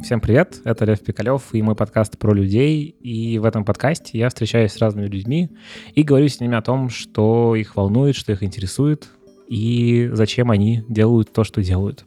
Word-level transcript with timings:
Всем 0.00 0.20
привет, 0.20 0.60
это 0.64 0.84
Лев 0.84 1.00
Пикалев 1.00 1.52
и 1.52 1.60
мой 1.60 1.74
подкаст 1.74 2.18
про 2.18 2.32
людей. 2.32 2.84
И 3.00 3.38
в 3.40 3.44
этом 3.44 3.64
подкасте 3.64 4.16
я 4.16 4.28
встречаюсь 4.28 4.72
с 4.72 4.78
разными 4.78 5.06
людьми 5.06 5.50
и 5.92 6.04
говорю 6.04 6.28
с 6.28 6.38
ними 6.38 6.56
о 6.56 6.62
том, 6.62 6.88
что 6.88 7.56
их 7.56 7.74
волнует, 7.74 8.14
что 8.14 8.30
их 8.30 8.44
интересует 8.44 9.08
и 9.48 10.08
зачем 10.12 10.52
они 10.52 10.84
делают 10.88 11.32
то, 11.32 11.42
что 11.42 11.64
делают. 11.64 12.04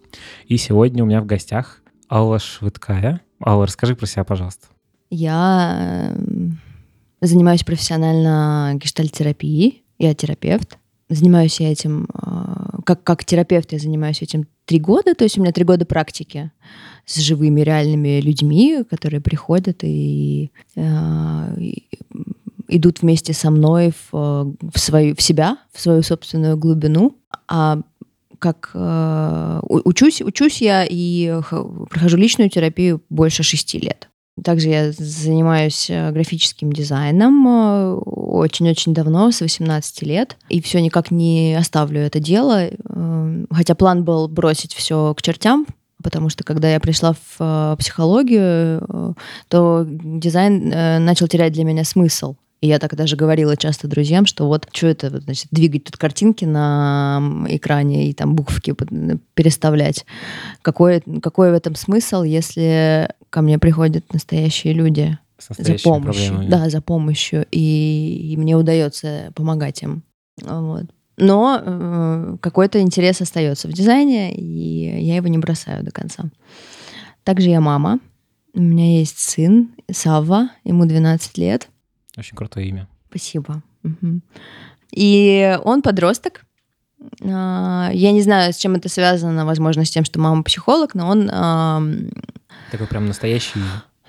И 0.47 0.55
сегодня 0.55 1.03
у 1.03 1.05
меня 1.05 1.21
в 1.21 1.25
гостях 1.25 1.81
Алла 2.09 2.39
Швыдкая. 2.39 3.21
Алла, 3.45 3.65
расскажи 3.65 3.95
про 3.97 4.05
себя, 4.05 4.23
пожалуйста. 4.23 4.67
Я 5.09 6.13
эм, 6.15 6.59
занимаюсь 7.19 7.65
профессионально 7.65 8.71
гештальтерапией, 8.75 9.83
я 9.99 10.15
терапевт. 10.15 10.77
Занимаюсь 11.09 11.59
я 11.59 11.73
этим, 11.73 12.07
э, 12.13 12.81
как, 12.85 13.03
как 13.03 13.25
терапевт 13.25 13.73
я 13.73 13.79
занимаюсь 13.79 14.21
этим 14.21 14.47
три 14.71 14.79
года, 14.79 15.15
то 15.15 15.25
есть 15.25 15.37
у 15.37 15.41
меня 15.41 15.51
три 15.51 15.65
года 15.65 15.85
практики 15.85 16.49
с 17.05 17.17
живыми 17.17 17.59
реальными 17.59 18.21
людьми, 18.21 18.85
которые 18.89 19.19
приходят 19.19 19.83
и, 19.83 20.49
э, 20.77 21.59
и 21.59 21.89
идут 22.69 23.01
вместе 23.01 23.33
со 23.33 23.51
мной 23.51 23.91
в, 23.91 24.13
в, 24.13 24.79
свою, 24.79 25.13
в 25.13 25.21
себя, 25.21 25.57
в 25.73 25.81
свою 25.81 26.03
собственную 26.03 26.55
глубину. 26.55 27.17
А 27.49 27.81
как 28.39 28.71
э, 28.73 29.59
учусь, 29.67 30.21
учусь 30.21 30.61
я 30.61 30.85
и 30.89 31.41
прохожу 31.89 32.15
личную 32.15 32.49
терапию 32.49 33.01
больше 33.09 33.43
шести 33.43 33.77
лет. 33.77 34.07
Также 34.41 34.69
я 34.69 34.91
занимаюсь 34.93 35.89
э, 35.89 36.11
графическим 36.11 36.71
дизайном 36.71 37.45
э, 37.45 37.99
очень-очень 38.31 38.93
давно, 38.93 39.31
с 39.31 39.41
18 39.41 40.01
лет, 40.03 40.37
и 40.49 40.61
все 40.61 40.81
никак 40.81 41.11
не 41.11 41.55
оставлю 41.57 42.01
это 42.01 42.19
дело. 42.19 42.63
Э, 42.63 43.45
хотя 43.51 43.75
план 43.75 44.03
был 44.03 44.27
бросить 44.27 44.73
все 44.73 45.13
к 45.15 45.21
чертям, 45.21 45.65
потому 46.03 46.29
что 46.29 46.43
когда 46.43 46.71
я 46.71 46.79
пришла 46.79 47.13
в 47.37 47.75
психологию, 47.77 49.15
то 49.49 49.85
дизайн 49.87 50.69
начал 51.05 51.27
терять 51.27 51.53
для 51.53 51.63
меня 51.63 51.83
смысл. 51.83 52.35
И 52.61 52.67
я 52.67 52.77
так 52.77 52.95
даже 52.95 53.15
говорила 53.15 53.57
часто 53.57 53.87
друзьям, 53.87 54.27
что 54.27 54.47
вот 54.47 54.67
что 54.71 54.87
это, 54.87 55.19
значит, 55.19 55.47
двигать 55.49 55.85
тут 55.85 55.97
картинки 55.97 56.45
на 56.45 57.45
экране 57.47 58.07
и 58.07 58.13
там 58.13 58.35
буквки 58.35 58.75
переставлять. 59.33 60.05
Какой, 60.61 61.01
какой 61.21 61.51
в 61.51 61.55
этом 61.55 61.73
смысл, 61.73 62.21
если 62.21 63.09
ко 63.31 63.41
мне 63.41 63.57
приходят 63.57 64.13
настоящие 64.13 64.73
люди 64.73 65.17
за 65.49 65.77
помощью? 65.83 66.01
Проблемами. 66.01 66.49
Да, 66.49 66.69
за 66.69 66.81
помощью. 66.81 67.45
И, 67.51 68.31
и 68.31 68.37
мне 68.37 68.55
удается 68.55 69.31
помогать 69.35 69.81
им. 69.83 70.03
Вот. 70.41 70.85
Но 71.17 71.61
э, 71.63 72.37
какой-то 72.41 72.79
интерес 72.81 73.21
остается 73.21 73.67
в 73.67 73.73
дизайне, 73.73 74.33
и 74.35 75.03
я 75.03 75.17
его 75.17 75.27
не 75.27 75.37
бросаю 75.37 75.83
до 75.83 75.91
конца. 75.91 76.23
Также 77.23 77.49
я 77.49 77.61
мама. 77.61 77.99
У 78.53 78.61
меня 78.61 78.97
есть 78.99 79.19
сын 79.19 79.69
Савва, 79.91 80.49
ему 80.63 80.85
12 80.85 81.37
лет. 81.37 81.69
Очень 82.17 82.35
крутое 82.35 82.67
имя. 82.67 82.87
Спасибо. 83.09 83.61
Угу. 83.83 84.21
И 84.91 85.57
он 85.63 85.81
подросток. 85.81 86.45
А, 87.23 87.89
я 87.93 88.11
не 88.11 88.21
знаю, 88.21 88.53
с 88.53 88.57
чем 88.57 88.75
это 88.75 88.89
связано, 88.89 89.45
возможно, 89.45 89.85
с 89.85 89.91
тем, 89.91 90.03
что 90.05 90.19
мама 90.19 90.43
психолог, 90.43 90.95
но 90.95 91.07
он... 91.07 92.11
Такой 92.71 92.87
прям 92.87 93.05
настоящий 93.05 93.59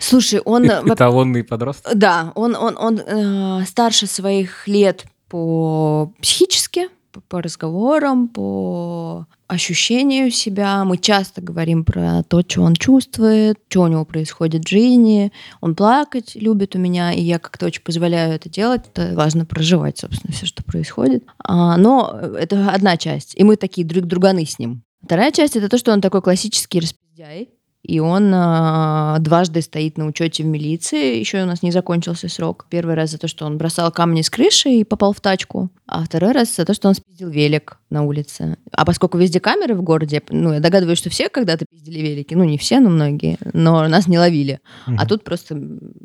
Слушай, 0.03 0.41
он... 0.45 0.67
Эталонный 0.67 1.45
подросток? 1.45 1.97
Да, 1.97 2.33
он, 2.35 2.57
он, 2.57 2.77
он 2.77 2.99
э, 2.99 3.65
старше 3.67 4.07
своих 4.07 4.67
лет 4.67 5.05
по 5.29 6.13
психически, 6.21 6.89
по 7.29 7.41
разговорам, 7.41 8.29
по 8.29 9.27
ощущению 9.47 10.31
себя. 10.31 10.85
Мы 10.85 10.99
часто 10.99 11.41
говорим 11.41 11.85
про 11.85 12.23
то, 12.25 12.41
что 12.41 12.63
он 12.63 12.75
чувствует, 12.75 13.59
что 13.69 13.83
у 13.83 13.87
него 13.87 14.05
происходит 14.05 14.65
в 14.65 14.69
жизни. 14.69 15.33
Он 15.61 15.75
плакать 15.75 16.35
любит 16.35 16.75
у 16.75 16.79
меня, 16.79 17.13
и 17.13 17.21
я 17.23 17.39
как-то 17.39 17.67
очень 17.67 17.83
позволяю 17.83 18.35
это 18.35 18.49
делать. 18.49 18.83
Это 18.93 19.15
важно 19.15 19.45
проживать, 19.45 19.99
собственно, 19.99 20.33
все, 20.33 20.47
что 20.47 20.65
происходит. 20.65 21.25
А, 21.39 21.77
но 21.77 22.19
это 22.39 22.71
одна 22.71 22.97
часть, 22.97 23.35
и 23.37 23.45
мы 23.45 23.57
такие 23.57 23.87
друг 23.87 24.07
друганы 24.07 24.45
с 24.47 24.59
ним. 24.59 24.83
Вторая 25.05 25.31
часть— 25.33 25.57
это 25.57 25.69
то, 25.69 25.79
что 25.79 25.93
он 25.93 26.01
такой 26.01 26.23
классический 26.23 26.81
распиздяй, 26.81 27.51
и 27.83 27.99
он 27.99 28.33
э, 28.33 29.17
дважды 29.19 29.61
стоит 29.61 29.99
на 29.99 30.07
учете 30.07 30.45
в 30.45 30.47
милиции. 30.47 31.19
Еще 31.19 31.43
у 31.43 31.47
нас 31.47 31.63
не 31.63 31.73
закончился 31.73 32.29
срок. 32.29 32.67
Первый 32.71 32.95
раз 32.95 33.11
за 33.11 33.19
то, 33.19 33.27
что 33.27 33.45
он 33.45 33.59
бросал 33.59 33.91
камни 33.91 34.23
с 34.23 34.31
крыши 34.31 34.69
и 34.69 34.85
попал 34.85 35.13
в 35.13 35.21
тачку. 35.21 35.69
А 35.89 36.05
второй 36.05 36.31
раз 36.31 36.55
за 36.55 36.65
то, 36.65 36.75
что 36.75 36.89
он 36.89 36.95
спиздил 36.95 37.29
велик 37.29 37.79
на 37.91 38.05
улице. 38.05 38.57
А 38.71 38.85
поскольку 38.85 39.19
везде 39.19 39.41
камеры 39.41 39.75
в 39.75 39.83
городе, 39.83 40.23
ну, 40.31 40.53
я 40.53 40.61
догадываюсь, 40.61 40.99
что 40.99 41.11
все 41.11 41.29
когда-то 41.29 41.67
пиздили 41.69 41.99
велики. 41.99 42.35
Ну, 42.35 42.45
не 42.45 42.57
все, 42.57 42.79
но 42.79 42.89
многие. 42.89 43.37
Но 43.53 43.89
нас 43.89 44.07
не 44.07 44.19
ловили. 44.19 44.61
Угу. 44.87 44.97
А 45.01 45.07
тут 45.07 45.25
просто 45.25 45.61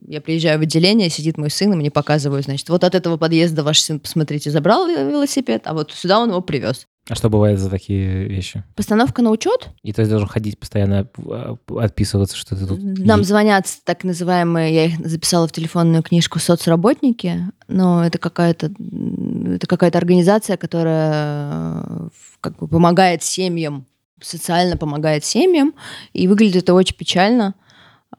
я 0.07 0.19
приезжаю 0.19 0.57
в 0.57 0.63
отделение, 0.63 1.11
сидит 1.11 1.37
мой 1.37 1.51
сын, 1.51 1.71
и 1.71 1.75
мне 1.75 1.91
показывают, 1.91 2.45
значит, 2.45 2.69
вот 2.69 2.83
от 2.83 2.95
этого 2.95 3.17
подъезда 3.17 3.63
ваш 3.63 3.81
сын, 3.81 3.99
посмотрите, 3.99 4.49
забрал 4.49 4.87
велосипед, 4.87 5.61
а 5.65 5.75
вот 5.75 5.91
сюда 5.91 6.19
он 6.19 6.29
его 6.29 6.41
привез. 6.41 6.87
А 7.09 7.15
что 7.15 7.29
бывает 7.29 7.57
за 7.59 7.69
такие 7.69 8.27
вещи? 8.27 8.63
Постановка 8.75 9.21
на 9.21 9.31
учет. 9.31 9.69
И 9.81 9.93
то 9.93 10.01
есть 10.01 10.11
должен 10.11 10.27
ходить 10.27 10.59
постоянно, 10.59 11.07
а, 11.29 11.55
отписываться, 11.77 12.35
что 12.35 12.57
ты 12.57 12.65
тут... 12.65 12.79
Нам 12.81 13.23
звонят 13.23 13.65
так 13.85 14.03
называемые, 14.03 14.73
я 14.73 14.85
их 14.85 15.07
записала 15.07 15.47
в 15.47 15.53
телефонную 15.53 16.03
книжку, 16.03 16.39
соцработники, 16.39 17.47
но 17.69 18.05
это 18.05 18.17
какая-то 18.17 18.71
это 19.55 19.67
какая-то 19.67 19.97
организация, 19.97 20.57
которая 20.57 22.09
как 22.41 22.57
бы 22.57 22.67
помогает 22.67 23.23
семьям, 23.23 23.85
социально 24.21 24.75
помогает 24.75 25.23
семьям, 25.23 25.73
и 26.11 26.27
выглядит 26.27 26.63
это 26.63 26.73
очень 26.73 26.97
печально. 26.97 27.55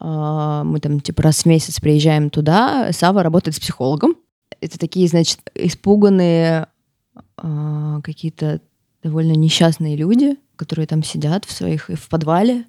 А, 0.00 0.64
мы 0.64 0.80
там 0.80 1.00
типа 1.00 1.22
раз 1.24 1.42
в 1.42 1.46
месяц 1.46 1.78
приезжаем 1.78 2.30
туда, 2.30 2.90
Сава 2.92 3.22
работает 3.22 3.54
с 3.54 3.60
психологом. 3.60 4.16
Это 4.62 4.78
такие, 4.78 5.08
значит, 5.08 5.40
испуганные 5.54 6.68
а, 7.36 8.00
какие-то 8.02 8.60
довольно 9.02 9.32
несчастные 9.32 9.96
люди, 9.96 10.36
которые 10.56 10.86
там 10.86 11.02
сидят 11.02 11.44
в 11.44 11.52
своих 11.52 11.88
в 11.88 12.08
подвале 12.08 12.64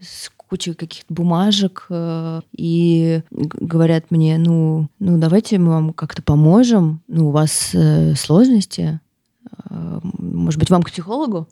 с 0.00 0.30
кучей 0.48 0.74
каких-то 0.74 1.12
бумажек 1.12 1.86
э, 1.90 2.40
и 2.52 3.22
говорят 3.30 4.10
мне, 4.10 4.38
ну, 4.38 4.88
ну 4.98 5.18
давайте 5.18 5.58
мы 5.58 5.70
вам 5.70 5.92
как-то 5.92 6.22
поможем, 6.22 7.02
ну 7.06 7.28
у 7.28 7.30
вас 7.30 7.70
э, 7.74 8.14
сложности, 8.14 9.00
э, 9.70 10.00
может 10.18 10.58
быть 10.58 10.70
вам 10.70 10.82
к 10.82 10.90
психологу, 10.90 11.48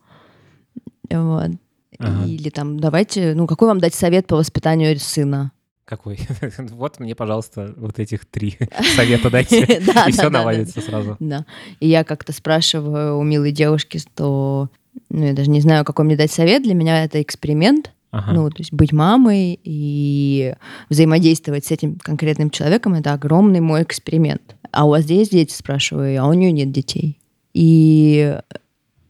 вот. 1.10 1.50
Ага. 1.98 2.26
Или 2.26 2.50
там 2.50 2.78
давайте, 2.78 3.34
ну 3.34 3.46
какой 3.46 3.68
вам 3.68 3.80
дать 3.80 3.94
совет 3.94 4.26
по 4.26 4.36
воспитанию 4.36 4.98
сына? 4.98 5.52
Какой? 5.86 6.18
вот 6.72 6.98
мне, 6.98 7.14
пожалуйста, 7.14 7.72
вот 7.76 8.00
этих 8.00 8.26
три 8.26 8.58
совета 8.96 9.30
дайте, 9.30 9.62
и 10.08 10.10
все 10.10 10.28
наладится 10.30 10.80
сразу. 10.80 11.16
Да. 11.20 11.46
И 11.78 11.88
я 11.88 12.02
как-то 12.02 12.32
спрашиваю 12.32 13.16
у 13.18 13.22
милой 13.22 13.52
девушки, 13.52 13.98
что, 13.98 14.68
ну, 15.08 15.24
я 15.24 15.32
даже 15.32 15.48
не 15.48 15.60
знаю, 15.60 15.84
какой 15.84 16.04
мне 16.04 16.16
дать 16.16 16.32
совет. 16.32 16.64
Для 16.64 16.74
меня 16.74 17.04
это 17.04 17.22
эксперимент. 17.22 17.92
Ну, 18.32 18.48
то 18.48 18.56
есть 18.60 18.72
быть 18.72 18.94
мамой 18.94 19.60
и 19.62 20.54
взаимодействовать 20.88 21.66
с 21.66 21.70
этим 21.70 21.96
конкретным 21.96 22.48
человеком— 22.48 22.94
это 22.94 23.12
огромный 23.12 23.60
мой 23.60 23.82
эксперимент. 23.82 24.56
А 24.72 24.86
у 24.86 24.88
вас 24.88 25.04
есть 25.04 25.32
дети, 25.32 25.52
спрашиваю, 25.52 26.22
а 26.22 26.26
у 26.26 26.32
нее 26.32 26.50
нет 26.50 26.72
детей. 26.72 27.18
И 27.52 28.38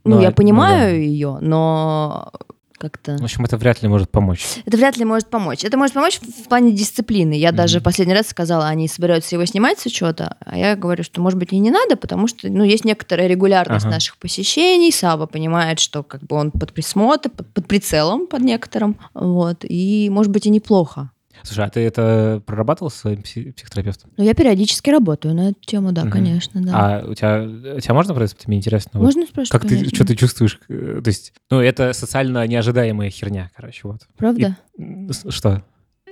ну, 0.02 0.16
ну 0.16 0.22
я 0.22 0.32
понимаю 0.32 0.94
ну, 0.94 0.98
да. 0.98 1.04
ее, 1.04 1.38
но 1.40 2.32
как-то... 2.76 3.16
В 3.16 3.24
общем, 3.24 3.44
это 3.44 3.56
вряд 3.56 3.82
ли 3.82 3.88
может 3.88 4.10
помочь. 4.10 4.46
Это 4.64 4.76
вряд 4.76 4.96
ли 4.96 5.04
может 5.04 5.28
помочь. 5.28 5.64
Это 5.64 5.76
может 5.76 5.94
помочь 5.94 6.20
в 6.20 6.48
плане 6.48 6.72
дисциплины. 6.72 7.34
Я 7.34 7.50
mm-hmm. 7.50 7.52
даже 7.52 7.80
последний 7.80 8.14
раз 8.14 8.28
сказала, 8.28 8.66
они 8.66 8.88
собираются 8.88 9.34
его 9.34 9.44
снимать 9.44 9.78
с 9.78 9.86
учета, 9.86 10.36
а 10.44 10.56
я 10.56 10.76
говорю, 10.76 11.02
что, 11.04 11.20
может 11.20 11.38
быть, 11.38 11.52
и 11.52 11.58
не 11.58 11.70
надо, 11.70 11.96
потому 11.96 12.26
что, 12.26 12.48
ну, 12.48 12.64
есть 12.64 12.84
некоторая 12.84 13.26
регулярность 13.26 13.86
ага. 13.86 13.94
наших 13.94 14.16
посещений. 14.18 14.92
Сава 14.92 15.26
понимает, 15.26 15.80
что 15.80 16.02
как 16.02 16.22
бы 16.22 16.36
он 16.36 16.50
под 16.50 16.72
присмотром, 16.72 17.32
под, 17.32 17.52
под 17.52 17.66
прицелом 17.66 18.26
под 18.26 18.42
некоторым, 18.42 18.98
вот, 19.14 19.64
и, 19.64 20.08
может 20.10 20.32
быть, 20.32 20.46
и 20.46 20.50
неплохо. 20.50 21.10
Слушай, 21.42 21.64
а 21.64 21.70
ты 21.70 21.80
это 21.80 22.42
прорабатывал 22.46 22.90
с 22.90 22.94
своим 22.94 23.22
психотерапевтом? 23.22 24.10
Ну, 24.16 24.24
я 24.24 24.34
периодически 24.34 24.90
работаю 24.90 25.34
на 25.34 25.50
эту 25.50 25.60
тему, 25.60 25.92
да, 25.92 26.02
угу. 26.02 26.10
конечно, 26.10 26.62
да. 26.62 26.72
А 26.74 27.06
у 27.06 27.14
тебя, 27.14 27.42
у 27.76 27.80
тебя 27.80 27.94
можно 27.94 28.14
спрашивать? 28.14 28.46
Мне 28.46 28.58
интересно. 28.58 29.00
Можно 29.00 29.22
вот, 29.22 29.30
спрашивать, 29.30 29.52
Как 29.52 29.62
конечно. 29.62 29.88
ты, 29.88 29.94
что 29.94 30.04
ты 30.06 30.16
чувствуешь? 30.16 30.60
Э, 30.68 31.00
то 31.02 31.08
есть, 31.08 31.32
ну, 31.50 31.60
это 31.60 31.92
социально 31.92 32.46
неожидаемая 32.46 33.10
херня, 33.10 33.50
короче, 33.56 33.80
вот. 33.84 34.02
Правда? 34.16 34.56
И, 34.76 35.10
что? 35.30 35.62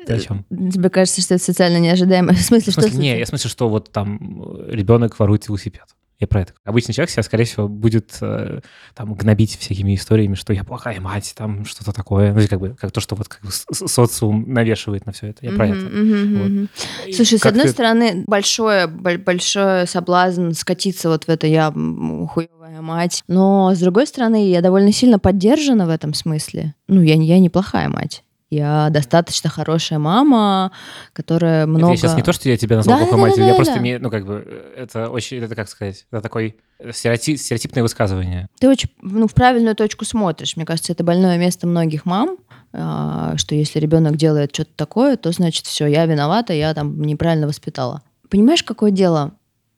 Ты 0.07 0.15
о 0.15 0.19
чем? 0.19 0.45
Тебе 0.51 0.91
кажется, 0.91 1.21
что 1.23 1.35
это 1.35 1.45
социально 1.45 1.79
неожидаемое? 1.79 2.35
В 2.37 2.41
смысле, 2.41 2.73
в 2.73 2.75
смысле 2.75 2.91
что? 2.91 3.01
Не, 3.01 3.19
я 3.19 3.25
в 3.25 3.29
смысле, 3.29 3.51
что 3.51 3.69
вот 3.69 3.91
там 3.91 4.69
ребенок 4.69 5.19
ворует 5.19 5.49
велосипед. 5.49 5.85
Я 6.25 6.29
про 6.29 6.41
это. 6.41 6.55
Обычный 6.65 6.95
человек 6.95 7.11
себя, 7.11 7.23
скорее 7.23 7.45
всего, 7.45 7.69
будет 7.69 8.17
э, 8.23 8.61
там 8.95 9.13
гнобить 9.13 9.59
всякими 9.59 9.95
историями, 9.95 10.35
что 10.35 10.55
я 10.55 10.65
плохая 10.65 10.99
мать, 11.03 11.35
там 11.37 11.67
что-то 11.67 11.93
такое. 11.93 12.33
Ну, 12.33 12.41
как 12.49 12.59
бы 12.59 12.71
как 12.71 12.93
то, 12.93 13.01
что 13.01 13.15
вот 13.15 13.29
как 13.29 13.43
бы 13.43 13.51
социум 13.51 14.51
навешивает 14.51 15.05
на 15.05 15.13
все 15.13 15.29
это. 15.29 15.45
Я 15.45 15.51
mm-hmm, 15.51 15.57
про 15.57 15.69
это. 15.69 15.79
Mm-hmm, 15.81 16.69
вот. 17.05 17.15
Слушай, 17.15 17.39
с 17.39 17.45
одной 17.45 17.65
ты... 17.65 17.71
стороны, 17.71 18.25
большое, 18.27 18.87
большое 18.87 19.87
соблазн 19.87 20.53
скатиться 20.53 21.11
вот 21.11 21.25
в 21.25 21.29
это 21.29 21.47
я 21.47 21.71
хуевая 21.71 22.81
мать. 22.81 23.23
Но 23.29 23.75
с 23.75 23.81
другой 23.81 24.07
стороны, 24.07 24.49
я 24.49 24.63
довольно 24.63 24.93
сильно 24.93 25.19
поддержана 25.19 25.85
в 25.85 25.91
этом 25.91 26.15
смысле. 26.15 26.75
Ну, 26.89 27.03
я, 27.03 27.17
я 27.17 27.39
неплохая 27.39 27.91
мать. 27.91 28.25
Я 28.55 28.89
достаточно 28.91 29.51
хорошая 29.51 29.99
мама, 29.99 30.71
которая 31.13 31.67
много... 31.67 31.93
Это 31.93 32.03
сейчас 32.03 32.17
не 32.17 32.23
то, 32.23 32.33
что 32.33 32.49
я 32.49 32.57
тебя 32.57 32.77
назвал 32.77 32.99
Да, 32.99 33.05
плохой 33.07 33.19
да, 33.19 33.27
матерью, 33.27 33.45
да, 33.45 33.47
я 33.47 33.53
да, 33.53 33.57
просто 33.57 33.75
да. 33.75 33.81
имею, 33.81 34.03
ну, 34.03 34.11
как 34.11 34.27
бы, 34.27 34.73
это 34.77 35.11
очень, 35.11 35.39
это 35.39 35.55
как 35.55 35.69
сказать, 35.69 36.07
это 36.11 36.21
такой 36.21 36.57
стереотип, 36.93 37.39
стереотипное 37.39 37.83
высказывание. 37.83 38.49
Ты 38.61 38.69
очень 38.69 38.91
ну, 39.03 39.27
в 39.27 39.35
правильную 39.35 39.75
точку 39.75 40.05
смотришь. 40.05 40.57
Мне 40.57 40.65
кажется, 40.65 40.93
это 40.93 41.03
больное 41.03 41.37
место 41.39 41.67
многих 41.67 42.07
мам, 42.07 42.37
а, 42.73 43.37
что 43.37 43.55
если 43.55 43.79
ребенок 43.81 44.17
делает 44.17 44.55
что-то 44.55 44.71
такое, 44.77 45.17
то 45.17 45.33
значит 45.33 45.67
все, 45.67 45.87
я 45.87 46.07
виновата, 46.07 46.53
я 46.53 46.73
там 46.75 47.01
неправильно 47.03 47.47
воспитала. 47.47 48.03
Понимаешь, 48.29 48.63
какое 48.63 48.91
дело? 48.91 49.33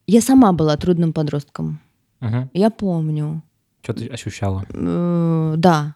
Я 0.06 0.20
сама 0.20 0.52
была 0.52 0.76
трудным 0.76 1.12
подростком. 1.12 1.80
Угу. 2.20 2.50
Я 2.52 2.70
помню. 2.70 3.42
Что 3.82 3.94
ты 3.94 4.06
ощущала? 4.08 4.64
Э, 4.70 5.54
да, 5.56 5.94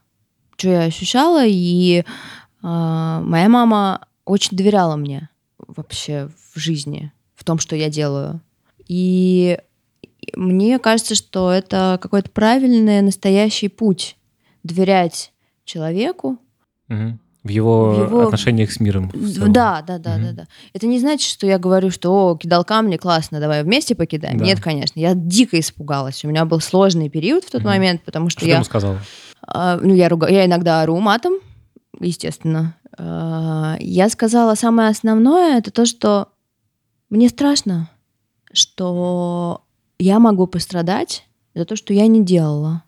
что 0.56 0.69
я 0.69 0.83
ощущала, 0.83 1.44
и 1.47 2.05
моя 2.62 3.49
мама 3.49 4.07
очень 4.25 4.57
доверяла 4.57 4.97
мне 4.97 5.29
вообще 5.59 6.29
в 6.53 6.59
жизни, 6.59 7.12
в 7.35 7.45
том, 7.45 7.59
что 7.59 7.77
я 7.77 7.89
делаю. 7.91 8.41
И 8.87 9.59
мне 10.37 10.79
кажется, 10.79 11.15
что 11.15 11.51
это 11.51 11.99
какой-то 12.01 12.31
правильный, 12.31 13.01
настоящий 13.03 13.69
путь 13.69 14.17
доверять 14.62 15.33
человеку. 15.65 16.39
Мгм. 16.89 17.19
В 17.43 17.49
его, 17.49 17.95
В 17.95 18.03
его- 18.07 18.21
отношениях 18.25 18.71
с 18.71 18.81
миром. 18.81 19.11
Да, 19.15 19.81
да, 19.81 19.97
да, 19.97 20.17
Мгм. 20.17 20.23
да, 20.27 20.33
да. 20.33 20.47
Это 20.75 20.87
не 20.87 20.99
значит, 21.01 21.31
что 21.31 21.47
я 21.47 21.59
говорю, 21.59 21.91
что 21.91 22.11
о, 22.12 22.37
кидал 22.37 22.65
камни, 22.65 22.99
классно, 22.99 23.41
давай 23.41 23.62
вместе 23.65 23.95
покидаем. 23.95 24.37
Да. 24.37 24.45
Нет, 24.45 24.61
конечно. 24.61 25.01
Я 25.01 25.15
дико 25.15 25.59
испугалась. 25.59 26.23
У 26.23 26.29
меня 26.29 26.45
был 26.45 26.61
сложный 26.61 27.09
период 27.09 27.45
в 27.45 27.51
тот 27.51 27.62
Мгм. 27.62 27.71
момент, 27.71 28.03
потому 28.03 28.29
что 28.29 28.41
Что 28.41 28.49
я 28.49 28.55
ему 28.57 28.65
сказала? 28.65 28.99
А, 29.47 29.79
ну, 29.81 29.95
я, 29.95 30.11
руга... 30.11 30.29
я 30.29 30.45
иногда 30.45 30.83
ору 30.83 30.99
матом, 31.01 31.35
естественно. 31.99 32.77
А, 32.97 33.77
Я 33.81 34.09
сказала 34.09 34.55
самое 34.55 34.91
основное, 34.91 35.59
это 35.59 35.71
то, 35.71 35.87
что 35.87 36.29
мне 37.09 37.29
страшно, 37.29 37.91
что 38.53 39.65
я 39.99 40.19
могу 40.19 40.47
пострадать 40.47 41.25
за 41.55 41.65
то, 41.65 41.77
что 41.77 41.93
я 41.93 42.07
не 42.07 42.25
делала. 42.25 42.85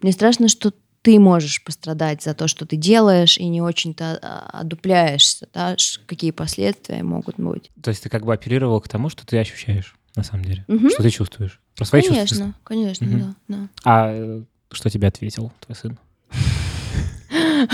Мне 0.00 0.12
страшно, 0.12 0.48
что 0.48 0.72
ты 1.02 1.20
можешь 1.20 1.62
пострадать 1.62 2.22
за 2.22 2.34
то, 2.34 2.48
что 2.48 2.66
ты 2.66 2.76
делаешь, 2.76 3.38
и 3.38 3.46
не 3.46 3.62
очень-то 3.62 4.18
а, 4.20 4.60
одупляешься, 4.60 5.48
да, 5.54 5.76
какие 6.06 6.32
последствия 6.32 7.02
могут 7.04 7.36
быть. 7.36 7.70
То 7.82 7.90
есть 7.90 8.02
ты 8.02 8.08
как 8.08 8.24
бы 8.24 8.34
апеллировал 8.34 8.80
к 8.80 8.88
тому, 8.88 9.08
что 9.08 9.24
ты 9.24 9.38
ощущаешь, 9.38 9.94
на 10.16 10.24
самом 10.24 10.44
деле. 10.44 10.64
Мгм. 10.66 10.90
Что 10.90 11.02
ты 11.04 11.10
чувствуешь. 11.10 11.60
Про 11.76 11.84
свои 11.84 12.02
чувства. 12.02 12.16
Конечно, 12.24 12.54
конечно, 12.64 13.06
Мгм. 13.06 13.20
да, 13.20 13.56
да. 13.56 13.68
А 13.84 14.10
э, 14.12 14.42
что 14.72 14.90
тебе 14.90 15.06
ответил 15.06 15.52
твой 15.60 15.76
сын? 15.76 15.98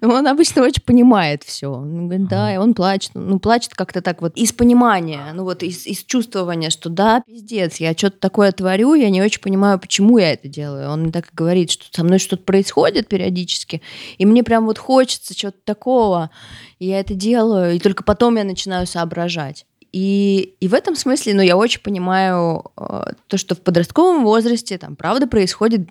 Ну, 0.00 0.10
он 0.10 0.26
обычно 0.26 0.62
очень 0.62 0.82
понимает 0.82 1.42
все. 1.44 1.68
Он 1.68 2.06
говорит, 2.08 2.28
да, 2.28 2.54
и 2.54 2.56
он 2.56 2.74
плачет. 2.74 3.12
Ну, 3.14 3.38
плачет 3.38 3.74
как-то 3.74 4.02
так 4.02 4.22
вот 4.22 4.36
из 4.36 4.52
понимания, 4.52 5.32
ну 5.34 5.44
вот 5.44 5.62
из, 5.62 5.86
из 5.86 6.04
чувствования, 6.04 6.70
что 6.70 6.88
да, 6.88 7.22
пиздец, 7.26 7.76
я 7.76 7.92
что-то 7.92 8.18
такое 8.18 8.52
творю, 8.52 8.94
я 8.94 9.10
не 9.10 9.22
очень 9.22 9.40
понимаю, 9.40 9.78
почему 9.78 10.18
я 10.18 10.32
это 10.32 10.48
делаю. 10.48 10.90
Он 10.90 11.02
мне 11.02 11.12
так 11.12 11.26
и 11.26 11.34
говорит, 11.36 11.70
что 11.70 11.84
со 11.90 12.04
мной 12.04 12.18
что-то 12.18 12.42
происходит 12.42 13.08
периодически, 13.08 13.82
и 14.18 14.26
мне 14.26 14.42
прям 14.42 14.66
вот 14.66 14.78
хочется 14.78 15.34
чего-то 15.34 15.58
такого, 15.64 16.30
и 16.78 16.86
я 16.86 17.00
это 17.00 17.14
делаю, 17.14 17.74
и 17.74 17.78
только 17.78 18.04
потом 18.04 18.36
я 18.36 18.44
начинаю 18.44 18.86
соображать. 18.86 19.66
И, 19.92 20.54
и 20.60 20.68
в 20.68 20.74
этом 20.74 20.94
смысле, 20.94 21.34
ну, 21.34 21.42
я 21.42 21.56
очень 21.56 21.80
понимаю 21.80 22.64
э, 22.76 23.12
то, 23.28 23.38
что 23.38 23.54
в 23.54 23.60
подростковом 23.62 24.24
возрасте 24.24 24.76
там, 24.78 24.96
правда, 24.96 25.26
происходит 25.26 25.88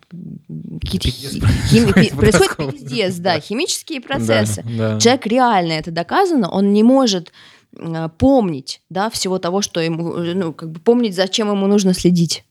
какие-то 0.81 1.09
Пиздец 1.09 1.33
хи- 1.69 2.15
происходит 2.15 2.71
пиздец, 2.71 3.15
да, 3.15 3.39
химические 3.39 4.01
процессы. 4.01 4.63
Да, 4.63 4.93
да. 4.93 4.99
Человек 4.99 5.25
реально 5.27 5.73
это 5.73 5.91
доказано, 5.91 6.49
он 6.51 6.73
не 6.73 6.83
может 6.83 7.31
э, 7.77 8.09
помнить, 8.17 8.81
да, 8.89 9.09
всего 9.09 9.39
того, 9.39 9.61
что 9.61 9.79
ему, 9.79 10.13
э, 10.15 10.33
ну, 10.35 10.53
как 10.53 10.71
бы 10.71 10.79
помнить, 10.79 11.15
зачем 11.15 11.49
ему 11.49 11.65
нужно 11.67 11.93
следить. 11.93 12.43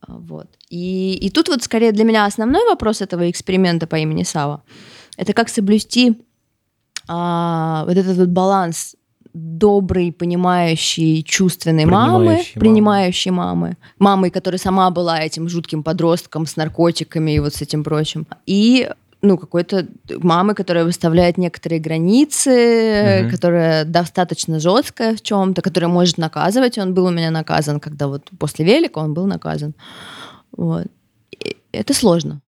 А, 0.00 0.16
Вот. 0.16 0.48
И, 0.68 1.14
и 1.14 1.30
тут 1.30 1.48
вот 1.48 1.62
скорее 1.62 1.92
для 1.92 2.04
меня 2.04 2.26
основной 2.26 2.64
вопрос 2.68 3.02
этого 3.02 3.30
эксперимента 3.30 3.86
по 3.86 3.96
имени 3.96 4.24
Сава– 4.24 4.62
это 5.16 5.32
как 5.32 5.48
соблюсти 5.48 6.20
а, 7.08 7.84
вот 7.86 7.96
этот 7.96 8.16
вот 8.16 8.28
баланс 8.28 8.96
доброй, 9.36 10.12
понимающей, 10.12 11.22
чувственной 11.22 11.84
мамы, 11.84 12.18
Принимающей 12.26 12.52
мамы. 12.54 12.60
принимающей 12.60 13.30
мамы, 13.30 13.76
мамой, 13.98 14.30
которая 14.30 14.58
сама 14.58 14.90
была 14.90 15.20
этим 15.20 15.48
жутким 15.48 15.82
подростком 15.82 16.46
с 16.46 16.56
наркотиками 16.56 17.32
и 17.32 17.38
вот 17.40 17.54
с 17.54 17.62
этим 17.62 17.84
прочим, 17.84 18.26
и 18.46 18.88
ну, 19.22 19.38
какой-то 19.38 19.86
мамы, 20.18 20.54
которая 20.54 20.84
выставляет 20.84 21.38
некоторые 21.38 21.80
границы, 21.80 23.22
Мгм. 23.22 23.30
которая 23.30 23.84
достаточно 23.84 24.60
жесткая 24.60 25.16
в 25.16 25.20
чем-то, 25.22 25.62
которая 25.62 25.90
может 25.90 26.18
наказывать. 26.18 26.78
Он 26.78 26.94
был 26.94 27.06
у 27.06 27.10
меня 27.10 27.30
наказан, 27.30 27.80
когда 27.80 28.06
вот 28.08 28.30
после 28.38 28.64
велика 28.64 28.98
он 29.00 29.14
был 29.14 29.26
наказан. 29.26 29.74
Вот. 30.56 30.86
И 31.32 31.56
это 31.72 31.94
сложно. 31.94 32.40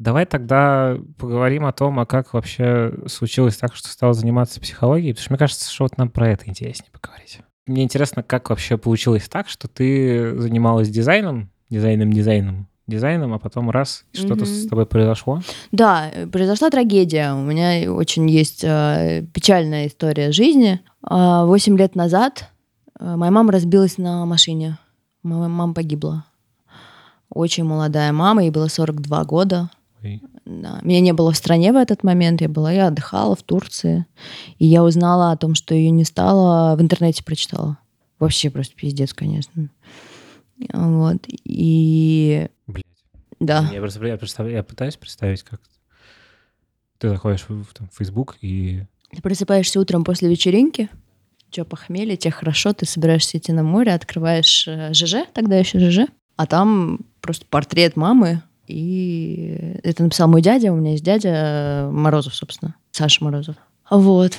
Давай 0.00 0.24
тогда 0.24 0.96
поговорим 1.18 1.66
о 1.66 1.72
том, 1.72 2.00
а 2.00 2.06
как 2.06 2.32
вообще 2.32 2.90
случилось 3.06 3.58
так, 3.58 3.74
что 3.76 3.88
стал 3.90 4.14
заниматься 4.14 4.58
психологией, 4.58 5.12
потому 5.12 5.22
что 5.24 5.32
мне 5.34 5.38
кажется, 5.38 5.70
что 5.70 5.84
вот 5.84 5.98
нам 5.98 6.08
про 6.08 6.30
это 6.30 6.48
интереснее 6.48 6.90
поговорить. 6.90 7.40
Мне 7.66 7.82
интересно, 7.84 8.22
как 8.22 8.48
вообще 8.48 8.78
получилось 8.78 9.28
так, 9.28 9.50
что 9.50 9.68
ты 9.68 10.40
занималась 10.40 10.88
дизайном, 10.88 11.50
дизайном, 11.68 12.14
дизайном, 12.14 12.66
дизайном, 12.86 13.34
а 13.34 13.38
потом 13.38 13.68
раз, 13.70 14.06
и 14.14 14.16
что-то 14.16 14.36
Мгм. 14.36 14.46
с 14.46 14.66
тобой 14.68 14.86
произошло. 14.86 15.42
Да, 15.70 16.10
произошла 16.32 16.70
трагедия. 16.70 17.34
У 17.34 17.42
меня 17.42 17.92
очень 17.92 18.28
есть 18.30 18.64
э, 18.64 19.26
печальная 19.34 19.86
история 19.86 20.32
жизни. 20.32 20.80
А, 21.02 21.44
Восемь 21.44 21.76
лет 21.76 21.94
назад 21.94 22.48
э, 22.98 23.16
моя 23.16 23.30
мама 23.30 23.52
разбилась 23.52 23.98
на 23.98 24.24
машине. 24.24 24.78
Моя 25.22 25.48
мама 25.48 25.74
погибла. 25.74 26.24
Очень 27.28 27.64
молодая 27.64 28.12
мама, 28.12 28.42
ей 28.42 28.50
было 28.50 28.68
42 28.68 29.24
года. 29.26 29.68
Ой. 30.02 30.22
Да. 30.44 30.80
Меня 30.82 31.00
не 31.00 31.12
было 31.12 31.32
в 31.32 31.36
стране 31.36 31.72
в 31.72 31.76
этот 31.76 32.02
момент, 32.02 32.40
я 32.40 32.48
была, 32.48 32.72
я 32.72 32.88
отдыхала 32.88 33.36
в 33.36 33.42
Турции, 33.42 34.06
и 34.58 34.66
я 34.66 34.82
узнала 34.82 35.32
о 35.32 35.36
том, 35.36 35.54
что 35.54 35.74
ее 35.74 35.90
не 35.90 36.04
стало, 36.04 36.76
в 36.76 36.80
интернете 36.80 37.22
прочитала. 37.22 37.78
Вообще 38.18 38.50
просто 38.50 38.74
пиздец, 38.74 39.12
конечно. 39.14 39.70
Вот. 40.72 41.18
И 41.44 42.48
Блядь. 42.66 42.84
да. 43.40 43.68
Я, 43.72 43.80
просто, 43.80 44.04
я, 44.06 44.16
представляю- 44.16 44.56
я 44.56 44.62
пытаюсь 44.62 44.96
представить, 44.96 45.42
как 45.42 45.60
ты 46.98 47.08
заходишь 47.08 47.46
в, 47.48 47.64
в, 47.64 47.72
там, 47.72 47.88
в 47.90 47.96
Facebook 47.96 48.36
и... 48.42 48.82
Ты 49.10 49.22
просыпаешься 49.22 49.80
утром 49.80 50.04
после 50.04 50.28
вечеринки, 50.28 50.88
что 51.50 51.64
похмелье, 51.64 52.16
тебе 52.16 52.30
хорошо, 52.30 52.72
ты 52.72 52.86
собираешься 52.86 53.38
идти 53.38 53.52
на 53.52 53.62
море, 53.62 53.92
открываешь 53.92 54.68
э, 54.68 54.92
ЖЖ, 54.92 55.26
тогда 55.32 55.56
еще 55.56 55.78
ЖЖ, 55.78 56.08
а 56.36 56.46
там 56.46 57.00
просто 57.20 57.44
портрет 57.46 57.96
мамы, 57.96 58.42
и 58.70 59.78
это 59.82 60.02
написал 60.04 60.28
мой 60.28 60.42
дядя, 60.42 60.72
у 60.72 60.76
меня 60.76 60.92
есть 60.92 61.04
дядя 61.04 61.28
э, 61.28 61.90
Морозов, 61.90 62.34
собственно, 62.34 62.74
Саша 62.92 63.22
Морозов. 63.24 63.56
Вот. 63.90 64.38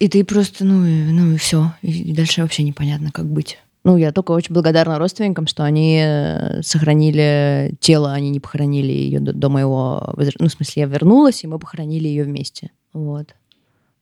И 0.00 0.08
ты 0.08 0.24
просто, 0.24 0.64
ну, 0.64 0.80
ну 0.80 1.32
и 1.32 1.36
все. 1.36 1.72
И 1.82 2.12
дальше 2.12 2.42
вообще 2.42 2.62
непонятно, 2.62 3.10
как 3.12 3.26
быть. 3.26 3.58
Ну, 3.84 3.96
я 3.96 4.12
только 4.12 4.30
очень 4.32 4.54
благодарна 4.54 4.98
родственникам, 4.98 5.46
что 5.46 5.64
они 5.64 6.00
э, 6.04 6.62
сохранили 6.62 7.74
тело, 7.80 8.12
они 8.12 8.30
не 8.30 8.40
похоронили 8.40 8.92
ее 8.92 9.20
до, 9.20 9.32
до 9.32 9.48
моего... 9.48 10.14
Ну, 10.38 10.48
в 10.48 10.52
смысле, 10.52 10.82
я 10.82 10.86
вернулась, 10.86 11.42
и 11.42 11.48
мы 11.48 11.58
похоронили 11.58 12.06
ее 12.06 12.24
вместе. 12.24 12.70
Вот. 12.92 13.34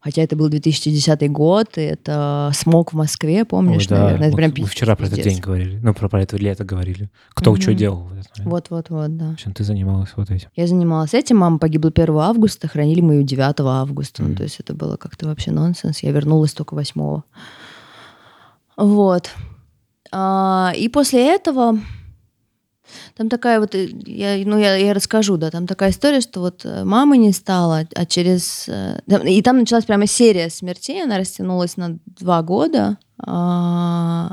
Хотя 0.02 0.22
это 0.22 0.34
был 0.34 0.48
2010 0.48 1.30
год, 1.30 1.76
и 1.76 1.82
это 1.82 2.50
смог 2.54 2.94
в 2.94 2.96
Москве, 2.96 3.44
помнишь, 3.44 3.82
Ой, 3.82 3.88
да, 3.88 3.98
наверное. 3.98 4.28
Это 4.28 4.30
вот 4.30 4.36
прям 4.36 4.54
мы 4.56 4.66
вчера 4.66 4.96
про 4.96 5.06
этот 5.06 5.20
день 5.20 5.38
говорили, 5.40 5.78
ну, 5.82 5.92
про, 5.92 6.08
про 6.08 6.22
это 6.22 6.38
лето 6.38 6.64
говорили. 6.64 7.10
Кто 7.34 7.54
что 7.56 7.70
Мгм. 7.70 7.78
делал. 7.78 8.08
Вот-вот-вот, 8.38 9.16
да. 9.18 9.32
Общем, 9.32 9.52
ты 9.52 9.62
занималась 9.62 10.10
вот 10.16 10.30
этим. 10.30 10.48
Я 10.56 10.66
занималась 10.66 11.12
этим, 11.12 11.36
мама 11.36 11.58
погибла 11.58 11.90
1 11.90 12.16
августа, 12.16 12.66
хранили 12.66 13.02
мы 13.02 13.14
ее 13.16 13.24
9 13.24 13.60
августа. 13.60 14.22
Ну, 14.22 14.28
Мгм. 14.28 14.36
то 14.38 14.42
есть 14.44 14.58
это 14.58 14.72
было 14.72 14.96
как-то 14.96 15.26
вообще 15.26 15.50
нонсенс. 15.50 16.02
Я 16.02 16.12
вернулась 16.12 16.54
только 16.54 16.74
8. 16.74 17.22
Вот. 18.78 19.30
А, 20.12 20.72
и 20.76 20.88
после 20.88 21.34
этого 21.34 21.78
там 23.16 23.28
такая 23.28 23.60
вот, 23.60 23.74
э, 23.74 23.88
я, 24.06 24.36
ну 24.44 24.58
я, 24.58 24.76
я 24.76 24.94
расскажу, 24.94 25.36
да, 25.36 25.50
там 25.50 25.66
такая 25.66 25.90
история, 25.90 26.20
что 26.20 26.40
вот 26.40 26.62
э, 26.64 26.84
мамы 26.84 27.18
не 27.18 27.32
стало, 27.32 27.86
а 27.94 28.06
через... 28.06 28.68
э, 28.68 29.00
И 29.26 29.42
там 29.42 29.58
началась 29.58 29.84
прямо 29.84 30.06
серия 30.06 30.50
смертей, 30.50 31.02
она 31.02 31.18
растянулась 31.18 31.76
на 31.76 31.98
два 32.06 32.42
года. 32.42 32.98
А, 33.22 34.30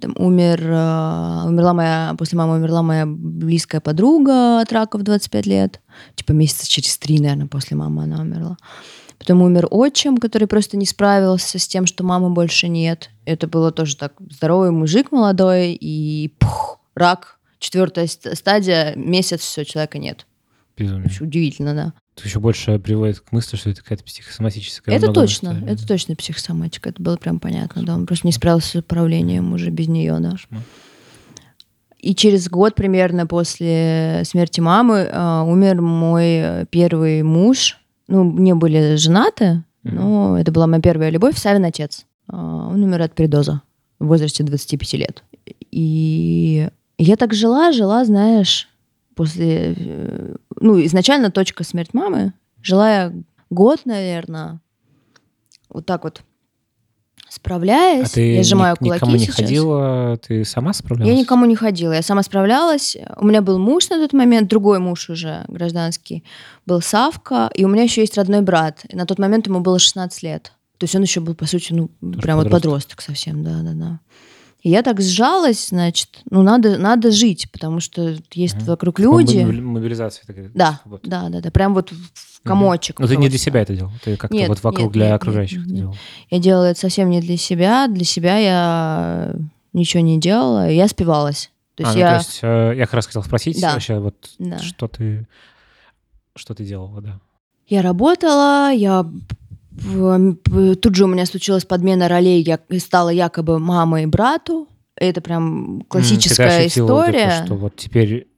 там 0.00 0.14
умер, 0.16 0.60
умерла 0.62 1.74
моя, 1.74 2.14
после 2.16 2.38
мамы 2.38 2.56
умерла 2.56 2.82
моя 2.82 3.04
близкая 3.06 3.80
подруга 3.80 4.60
от 4.60 4.72
рака 4.72 4.96
в 4.98 5.02
25 5.02 5.46
лет. 5.46 5.80
Типа 6.14 6.32
месяца 6.32 6.68
через 6.68 6.96
три, 6.96 7.18
наверное, 7.20 7.48
после 7.48 7.76
мамы 7.76 8.04
она 8.04 8.20
умерла. 8.20 8.56
Потом 9.20 9.42
умер 9.42 9.66
отчим, 9.70 10.16
который 10.16 10.48
просто 10.48 10.78
не 10.78 10.86
справился 10.86 11.58
с 11.58 11.68
тем, 11.68 11.84
что 11.84 12.02
мамы 12.04 12.30
больше 12.30 12.68
нет. 12.68 13.10
Это 13.26 13.46
было 13.46 13.70
тоже 13.70 13.94
так 13.94 14.14
здоровый 14.30 14.70
мужик 14.70 15.12
молодой, 15.12 15.72
и 15.78 16.34
пух, 16.38 16.80
рак, 16.94 17.38
четвертая 17.60 18.08
ст- 18.08 18.36
стадия, 18.36 18.94
месяц, 18.96 19.40
все, 19.42 19.64
человека 19.64 19.98
нет. 19.98 20.26
Безумие. 20.76 21.06
Очень 21.06 21.26
удивительно, 21.26 21.74
да. 21.74 21.92
Это 22.16 22.26
еще 22.26 22.40
больше 22.40 22.78
приводит 22.78 23.20
к 23.20 23.30
мысли, 23.32 23.56
что 23.56 23.70
это 23.70 23.82
какая-то 23.82 24.02
психосоматическая. 24.04 24.94
Это 24.96 25.12
точно, 25.12 25.50
история, 25.52 25.72
это 25.72 25.82
да. 25.82 25.86
точно 25.86 26.16
психосоматика, 26.16 26.88
это 26.88 27.00
было 27.02 27.16
прям 27.16 27.38
понятно, 27.38 27.84
да. 27.84 27.94
Он 27.94 28.06
просто 28.06 28.26
не 28.26 28.32
справился 28.32 28.68
с 28.68 28.74
управлением 28.76 29.52
уже 29.52 29.70
без 29.70 29.86
нее, 29.88 30.18
да. 30.18 30.32
Кошмар. 30.32 30.62
И 31.98 32.14
через 32.14 32.48
год 32.48 32.74
примерно 32.74 33.26
после 33.26 34.22
смерти 34.24 34.60
мамы 34.60 35.08
а, 35.12 35.42
умер 35.44 35.82
мой 35.82 36.24
э, 36.24 36.66
первый 36.70 37.22
муж. 37.22 37.78
Ну, 38.08 38.24
не 38.38 38.54
были 38.54 38.96
женаты, 38.96 39.62
Мгм. 39.82 39.94
но 39.96 40.38
это 40.38 40.50
была 40.50 40.66
моя 40.66 40.80
первая 40.82 41.10
любовь, 41.10 41.36
Савин 41.38 41.64
отец. 41.64 42.06
А, 42.26 42.68
Он 42.68 42.82
умер 42.82 43.02
от 43.02 43.14
передоза 43.14 43.60
в 43.98 44.06
возрасте 44.06 44.42
25 44.42 44.94
лет. 44.94 45.24
И 45.70 46.68
я 47.04 47.16
так 47.16 47.34
жила, 47.34 47.72
жила, 47.72 48.04
знаешь, 48.04 48.68
после... 49.14 49.74
э, 49.76 50.34
Ну, 50.60 50.84
изначально 50.84 51.30
точка 51.30 51.64
смерть 51.64 51.94
мамы. 51.94 52.32
Жила 52.62 52.90
я 52.90 53.12
год, 53.50 53.80
наверное, 53.86 54.60
вот 55.68 55.86
так 55.86 56.04
вот 56.04 56.22
справляясь. 57.28 58.10
А 58.10 58.14
ты 58.14 58.34
я 58.34 58.42
сжимаю 58.42 58.74
ни- 58.80 58.84
кулаки 58.88 58.96
никому 58.98 59.12
не 59.12 59.18
сейчас. 59.20 59.36
ходила, 59.36 60.18
ты 60.26 60.44
сама 60.44 60.72
справлялась? 60.72 61.14
Я 61.14 61.18
никому 61.20 61.44
не 61.46 61.54
ходила, 61.54 61.92
я 61.92 62.02
сама 62.02 62.22
справлялась. 62.22 62.96
У 63.16 63.24
меня 63.24 63.40
был 63.40 63.58
муж 63.58 63.88
на 63.88 63.96
тот 64.00 64.12
момент, 64.12 64.48
другой 64.48 64.78
муж 64.80 65.08
уже 65.10 65.44
гражданский, 65.48 66.24
был 66.66 66.80
Савка, 66.80 67.50
и 67.54 67.64
у 67.64 67.68
меня 67.68 67.84
еще 67.84 68.00
есть 68.00 68.16
родной 68.18 68.40
брат. 68.42 68.84
И 68.88 68.96
на 68.96 69.06
тот 69.06 69.18
момент 69.18 69.46
ему 69.46 69.60
было 69.60 69.78
16 69.78 70.22
лет. 70.24 70.52
То 70.78 70.84
есть 70.84 70.94
он 70.96 71.02
еще 71.02 71.20
был, 71.20 71.34
по 71.34 71.46
сути, 71.46 71.72
ну, 71.72 71.88
прям 72.20 72.36
вот 72.38 72.44
подросток. 72.46 72.50
подросток 72.62 73.00
совсем, 73.02 73.44
да-да-да. 73.44 74.00
И 74.62 74.68
я 74.70 74.82
так 74.82 75.00
сжалась, 75.00 75.68
значит, 75.68 76.20
ну, 76.30 76.42
надо, 76.42 76.76
надо 76.76 77.10
жить, 77.10 77.50
потому 77.50 77.80
что 77.80 78.16
есть 78.32 78.56
Мгм. 78.56 78.64
вокруг 78.66 78.98
люди. 79.00 79.38
мобили- 79.38 79.60
Мобилизация 79.60 80.24
такая. 80.26 80.50
Да, 80.54 80.80
вот. 80.84 81.00
да, 81.04 81.28
да, 81.30 81.40
да, 81.40 81.50
прям 81.50 81.72
вот 81.74 81.90
в 81.92 82.42
комочек. 82.42 82.98
Но 83.00 83.06
ты 83.06 83.16
не 83.16 83.28
для 83.28 83.38
себя 83.38 83.60
это 83.62 83.74
делал, 83.74 83.90
ты 84.04 84.16
как-то 84.16 84.36
вот 84.48 84.62
вокруг 84.62 84.84
нет, 84.86 84.92
для 84.92 85.06
нет, 85.06 85.14
окружающих 85.14 85.58
нет, 85.60 85.66
нет. 85.68 85.76
делал. 85.76 85.96
Я 86.30 86.38
делала 86.38 86.64
это 86.64 86.78
совсем 86.80 87.08
не 87.10 87.20
для 87.20 87.36
себя. 87.38 87.86
Для 87.88 88.04
себя 88.04 88.36
я 88.36 89.34
ничего 89.72 90.02
не 90.02 90.18
делала. 90.20 90.68
Я 90.70 90.88
спивалась. 90.88 91.50
То 91.76 91.84
есть 91.84 91.94
а, 91.94 91.98
ну, 91.98 92.00
я... 92.00 92.10
то 92.10 92.16
есть 92.18 92.38
э, 92.42 92.72
я 92.76 92.84
как 92.84 92.94
раз 92.94 93.06
хотел 93.06 93.22
спросить 93.22 93.60
Да. 93.60 93.72
вообще 93.72 93.98
вот 93.98 94.30
Да. 94.38 94.58
что 94.58 94.88
ты 94.88 95.26
что 96.36 96.54
ты 96.54 96.64
делала, 96.64 97.00
да? 97.00 97.20
Я 97.66 97.82
работала, 97.82 98.70
я 98.72 99.06
тут 99.76 100.94
же 100.94 101.04
у 101.04 101.08
меня 101.08 101.26
случилась 101.26 101.64
подмена 101.64 102.08
ролей, 102.08 102.42
я 102.42 102.58
стала 102.78 103.10
якобы 103.10 103.58
мамой 103.58 104.06
брату. 104.06 104.68
Это 104.96 105.20
прям 105.20 105.82
классическая 105.88 106.66
ощутила 106.66 106.86
вот 106.86 107.08
это, 107.08 107.18
история. 107.18 107.44
что 107.46 107.54
вот 107.54 107.76
теперь 107.76 108.28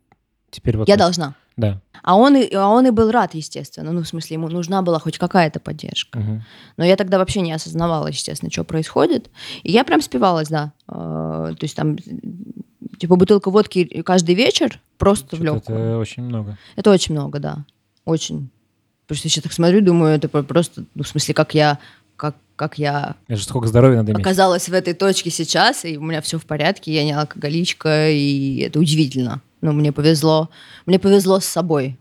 теперь 0.51 0.77
вот 0.77 0.89
Я 0.89 0.95
так. 0.95 1.07
должна. 1.07 1.35
Да. 1.57 1.81
А 2.03 2.17
он, 2.17 2.37
и, 2.37 2.53
а 2.55 2.69
он 2.69 2.87
и 2.87 2.91
был 2.91 3.11
рад, 3.11 3.35
естественно. 3.35 3.93
Ну, 3.93 4.03
в 4.03 4.09
смысле, 4.09 4.35
ему 4.35 4.49
нужна 4.49 4.83
была 4.83 4.99
хоть 4.99 5.19
какая-то 5.19 5.61
поддержка. 5.61 6.19
Мгм. 6.19 6.45
Но 6.77 6.85
я 6.85 6.97
тогда 6.97 7.19
вообще 7.19 7.41
не 7.41 7.53
осознавала, 7.53 8.09
естественно, 8.09 8.51
что 8.51 8.65
происходит. 8.65 9.31
И 9.63 9.71
я 9.71 9.85
прям 9.85 10.01
спивалась, 10.01 10.49
да. 10.49 10.73
Э, 10.89 11.55
То 11.59 11.65
есть 11.65 11.77
там 11.77 11.97
типа 12.99 13.17
бутылка 13.17 13.51
водки 13.51 14.03
каждый 14.03 14.35
вечер 14.35 14.81
просто 14.99 15.37
в 15.37 15.41
Чё-то 15.41 15.55
легкую. 15.55 15.79
Это 15.79 15.99
очень 15.99 16.23
много. 16.23 16.59
Это 16.77 16.91
очень 16.91 17.15
много, 17.15 17.39
да. 17.39 17.65
Очень. 18.05 18.51
Просто 19.07 19.29
сейчас 19.29 19.43
так 19.45 19.53
смотрю, 19.53 19.81
думаю, 19.81 20.15
это 20.15 20.29
про- 20.29 20.43
просто, 20.43 20.85
ну, 20.95 21.03
в 21.03 21.09
смысле, 21.09 21.35
как 21.35 21.55
я, 21.55 21.79
как, 22.17 22.37
как 22.57 22.79
я 22.79 23.17
Это 23.29 23.37
же 23.37 23.45
сколько 23.45 23.67
здоровья 23.67 23.99
надо 23.99 24.13
иметь. 24.13 24.21
оказалась 24.25 24.69
в 24.69 24.73
этой 24.73 24.95
точке 24.95 25.31
сейчас, 25.31 25.85
и 25.85 25.97
у 25.99 26.03
меня 26.03 26.21
все 26.21 26.39
в 26.39 26.47
порядке, 26.47 26.93
я 26.95 27.05
не 27.05 27.13
алкоголичка, 27.13 28.11
и 28.11 28.59
это 28.59 28.79
удивительно. 28.79 29.43
Ну, 29.61 29.73
мне 29.73 29.93
повезло. 29.93 30.51
Мне 30.87 30.99
повезло 30.99 31.41
с 31.41 31.45
собой. 31.45 31.99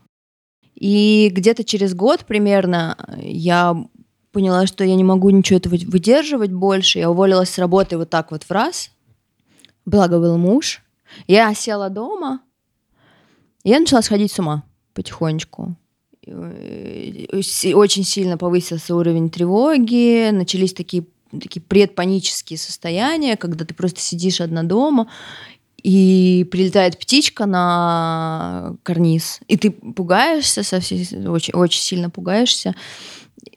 И 0.74 1.28
где-то 1.32 1.64
через 1.64 1.94
год 1.94 2.24
примерно 2.24 2.96
я 3.20 3.76
поняла, 4.32 4.66
что 4.66 4.82
я 4.84 4.94
не 4.96 5.04
могу 5.04 5.30
ничего 5.30 5.58
этого 5.58 5.76
выдерживать 5.76 6.50
больше. 6.52 6.98
Я 6.98 7.10
уволилась 7.10 7.50
с 7.50 7.58
работы 7.58 7.98
вот 7.98 8.10
так 8.10 8.30
вот 8.30 8.44
в 8.44 8.50
раз. 8.50 8.90
Благо 9.84 10.18
был 10.18 10.38
муж. 10.38 10.82
Я 11.26 11.52
села 11.54 11.90
дома, 11.90 12.40
и 13.64 13.70
я 13.70 13.78
начала 13.80 14.00
сходить 14.02 14.32
с 14.32 14.38
ума 14.38 14.62
потихонечку. 14.94 15.76
Э, 16.26 17.72
Очень 17.74 18.04
сильно 18.04 18.38
повысился 18.38 18.94
уровень 18.94 19.30
тревоги, 19.30 20.30
начались 20.30 20.72
такие, 20.72 21.04
такие 21.32 21.60
предпанические 21.62 22.58
состояния, 22.58 23.36
когда 23.36 23.64
ты 23.64 23.74
просто 23.74 24.00
сидишь 24.00 24.40
одна 24.40 24.62
дома, 24.62 25.08
и 25.82 26.46
прилетает 26.52 26.96
птичка 26.98 27.44
на 27.46 28.76
карниз, 28.84 29.40
и 29.48 29.56
ты 29.56 29.72
пугаешься, 29.72 30.62
со 30.62 30.78
всей, 30.78 31.26
очень, 31.26 31.54
очень 31.54 31.80
сильно 31.80 32.08
пугаешься, 32.08 32.76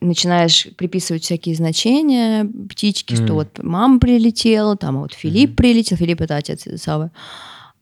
начинаешь 0.02 0.68
приписывать 0.76 1.24
всякие 1.24 1.54
значения 1.56 2.46
птички, 2.68 3.14
М. 3.14 3.24
что 3.26 3.34
вот 3.36 3.60
мама 3.62 4.00
прилетела, 4.00 4.76
там 4.76 5.02
вот 5.02 5.14
Филипп 5.14 5.50
Мгм. 5.52 5.56
прилетел, 5.56 5.98
Филипп 5.98 6.22
это 6.22 6.38
отец 6.38 6.66
Савы, 6.82 7.12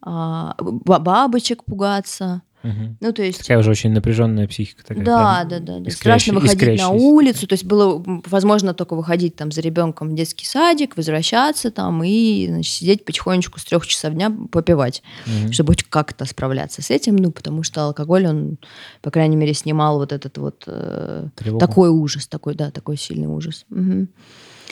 а, 0.01 0.55
ба- 0.59 0.99
бабочек 0.99 1.63
пугаться. 1.63 2.41
Мгм. 2.63 2.97
Ну, 3.01 3.11
то 3.11 3.21
есть 3.21 3.39
Такая 3.39 3.59
уже 3.59 3.71
очень 3.71 3.91
напряженная 3.91 4.47
психика 4.47 4.83
такая. 4.85 5.03
да, 5.03 5.45
прям 5.47 5.65
да, 5.65 5.73
да, 5.73 5.79
да. 5.79 5.91
Страшно 5.91 6.35
выходить 6.35 6.79
на 6.79 6.89
улицу. 6.89 7.45
То 7.45 7.53
есть 7.53 7.65
было 7.65 8.01
возможно 8.25 8.73
только 8.73 8.95
выходить 8.95 9.35
там 9.35 9.51
за 9.51 9.61
ребенком 9.61 10.09
в 10.09 10.15
детский 10.15 10.45
садик, 10.45 10.95
возвращаться 10.97 11.71
там 11.71 12.03
и 12.03 12.47
значит, 12.47 12.73
сидеть 12.73 13.05
потихонечку 13.05 13.59
с 13.59 13.65
трех 13.65 13.85
часов 13.85 14.13
дня 14.13 14.31
попивать, 14.51 15.03
Мгм. 15.25 15.51
чтобы 15.51 15.73
хоть 15.73 15.83
как-то 15.83 16.25
справляться 16.25 16.81
с 16.81 16.89
этим. 16.89 17.17
Ну, 17.17 17.31
потому 17.31 17.63
что 17.63 17.83
алкоголь, 17.83 18.25
он, 18.27 18.57
по 19.01 19.11
крайней 19.11 19.35
мере, 19.35 19.53
снимал 19.53 19.97
вот 19.97 20.13
этот 20.13 20.37
вот 20.37 20.63
э, 20.67 21.27
Тревогу. 21.35 21.59
такой 21.59 21.89
ужас, 21.89 22.27
такой, 22.27 22.55
да, 22.55 22.71
такой 22.71 22.97
сильный 22.97 23.27
ужас. 23.27 23.65
Мгм. 23.69 24.07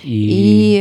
И... 0.04 0.10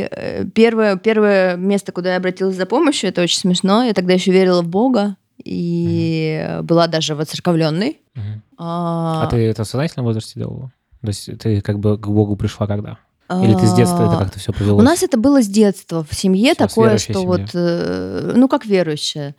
И 0.03 0.09
э, 0.11 0.45
первое, 0.55 0.97
первое 0.97 1.57
место, 1.57 1.93
куда 1.93 2.13
я 2.13 2.17
обратилась 2.17 2.57
за 2.57 2.65
помощью, 2.67 3.11
это 3.11 3.21
очень 3.23 3.39
смешно. 3.39 3.83
Я 3.83 3.93
тогда 3.93 4.15
еще 4.15 4.31
верила 4.31 4.63
в 4.63 4.69
Бога 4.69 5.17
и 5.45 6.39
э, 6.43 6.63
была 6.63 6.87
даже 6.87 7.15
воцерковленной. 7.15 8.01
Мгм. 8.15 8.43
А, 8.59 9.25
А 9.25 9.27
ты 9.29 9.37
это 9.47 9.65
в 9.65 9.69
сознательном 9.69 10.07
возрасте 10.07 10.39
делала? 10.41 10.73
То 11.01 11.09
есть 11.09 11.39
ты 11.39 11.61
как 11.61 11.79
бы 11.79 11.97
к 11.99 12.07
Богу 12.09 12.37
пришла 12.37 12.67
когда? 12.67 12.99
Или 13.43 13.55
ты 13.55 13.65
с 13.67 13.75
детства 13.75 14.05
это 14.07 14.17
а, 14.17 14.19
как-то 14.19 14.41
все 14.41 14.53
повелось? 14.53 14.83
У 14.83 14.85
нас 14.85 15.03
это 15.05 15.17
было 15.17 15.41
с 15.41 15.47
детства 15.47 16.05
в 16.09 16.13
семье 16.15 16.53
Всё, 16.55 16.67
с 16.67 16.69
такое, 16.69 16.99
что 16.99 17.13
семье. 17.13 17.27
вот, 17.27 17.41
э, 17.55 18.33
ну 18.35 18.49
как 18.49 18.67
верующая, 18.67 19.37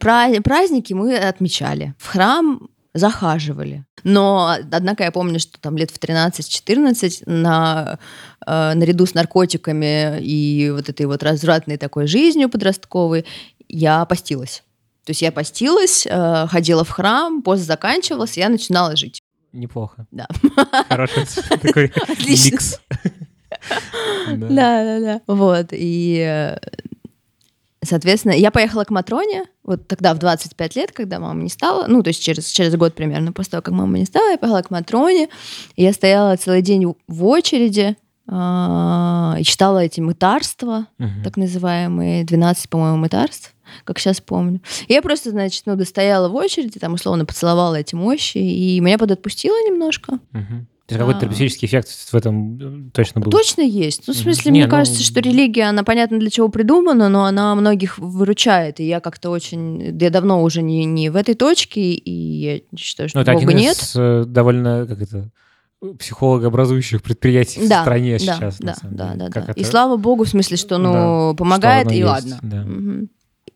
Пра- 0.00 0.40
праздники 0.42 0.94
мы 0.94 1.14
отмечали, 1.16 1.94
в 1.98 2.06
храм 2.08 2.68
захаживали. 2.94 3.84
Но, 4.02 4.56
однако, 4.72 5.04
я 5.04 5.12
помню, 5.12 5.38
что 5.40 5.60
там 5.60 5.76
лет 5.76 5.90
в 5.90 5.98
13-14 5.98 7.22
на, 7.26 7.98
э, 8.46 8.72
наряду 8.74 9.04
с 9.06 9.12
наркотиками 9.14 10.20
и 10.20 10.70
вот 10.70 10.88
этой 10.88 11.06
вот 11.06 11.22
развратной 11.22 11.76
такой 11.76 12.06
жизнью 12.06 12.48
подростковой 12.48 13.24
я 13.68 14.04
постилась. 14.06 14.64
То 15.08 15.12
есть 15.12 15.22
я 15.22 15.32
постилась, 15.32 16.06
э, 16.06 16.46
ходила 16.48 16.84
в 16.84 16.90
храм, 16.90 17.40
пост 17.40 17.62
заканчивался, 17.62 18.40
я 18.40 18.50
начинала 18.50 18.94
жить. 18.94 19.22
Неплохо. 19.54 20.04
Да. 20.10 20.28
Хороший 20.90 21.24
такой 21.62 21.90
микс. 22.28 22.78
Да. 24.28 24.48
Да, 24.48 25.00
да. 25.00 25.20
Вот, 25.26 25.68
и, 25.72 26.18
э, 26.22 26.58
соответственно, 27.82 28.32
я 28.32 28.50
поехала 28.50 28.84
к 28.84 28.90
Матроне, 28.90 29.44
вот 29.64 29.88
тогда 29.88 30.12
в 30.12 30.18
25 30.18 30.76
лет, 30.76 30.92
когда 30.92 31.18
мама 31.18 31.42
не 31.42 31.48
стала, 31.48 31.86
ну, 31.88 32.02
то 32.02 32.08
есть 32.08 32.22
через, 32.22 32.48
через 32.48 32.76
год 32.76 32.94
примерно 32.94 33.32
после 33.32 33.52
того, 33.52 33.62
как 33.62 33.72
мама 33.72 33.98
не 33.98 34.04
стала, 34.04 34.30
я 34.32 34.36
поехала 34.36 34.60
к 34.60 34.70
Матроне, 34.70 35.28
и 35.76 35.82
я 35.84 35.94
стояла 35.94 36.36
целый 36.36 36.60
день 36.60 36.84
в- 37.08 37.24
очереди, 37.24 37.96
а, 38.30 39.36
и 39.40 39.42
читала 39.42 39.78
эти 39.78 40.00
мытарства, 40.02 40.86
так 41.24 41.38
называемые, 41.38 42.24
12, 42.24 42.68
по-моему, 42.68 42.98
мытарств, 42.98 43.54
как 43.84 43.98
сейчас 43.98 44.20
помню. 44.20 44.60
Я 44.88 45.02
просто, 45.02 45.30
значит, 45.30 45.62
ну, 45.66 45.76
достояла 45.76 46.28
в 46.28 46.34
очереди, 46.34 46.78
там, 46.78 46.94
условно, 46.94 47.24
поцеловала 47.24 47.74
эти 47.76 47.94
мощи, 47.94 48.38
и 48.38 48.80
меня 48.80 48.98
подотпустило 48.98 49.56
немножко. 49.66 50.18
Мгм. 50.32 50.66
То 50.86 50.94
есть 50.94 51.00
какой-то 51.00 51.18
А. 51.18 51.20
терапевтический 51.20 51.68
эффект 51.68 51.88
в 51.90 52.14
этом 52.14 52.86
э, 52.88 52.90
точно 52.94 53.20
был? 53.20 53.30
Точно 53.30 53.60
есть. 53.60 54.04
Ну, 54.06 54.14
в 54.14 54.16
смысле, 54.16 54.50
Не, 54.50 54.60
мне 54.60 54.64
ну- 54.64 54.70
кажется, 54.70 55.02
что 55.02 55.20
религия, 55.20 55.64
она 55.64 55.84
понятно 55.84 56.18
для 56.18 56.30
чего 56.30 56.48
придумана, 56.48 57.10
но 57.10 57.26
она 57.26 57.54
многих 57.54 57.98
выручает. 57.98 58.80
И 58.80 58.84
я 58.84 59.00
как-то 59.00 59.28
очень... 59.28 59.98
Я 60.00 60.08
давно 60.08 60.42
уже 60.42 60.62
не, 60.62 60.86
не 60.86 61.10
в 61.10 61.16
этой 61.16 61.34
точке, 61.34 61.92
и 61.92 62.10
я 62.10 62.60
считаю, 62.78 63.10
что 63.10 63.18
Ну, 63.18 63.22
это 63.22 63.32
Бога 63.34 63.44
один 63.44 63.58
нет. 63.58 63.76
из 63.76 63.92
э, 63.96 64.24
довольно, 64.26 64.86
как 64.88 65.02
это, 65.02 65.30
психологообразующих 65.98 67.02
предприятий 67.02 67.60
в 67.60 67.68
Да, 67.68 67.82
стране 67.82 68.12
да, 68.12 68.18
сейчас, 68.18 68.56
да, 68.58 68.74
да, 68.82 69.12
да, 69.14 69.28
да. 69.28 69.52
И 69.52 69.64
слава 69.64 69.96
богу, 69.96 70.24
в 70.24 70.28
смысле, 70.28 70.56
что, 70.56 70.78
ну, 70.78 71.32
Да, 71.32 71.36
помогает, 71.36 71.86
что 71.86 71.94
и 71.94 71.98
есть, 71.98 72.08
ладно. 72.08 72.38
да. 72.42 72.62
Мгм. 72.62 73.08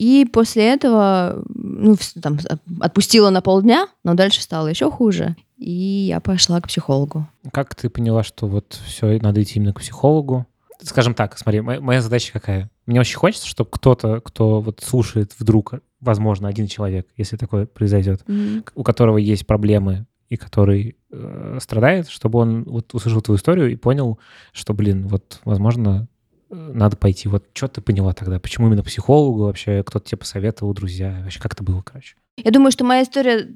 И 0.02 0.24
после 0.24 0.64
этого, 0.64 1.44
ну, 1.54 1.96
там, 2.20 2.36
отпустила 2.80 3.30
на 3.30 3.40
полдня, 3.40 3.86
но 4.02 4.14
дальше 4.14 4.42
стало 4.42 4.66
еще 4.66 4.90
хуже. 4.90 5.36
И 5.58 5.70
я 5.70 6.18
пошла 6.18 6.60
к 6.60 6.66
психологу. 6.66 7.28
Как 7.52 7.76
ты 7.76 7.88
поняла, 7.88 8.24
что 8.24 8.48
вот 8.48 8.80
все, 8.84 9.20
надо 9.20 9.40
идти 9.40 9.60
именно 9.60 9.72
к 9.72 9.78
психологу? 9.78 10.44
Скажем 10.80 11.14
так, 11.14 11.38
смотри, 11.38 11.60
моя, 11.60 11.80
моя 11.80 12.02
задача 12.02 12.32
какая? 12.32 12.68
Мне 12.86 12.98
очень 12.98 13.16
хочется, 13.16 13.46
чтобы 13.46 13.70
кто-то, 13.70 14.20
кто 14.20 14.60
вот 14.60 14.80
слушает 14.84 15.36
вдруг 15.38 15.74
возможно, 16.00 16.48
один 16.48 16.66
человек, 16.66 17.06
если 17.16 17.36
такое 17.36 17.66
произойдет, 17.66 18.22
Мгм. 18.26 18.64
у 18.74 18.82
которого 18.82 19.18
есть 19.18 19.46
проблемы 19.46 20.06
и 20.28 20.36
который 20.36 20.96
э, 21.12 21.58
страдает, 21.62 22.08
чтобы 22.08 22.40
он 22.40 22.64
вот 22.64 22.92
услышал 22.92 23.20
твою 23.22 23.38
историю 23.38 23.70
и 23.70 23.76
понял, 23.76 24.18
что, 24.52 24.74
блин, 24.74 25.06
вот, 25.06 25.38
возможно, 25.44 26.08
надо 26.52 26.96
пойти. 26.96 27.28
Вот 27.28 27.44
что 27.54 27.68
ты 27.68 27.80
поняла 27.80 28.12
тогда? 28.12 28.38
Почему 28.38 28.66
именно 28.68 28.82
психологу 28.82 29.44
вообще? 29.44 29.82
Кто-то 29.82 30.06
тебе 30.08 30.18
посоветовал, 30.18 30.74
друзья? 30.74 31.20
Вообще 31.22 31.40
как 31.40 31.54
это 31.54 31.62
было, 31.64 31.82
короче? 31.82 32.14
Я 32.36 32.50
думаю, 32.50 32.70
что 32.72 32.84
моя 32.84 33.02
история, 33.02 33.48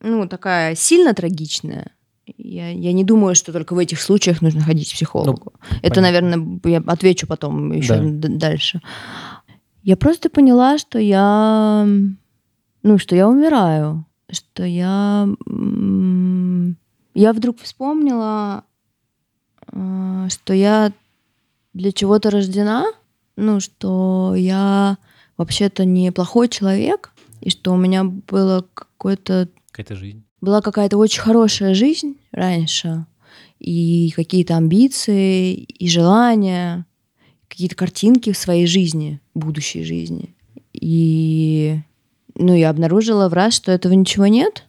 ну, 0.00 0.28
такая 0.28 0.74
сильно 0.74 1.14
трагичная. 1.14 1.90
Я, 2.38 2.70
я 2.70 2.92
не 2.92 3.04
думаю, 3.04 3.34
что 3.34 3.52
только 3.52 3.74
в 3.74 3.78
этих 3.78 4.00
случаях 4.00 4.40
нужно 4.40 4.62
ходить 4.62 4.90
к 4.90 4.94
психологу. 4.94 5.52
Это, 5.82 5.96
понятно. 5.96 6.02
наверное, 6.02 6.60
я 6.64 6.82
отвечу 6.86 7.26
потом 7.26 7.72
еще 7.72 7.98
Да. 8.00 8.28
дальше. 8.28 8.80
Я 9.82 9.96
просто 9.98 10.30
поняла, 10.30 10.78
что 10.78 10.98
я, 10.98 11.86
ну, 12.82 12.98
что 12.98 13.14
я 13.14 13.28
умираю, 13.28 14.06
что 14.30 14.64
я, 14.64 15.28
я 17.14 17.32
вдруг 17.34 17.60
вспомнила, 17.60 18.64
э, 19.70 20.28
что 20.30 20.54
я 20.54 20.92
для 21.74 21.92
чего-то 21.92 22.30
рождена, 22.30 22.86
ну, 23.36 23.60
что 23.60 24.34
я 24.36 24.96
вообще-то 25.36 25.84
не 25.84 26.12
плохой 26.12 26.48
человек, 26.48 27.12
и 27.40 27.50
что 27.50 27.72
у 27.72 27.76
меня 27.76 28.04
было 28.04 28.66
какое-то 28.72 29.48
Какая-то 29.70 29.96
жизнь. 29.96 30.24
была 30.40 30.62
какая-то 30.62 30.96
очень 30.96 31.20
хорошая 31.20 31.74
жизнь 31.74 32.16
раньше, 32.30 33.06
и 33.58 34.12
какие-то 34.14 34.56
амбиции, 34.56 35.54
и 35.54 35.88
желания, 35.88 36.86
какие-то 37.48 37.76
картинки 37.76 38.32
в 38.32 38.38
своей 38.38 38.66
жизни, 38.66 39.20
будущей 39.34 39.84
жизни. 39.84 40.34
И 40.72 41.78
ну, 42.34 42.54
я 42.54 42.70
обнаружила 42.70 43.28
в 43.28 43.32
раз, 43.32 43.54
что 43.54 43.72
этого 43.72 43.92
ничего 43.92 44.26
нет, 44.26 44.64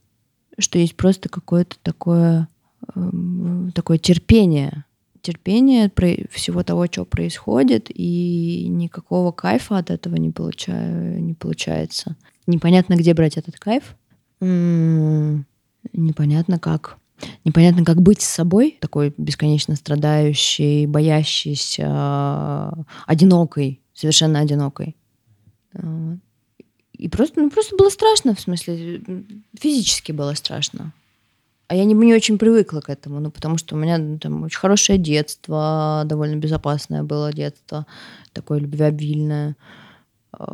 что 0.58 0.80
есть 0.80 0.96
просто 0.96 1.30
какое-то 1.30 1.76
такое, 1.82 2.48
эм, 2.96 3.72
такое 3.74 3.98
терпение. 3.98 4.86
Терпение 5.26 5.92
всего 6.30 6.62
того, 6.62 6.86
что 6.86 7.04
происходит, 7.04 7.88
и 7.90 8.68
никакого 8.70 9.32
кайфа 9.32 9.80
от 9.80 9.90
этого 9.90 10.18
не, 10.18 10.30
получаю, 10.30 11.20
не 11.20 11.34
получается. 11.34 12.16
Непонятно, 12.46 12.94
где 12.94 13.16
брать 13.16 13.36
этот 13.36 13.58
кайф. 13.58 13.96
М, 14.40 15.48
Непонятно 15.94 16.60
как. 16.60 17.00
Непонятно, 17.44 17.84
как 17.84 18.04
быть 18.04 18.22
с 18.22 18.28
собой, 18.28 18.78
такой 18.80 19.16
бесконечно 19.18 19.76
страдающей, 19.76 20.86
боящейся, 20.86 22.72
одинокой, 23.08 23.82
совершенно 23.96 24.42
одинокой. 24.42 24.96
Вот. 25.74 26.20
И 26.94 27.10
просто, 27.10 27.42
ну, 27.42 27.50
просто 27.50 27.76
было 27.76 27.90
страшно, 27.90 28.36
в 28.36 28.40
смысле, 28.40 29.02
физически 29.60 30.12
было 30.12 30.36
страшно. 30.36 30.94
А 31.68 31.76
я 31.76 31.86
не, 31.86 31.94
не 31.94 32.14
очень 32.14 32.38
привыкла 32.38 32.80
к 32.80 32.90
этому, 32.90 33.20
ну, 33.20 33.32
потому 33.32 33.58
что 33.58 33.76
у 33.76 33.78
меня 33.78 33.98
ну, 33.98 34.20
там 34.20 34.44
очень 34.44 34.60
хорошее 34.60 35.00
детство, 35.00 36.04
довольно 36.06 36.36
безопасное 36.36 37.04
было 37.04 37.34
детство, 37.34 37.88
такое 38.34 38.60
любвеобильное, 38.60 39.56
э, 40.38 40.46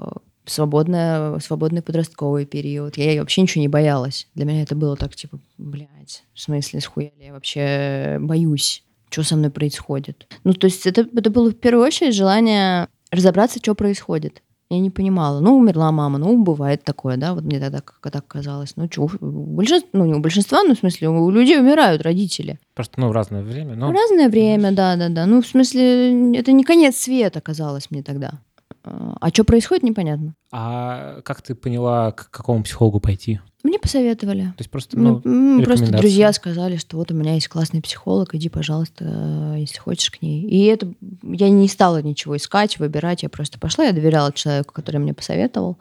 свободное, 0.45 1.39
свободный 1.39 1.81
подростковый 1.81 2.45
период. 2.45 2.95
Я 2.97 3.19
вообще 3.19 3.41
ничего 3.41 3.61
не 3.61 3.67
боялась. 3.67 4.27
Для 4.35 4.45
меня 4.45 4.63
это 4.63 4.75
было 4.75 4.95
так, 4.95 5.13
типа, 5.15 5.39
блядь, 5.57 6.23
в 6.33 6.39
смысле, 6.39 6.79
схуяли, 6.79 7.11
я 7.19 7.33
вообще 7.33 8.17
боюсь, 8.21 8.83
что 9.09 9.23
со 9.23 9.35
мной 9.35 9.51
происходит. 9.51 10.27
Ну, 10.45 10.53
то 10.53 10.65
есть 10.65 10.87
это, 10.87 11.07
это 11.13 11.29
было 11.29 11.51
в 11.51 11.55
первую 11.55 11.85
очередь 11.85 12.15
желание 12.15 12.87
разобраться, 13.11 13.59
что 13.59 13.75
происходит. 13.75 14.41
Я 14.71 14.79
не 14.79 14.89
понимала. 14.89 15.41
Ну, 15.41 15.57
умерла 15.57 15.91
мама, 15.91 16.17
ну, 16.17 16.41
бывает 16.41 16.85
такое, 16.85 17.17
да, 17.17 17.33
вот 17.33 17.43
мне 17.43 17.59
тогда 17.59 17.81
как 17.81 17.99
так 18.09 18.25
казалось. 18.25 18.77
Ну, 18.77 18.87
что, 18.89 19.09
большинство, 19.19 19.89
ну, 19.91 20.05
не 20.05 20.13
у 20.13 20.19
большинства, 20.19 20.63
ну, 20.63 20.75
в 20.75 20.77
смысле, 20.77 21.09
у 21.09 21.29
людей 21.29 21.59
умирают 21.59 22.01
родители. 22.03 22.57
Просто, 22.73 23.01
ну, 23.01 23.09
в 23.09 23.11
разное 23.11 23.43
время, 23.43 23.75
но... 23.75 23.89
В 23.89 23.91
разное 23.91 24.29
время, 24.29 24.71
да, 24.71 24.95
да, 24.95 25.09
да. 25.09 25.25
Ну, 25.25 25.41
в 25.41 25.45
смысле, 25.45 26.37
это 26.37 26.53
не 26.53 26.63
конец 26.63 26.95
света 26.95 27.41
казалось 27.41 27.91
мне 27.91 28.01
тогда. 28.01 28.39
А 28.83 29.29
что 29.29 29.43
происходит, 29.43 29.83
непонятно. 29.83 30.33
А 30.51 31.21
как 31.21 31.41
ты 31.41 31.53
поняла, 31.55 32.11
к 32.11 32.29
какому 32.31 32.63
психологу 32.63 32.99
пойти? 32.99 33.39
Мне 33.63 33.77
посоветовали. 33.77 34.45
То 34.45 34.55
есть 34.59 34.71
просто, 34.71 34.97
Ну, 34.97 35.21
ну, 35.23 35.63
просто 35.63 35.91
друзья 35.91 36.33
сказали, 36.33 36.77
что 36.77 36.97
вот 36.97 37.11
у 37.11 37.13
меня 37.13 37.35
есть 37.35 37.47
классный 37.47 37.81
психолог, 37.81 38.33
иди, 38.33 38.49
пожалуйста, 38.49 39.55
если 39.57 39.77
хочешь 39.77 40.09
к 40.09 40.21
ней. 40.21 40.41
И 40.47 40.65
это 40.65 40.91
я 41.23 41.49
не 41.49 41.67
стала 41.67 42.01
ничего 42.01 42.37
искать, 42.37 42.79
выбирать, 42.79 43.21
я 43.21 43.29
просто 43.29 43.59
пошла, 43.59 43.85
я 43.85 43.91
доверяла 43.91 44.33
человеку, 44.33 44.73
который 44.73 44.97
мне 44.97 45.13
посоветовал. 45.13 45.77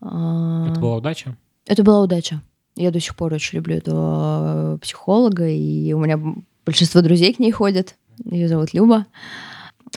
А, 0.00 0.68
это 0.70 0.80
была 0.80 0.96
удача? 0.96 1.36
это 1.66 1.82
была 1.82 2.02
удача. 2.02 2.42
Я 2.76 2.90
до 2.90 3.00
сих 3.00 3.16
пор 3.16 3.32
очень 3.32 3.56
люблю 3.56 3.76
этого 3.76 4.78
психолога, 4.82 5.48
и 5.48 5.92
у 5.92 5.98
меня 5.98 6.20
большинство 6.66 7.02
друзей 7.02 7.32
к 7.32 7.38
ней 7.38 7.52
ходят. 7.52 7.94
Ее 8.24 8.48
зовут 8.48 8.72
Люба. 8.74 9.06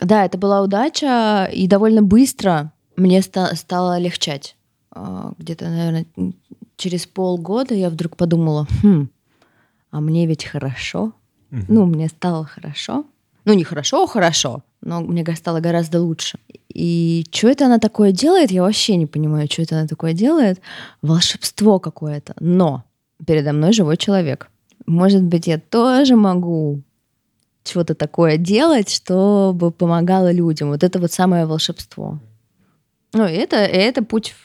Да, 0.02 0.26
это 0.26 0.38
была 0.38 0.62
удача, 0.62 1.46
и 1.52 1.68
довольно 1.68 2.02
быстро 2.02 2.72
мне 2.96 3.22
ста- 3.22 3.56
стало 3.56 3.98
легчать. 4.00 4.56
А, 4.92 5.34
Где-то, 5.38 5.66
наверное, 5.70 6.06
через 6.78 7.06
полгода 7.06 7.74
я 7.74 7.90
вдруг 7.90 8.16
подумала, 8.18 8.68
хм, 8.82 9.10
а 9.92 10.02
мне 10.02 10.26
ведь 10.28 10.46
хорошо. 10.46 11.14
Мгм. 11.52 11.66
Ну, 11.70 11.86
мне 11.86 12.08
стало 12.10 12.46
хорошо. 12.46 13.06
Ну, 13.46 13.54
не 13.54 13.64
хорошо, 13.64 14.06
хорошо, 14.08 14.62
но 14.82 15.02
мне 15.02 15.26
стало 15.36 15.60
гораздо 15.62 16.02
лучше. 16.02 16.38
И 16.74 17.26
что 17.32 17.48
это 17.48 17.66
она 17.66 17.80
такое 17.80 18.12
делает, 18.12 18.52
я 18.52 18.62
вообще 18.62 18.98
не 18.98 19.06
понимаю, 19.06 19.48
что 19.52 19.62
это 19.62 19.78
она 19.80 19.88
такое 19.88 20.14
делает. 20.14 20.60
Волшебство 21.02 21.80
какое-то. 21.80 22.34
Но 22.40 22.84
передо 23.26 23.54
мной 23.54 23.72
живой 23.74 23.96
человек. 23.98 24.50
Может 24.86 25.24
быть, 25.24 25.48
я 25.48 25.58
тоже 25.60 26.16
могу 26.16 26.82
что-то 27.68 27.96
такое 27.96 28.38
делать, 28.38 28.90
чтобы 28.94 29.72
помогало 29.72 30.32
людям. 30.32 30.70
Вот 30.70 30.84
это 30.84 31.00
вот 31.00 31.12
самое 31.12 31.46
волшебство. 31.46 32.20
Ну, 33.14 33.26
и 33.28 33.34
это, 33.34 33.64
и 33.66 33.76
это 33.78 34.04
путь... 34.04 34.36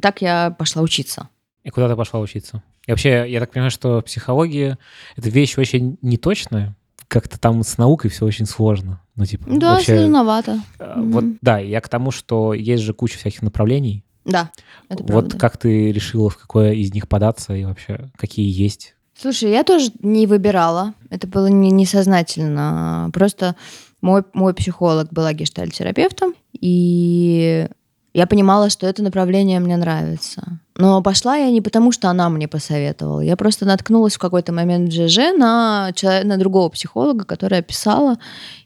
Так 0.00 0.22
я 0.22 0.50
пошла 0.58 0.82
учиться. 0.82 1.28
И 1.64 1.70
куда 1.70 1.88
ты 1.88 1.96
пошла 1.96 2.20
учиться? 2.20 2.62
И 2.86 2.90
вообще, 2.92 3.24
я 3.28 3.40
так 3.40 3.50
понимаю, 3.52 3.70
что 3.70 4.00
психология— 4.02 4.78
это 5.16 5.28
вещь 5.28 5.58
очень 5.58 5.98
неточная. 6.02 6.76
Как-то 7.08 7.38
там 7.38 7.62
с 7.62 7.78
наукой 7.78 8.10
все 8.10 8.24
очень 8.24 8.46
сложно. 8.46 9.00
Ну, 9.16 9.24
типа, 9.26 9.44
Да, 9.48 9.74
вообще, 9.74 9.96
сложновато. 9.98 10.60
э, 10.78 10.94
Вот, 10.96 11.24
Мгм. 11.24 11.38
да, 11.40 11.58
я 11.58 11.80
к 11.80 11.88
тому, 11.88 12.10
что 12.10 12.52
есть 12.54 12.82
же 12.82 12.94
куча 12.94 13.18
всяких 13.18 13.42
направлений. 13.42 14.04
Да, 14.24 14.50
это 14.88 15.02
вот 15.04 15.28
правда. 15.28 15.38
как 15.38 15.56
ты 15.56 15.92
решила, 15.92 16.30
в 16.30 16.36
какое 16.36 16.72
из 16.72 16.92
них 16.92 17.06
податься 17.08 17.54
и 17.54 17.64
вообще 17.64 18.10
какие 18.16 18.50
есть? 18.50 18.95
Слушай, 19.18 19.50
я 19.50 19.64
тоже 19.64 19.90
не 20.02 20.26
выбирала. 20.26 20.94
Это 21.08 21.26
было 21.26 21.46
не, 21.46 21.70
несознательно. 21.70 23.10
Просто 23.14 23.56
мой, 24.02 24.24
мой 24.34 24.52
психолог 24.54 25.08
была 25.10 25.32
гештальтерапевтом, 25.32 26.34
и 26.52 27.66
я 28.12 28.26
понимала, 28.26 28.70
что 28.70 28.86
это 28.86 29.02
направление 29.02 29.58
мне 29.60 29.76
нравится. 29.76 30.58
Но 30.76 31.02
пошла 31.02 31.36
я 31.36 31.50
не 31.50 31.62
потому, 31.62 31.92
что 31.92 32.08
она 32.08 32.28
мне 32.28 32.46
посоветовала. 32.46 33.20
Я 33.20 33.36
просто 33.36 33.64
наткнулась 33.64 34.14
в 34.14 34.18
какой-то 34.18 34.52
момент 34.52 34.90
в 34.90 34.92
ЖЖ 34.92 35.36
на, 35.36 35.92
на 36.24 36.36
другого 36.36 36.68
психолога, 36.68 37.24
которая 37.24 37.62
писала 37.62 38.18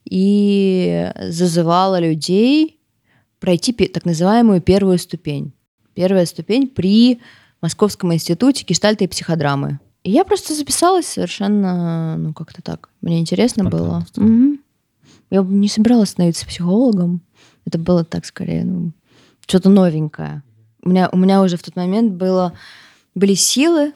и 0.05 1.11
зазывала 1.29 2.01
людей 2.01 2.81
пройти 3.39 3.73
так 3.73 4.05
называемую 4.05 4.61
первую 4.61 4.99
ступень. 4.99 5.53
Первая 5.95 6.27
ступень 6.27 6.69
при 6.69 7.21
Московском 7.61 8.13
институте 8.13 8.65
гештальта 8.65 9.05
и 9.05 9.09
психодрамы. 9.09 9.81
И 10.03 10.11
я 10.11 10.25
просто 10.25 10.55
записалась 10.55 11.07
совершенно, 11.07 12.17
ну, 12.17 12.33
как-то 12.33 12.63
так. 12.63 12.89
Мне 13.01 13.21
интересно 13.21 13.65
было. 13.65 14.07
Мгм. 14.17 14.61
Я 15.31 15.43
не 15.43 15.69
собиралась 15.69 16.11
становиться 16.11 16.47
психологом. 16.47 17.21
Это 17.67 17.79
было 17.79 18.05
так 18.05 18.25
скорее, 18.25 18.65
ну, 18.65 18.93
что-то 19.47 19.69
новенькое. 19.69 20.43
У 20.83 20.89
меня, 20.89 21.09
у 21.13 21.19
меня 21.19 21.43
уже 21.43 21.57
в 21.57 21.63
тот 21.63 21.77
момент 21.77 22.15
было, 22.15 22.55
были 23.15 23.35
силы 23.35 23.93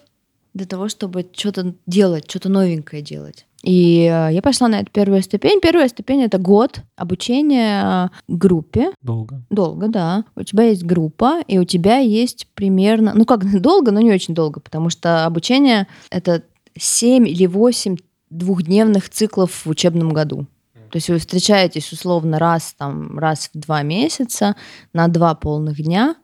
для 0.53 0.67
того, 0.67 0.89
чтобы 0.89 1.27
что-то 1.33 1.75
делать, 1.87 2.31
что-то 2.31 2.49
новенькое 2.49 3.03
делать. 3.03 3.47
И 3.65 4.01
э, 4.03 4.29
я 4.33 4.43
пошла 4.43 4.69
на 4.69 4.81
эту 4.81 4.93
первую 4.93 5.23
ступень. 5.23 5.59
Первая 5.61 5.89
ступень— 5.89 6.23
это 6.25 6.37
год 6.37 6.81
обучения 6.97 7.83
э, 7.83 8.09
группе. 8.29 8.93
Долго. 9.01 9.43
Долго, 9.49 9.89
да. 9.89 10.25
У 10.37 10.43
тебя 10.43 10.65
есть 10.65 10.85
группа, 10.85 11.41
и 11.49 11.59
у 11.59 11.65
тебя 11.65 11.97
есть 11.97 12.47
примерно... 12.55 13.13
Ну, 13.15 13.25
как 13.25 13.45
долго, 13.61 13.91
но 13.91 14.01
не 14.01 14.13
очень 14.13 14.35
долго, 14.35 14.61
потому 14.61 14.91
что 14.91 15.25
обучение— 15.25 15.87
это 16.11 16.43
7 16.77 17.27
или 17.27 17.47
8 17.47 17.97
двухдневных 18.29 19.09
циклов 19.09 19.65
в 19.65 19.71
учебном 19.71 20.13
году. 20.13 20.47
То 20.91 20.99
есть 20.99 21.09
вы 21.09 21.19
встречаетесь 21.19 21.91
условно 21.91 22.39
раз, 22.39 22.75
там, 22.79 23.19
раз 23.19 23.51
в 23.53 23.59
два 23.59 23.83
месяца 23.83 24.55
на 24.93 25.09
два 25.09 25.35
полных 25.35 25.83
дня, 25.83 26.15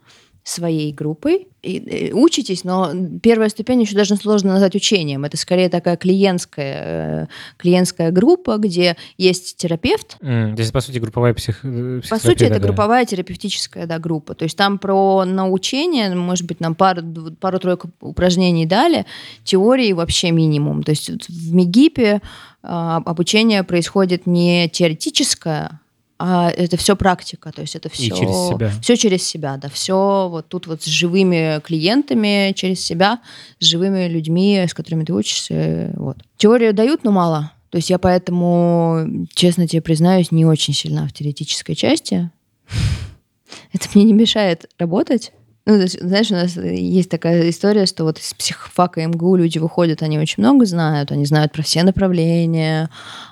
своей 0.43 0.93
группой, 0.93 1.49
и, 1.63 1.77
и 1.77 2.13
учитесь, 2.13 2.65
но 2.65 2.91
первая 3.23 3.51
ступень 3.51 3.83
еще 3.83 3.95
даже 3.95 4.17
сложно 4.17 4.55
назвать 4.55 4.75
учением. 4.75 5.25
Это 5.25 5.37
скорее 5.37 5.69
такая 5.69 5.97
клиентская, 5.97 7.25
э, 7.25 7.27
клиентская 7.59 8.11
группа, 8.11 8.57
где 8.57 8.97
есть 9.19 9.57
терапевт. 9.57 10.17
Mm, 10.23 10.55
то 10.55 10.61
есть, 10.63 10.73
по 10.73 10.81
сути, 10.81 10.99
групповая 10.99 11.35
псих... 11.35 11.61
Э, 11.63 12.01
по 12.09 12.19
сути, 12.19 12.45
это 12.45 12.55
да. 12.55 12.61
групповая 12.61 13.05
терапевтическая 13.05 13.87
да, 13.87 13.99
группа. 13.99 14.35
То 14.35 14.45
есть 14.45 14.57
там 14.57 14.79
про 14.79 15.25
научение, 15.27 16.15
может 16.15 16.47
быть, 16.47 16.61
нам 16.61 16.75
пару, 16.75 17.03
пару-тройку 17.39 17.91
упражнений 18.01 18.65
дали, 18.65 19.05
теории 19.45 19.93
вообще 19.93 20.31
минимум. 20.31 20.83
То 20.83 20.91
есть 20.91 21.11
в 21.29 21.55
МИГИПе 21.55 22.23
а, 22.63 23.03
обучение 23.05 23.63
происходит 23.65 24.27
не 24.27 24.69
теоретическое, 24.69 25.80
а 26.23 26.51
это 26.51 26.77
все 26.77 26.97
практика, 26.97 27.51
то 27.51 27.63
есть 27.63 27.75
это 27.77 27.89
все, 27.89 28.09
И 28.09 28.11
через 28.11 28.49
себя. 28.49 28.71
все 28.83 28.97
через 28.97 29.23
себя, 29.27 29.57
да, 29.57 29.71
все 29.71 30.29
вот 30.31 30.49
тут 30.49 30.67
вот 30.67 30.83
с 30.83 30.85
живыми 30.85 31.61
клиентами 31.61 32.53
через 32.55 32.85
себя, 32.85 33.21
с 33.59 33.65
живыми 33.65 34.07
людьми, 34.07 34.59
с 34.69 34.75
которыми 34.75 35.05
ты 35.05 35.15
учишься, 35.15 35.95
вот. 35.97 36.19
Теорию 36.37 36.75
дают, 36.75 37.05
но 37.05 37.11
мало. 37.11 37.53
То 37.71 37.77
есть 37.77 37.89
я 37.89 37.99
поэтому, 37.99 39.27
честно 39.33 39.67
тебе 39.67 39.81
признаюсь, 39.81 40.31
не 40.31 40.45
очень 40.45 40.75
сильна 40.75 41.09
в 41.09 41.13
теоретической 41.15 41.75
части. 41.75 42.31
Это 43.73 43.89
мне 43.95 44.05
не 44.05 44.13
мешает 44.13 44.69
работать. 44.79 45.33
Ну, 45.71 45.87
знаешь, 45.87 46.31
у 46.33 46.35
нас 46.35 46.57
есть 46.57 47.11
такая 47.11 47.49
история, 47.49 47.87
что 47.87 48.03
вот 48.03 48.19
из 48.19 48.35
психфака 48.35 49.07
МГУ 49.07 49.37
люди 49.37 49.59
выходят, 49.59 50.03
они 50.03 50.19
очень 50.19 50.43
много 50.43 50.67
знают, 50.67 51.13
они 51.13 51.25
знают 51.25 51.53
про 51.53 51.63
все 51.63 51.85
направления, 51.85 52.91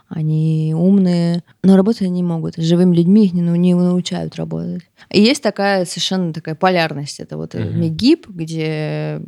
они 0.08 0.72
умные, 0.76 1.42
но 1.64 1.76
работать 1.76 2.02
они 2.02 2.10
не 2.10 2.22
могут. 2.22 2.54
С 2.54 2.62
живыми 2.62 2.94
людьми 2.94 3.24
их 3.24 3.32
не, 3.32 3.42
ну, 3.42 3.56
не 3.56 3.74
научают 3.74 4.36
работать. 4.36 4.82
И 5.10 5.20
есть 5.20 5.42
такая 5.42 5.84
совершенно 5.84 6.32
такая 6.32 6.54
полярность. 6.54 7.18
Это 7.18 7.36
вот 7.36 7.56
uh-huh. 7.56 7.72
МИГИП, 7.72 8.28
где 8.28 9.20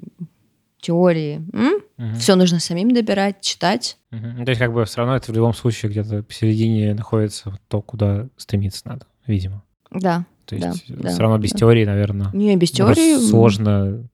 теории. 0.80 1.42
Угу. 1.52 2.14
Все 2.14 2.36
нужно 2.36 2.60
самим 2.60 2.92
добирать, 2.92 3.40
читать. 3.40 3.98
Угу. 4.12 4.44
То 4.44 4.50
есть 4.50 4.60
как 4.60 4.72
бы 4.72 4.84
все 4.84 4.98
равно 4.98 5.16
это 5.16 5.32
в 5.32 5.34
любом 5.34 5.52
случае 5.52 5.90
где-то 5.90 6.22
посередине 6.22 6.94
находится 6.94 7.58
то, 7.68 7.82
куда 7.82 8.28
стремиться 8.36 8.88
надо, 8.88 9.06
видимо. 9.26 9.62
Да. 9.90 10.24
То 10.50 10.56
есть 10.56 10.84
да, 10.88 11.10
все 11.10 11.20
равно 11.20 11.38
без 11.38 11.52
да. 11.52 11.58
теории, 11.58 11.84
наверное. 11.84 12.30
Не, 12.32 12.56
без 12.56 12.70
теории. 12.70 13.18
Сложно. 13.18 14.08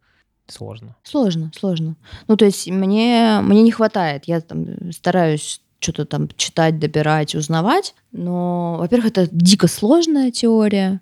Сложно. 0.47 0.95
Сложно, 1.03 1.51
сложно. 1.59 1.97
Ну, 2.29 2.37
то 2.37 2.45
есть 2.45 2.71
мне, 2.71 3.41
мне 3.43 3.63
не 3.63 3.73
хватает. 3.73 4.25
Я 4.27 4.41
там 4.41 4.93
стараюсь 4.93 5.61
что-то 5.81 6.05
там 6.05 6.29
читать, 6.37 6.79
добирать, 6.79 7.35
узнавать. 7.35 7.95
Но, 8.13 8.77
во-первых, 8.79 9.09
это 9.09 9.29
дико 9.31 9.67
сложная 9.67 10.31
теория, 10.31 11.01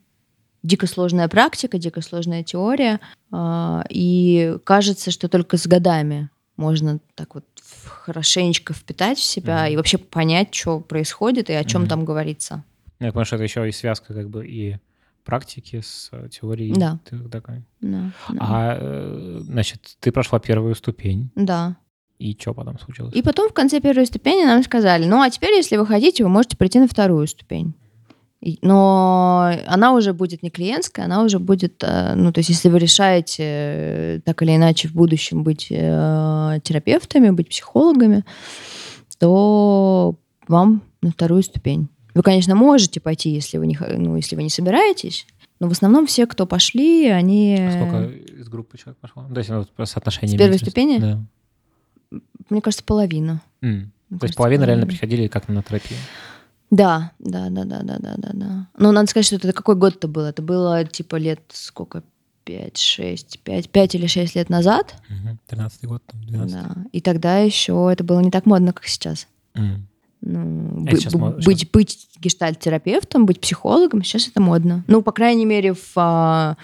дико 0.63 0.87
сложная 0.87 1.29
практика, 1.29 1.79
дико 1.79 2.01
сложная 2.01 2.43
теория. 2.43 3.01
А, 3.31 3.85
и 3.91 4.57
кажется, 4.65 5.11
что 5.11 5.29
только 5.29 5.59
с 5.59 5.67
годами 5.67 6.31
можно 6.57 7.01
так 7.15 7.35
вот 7.35 7.45
хорошенечко 7.85 8.73
впитать 8.73 9.19
в 9.19 9.23
себя 9.23 9.67
mm-hmm. 9.67 9.73
и 9.73 9.77
вообще 9.77 9.99
понять, 9.99 10.55
что 10.55 10.81
происходит 10.81 11.51
и 11.51 11.55
о 11.55 11.65
чем 11.65 11.85
mm-hmm. 11.85 11.89
там 11.89 12.05
говорится. 12.05 12.65
Я 13.01 13.09
понимаю, 13.09 13.27
что 13.27 13.37
это 13.37 13.45
еще 13.45 13.69
и 13.69 13.73
связка 13.73 14.15
как 14.15 14.31
бы 14.31 14.47
и 14.47 14.77
практики 15.25 15.81
с 15.81 16.11
теорией. 16.31 16.73
Да. 16.75 16.99
Такой. 17.31 17.65
Да, 17.81 18.11
да. 18.29 18.37
А, 18.39 18.79
э, 18.81 19.39
значит, 19.43 19.97
ты 20.01 20.13
прошла 20.13 20.39
первую 20.39 20.75
ступень. 20.75 21.31
Да. 21.35 21.77
И 22.19 22.37
что 22.39 22.55
потом 22.55 22.79
случилось? 22.79 23.15
И 23.15 23.23
потом 23.23 23.51
в 23.51 23.53
конце 23.53 23.81
первой 23.81 24.07
ступени 24.07 24.45
нам 24.45 24.63
сказали, 24.63 25.05
ну 25.07 25.21
а 25.21 25.31
теперь, 25.31 25.55
если 25.55 25.77
вы 25.77 25.87
хотите, 25.87 26.23
вы 26.23 26.31
можете 26.31 26.57
прийти 26.57 26.79
на 26.79 26.87
вторую 26.87 27.27
ступень. 27.27 27.75
Но 28.61 29.53
она 29.67 29.95
уже 29.95 30.13
будет 30.13 30.43
не 30.43 30.51
клиентская, 30.51 31.07
она 31.07 31.23
уже 31.23 31.39
будет, 31.39 31.83
э, 31.83 32.15
ну, 32.15 32.31
то 32.31 32.41
есть 32.41 32.51
если 32.51 32.69
вы 32.69 32.79
решаете 32.79 33.43
э, 33.43 34.21
так 34.25 34.43
или 34.43 34.55
иначе 34.55 34.89
в 34.89 34.93
будущем 34.93 35.43
быть 35.43 35.69
э, 35.71 36.61
терапевтами, 36.63 37.31
быть 37.31 37.49
психологами, 37.49 38.25
то 39.19 40.17
вам 40.47 40.83
на 41.01 41.11
вторую 41.11 41.43
ступень. 41.43 41.89
Вы, 42.15 42.23
конечно, 42.23 42.55
можете 42.55 43.01
пойти, 43.01 43.31
если 43.31 43.59
вы 43.59 43.67
не, 43.67 43.77
ну, 43.79 44.17
если 44.17 44.37
вы 44.37 44.43
не 44.43 44.51
собираетесь, 44.51 45.27
но 45.61 45.69
в 45.69 45.73
основном 45.73 46.07
все, 46.07 46.27
кто 46.27 46.47
пошли, 46.47 47.09
они... 47.09 47.59
А 47.61 47.73
сколько 47.73 48.05
из 48.05 48.49
группы 48.49 48.79
человек 48.79 48.99
пошло? 48.99 49.27
То 49.33 49.39
есть 49.39 49.51
ну, 49.51 49.67
соотношение... 49.85 50.37
С 50.37 50.39
первой 50.39 50.59
ступени? 50.59 50.99
Да 50.99 51.21
мне 52.51 52.61
кажется, 52.61 52.85
половина. 52.85 53.43
Mm. 53.63 53.85
То 53.85 53.91
кажется, 54.11 54.27
есть 54.27 54.37
половина, 54.37 54.37
половина 54.37 54.65
реально 54.65 54.87
приходили 54.87 55.29
как 55.29 55.49
на 55.49 55.63
терапию? 55.63 55.99
Да, 56.71 57.13
да, 57.19 57.49
да, 57.51 57.65
да, 57.65 57.83
да, 57.83 57.99
да, 57.99 58.15
да, 58.17 58.31
да. 58.33 58.69
Но 58.77 58.93
надо 58.93 59.09
сказать, 59.09 59.27
что 59.27 59.37
это 59.37 59.53
какой 59.53 59.77
год 59.77 59.97
это 59.97 60.09
было? 60.09 60.27
Это 60.27 60.43
было 60.43 60.85
типа 60.85 61.17
лет 61.17 61.41
сколько? 61.53 62.03
5, 62.45 62.77
6, 62.77 63.41
5, 63.41 63.71
5 63.71 63.95
или 63.95 64.07
6 64.07 64.35
лет 64.35 64.51
назад. 64.51 64.95
Угу. 65.09 65.39
13 65.47 65.85
год, 65.87 66.03
там, 66.05 66.23
12. 66.27 66.53
Да. 66.55 66.77
И 66.93 67.01
тогда 67.01 67.39
еще 67.39 67.89
это 67.91 68.05
было 68.05 68.21
не 68.21 68.31
так 68.31 68.45
модно, 68.45 68.75
как 68.75 68.87
сейчас. 68.87 69.29
Mm. 69.55 69.81
Ну, 70.27 70.87
а 70.89 70.97
сейчас 70.97 71.13
мод... 71.15 71.45
быть, 71.45 71.71
быть 71.71 72.09
гештальт-терапевтом, 72.19 73.27
быть 73.27 73.41
психологом, 73.41 74.03
сейчас 74.03 74.29
это 74.29 74.41
модно. 74.41 74.83
Ну, 74.87 75.03
по 75.03 75.13
крайней 75.13 75.45
мере, 75.45 75.75
в 75.75 75.93
а, 75.97 76.57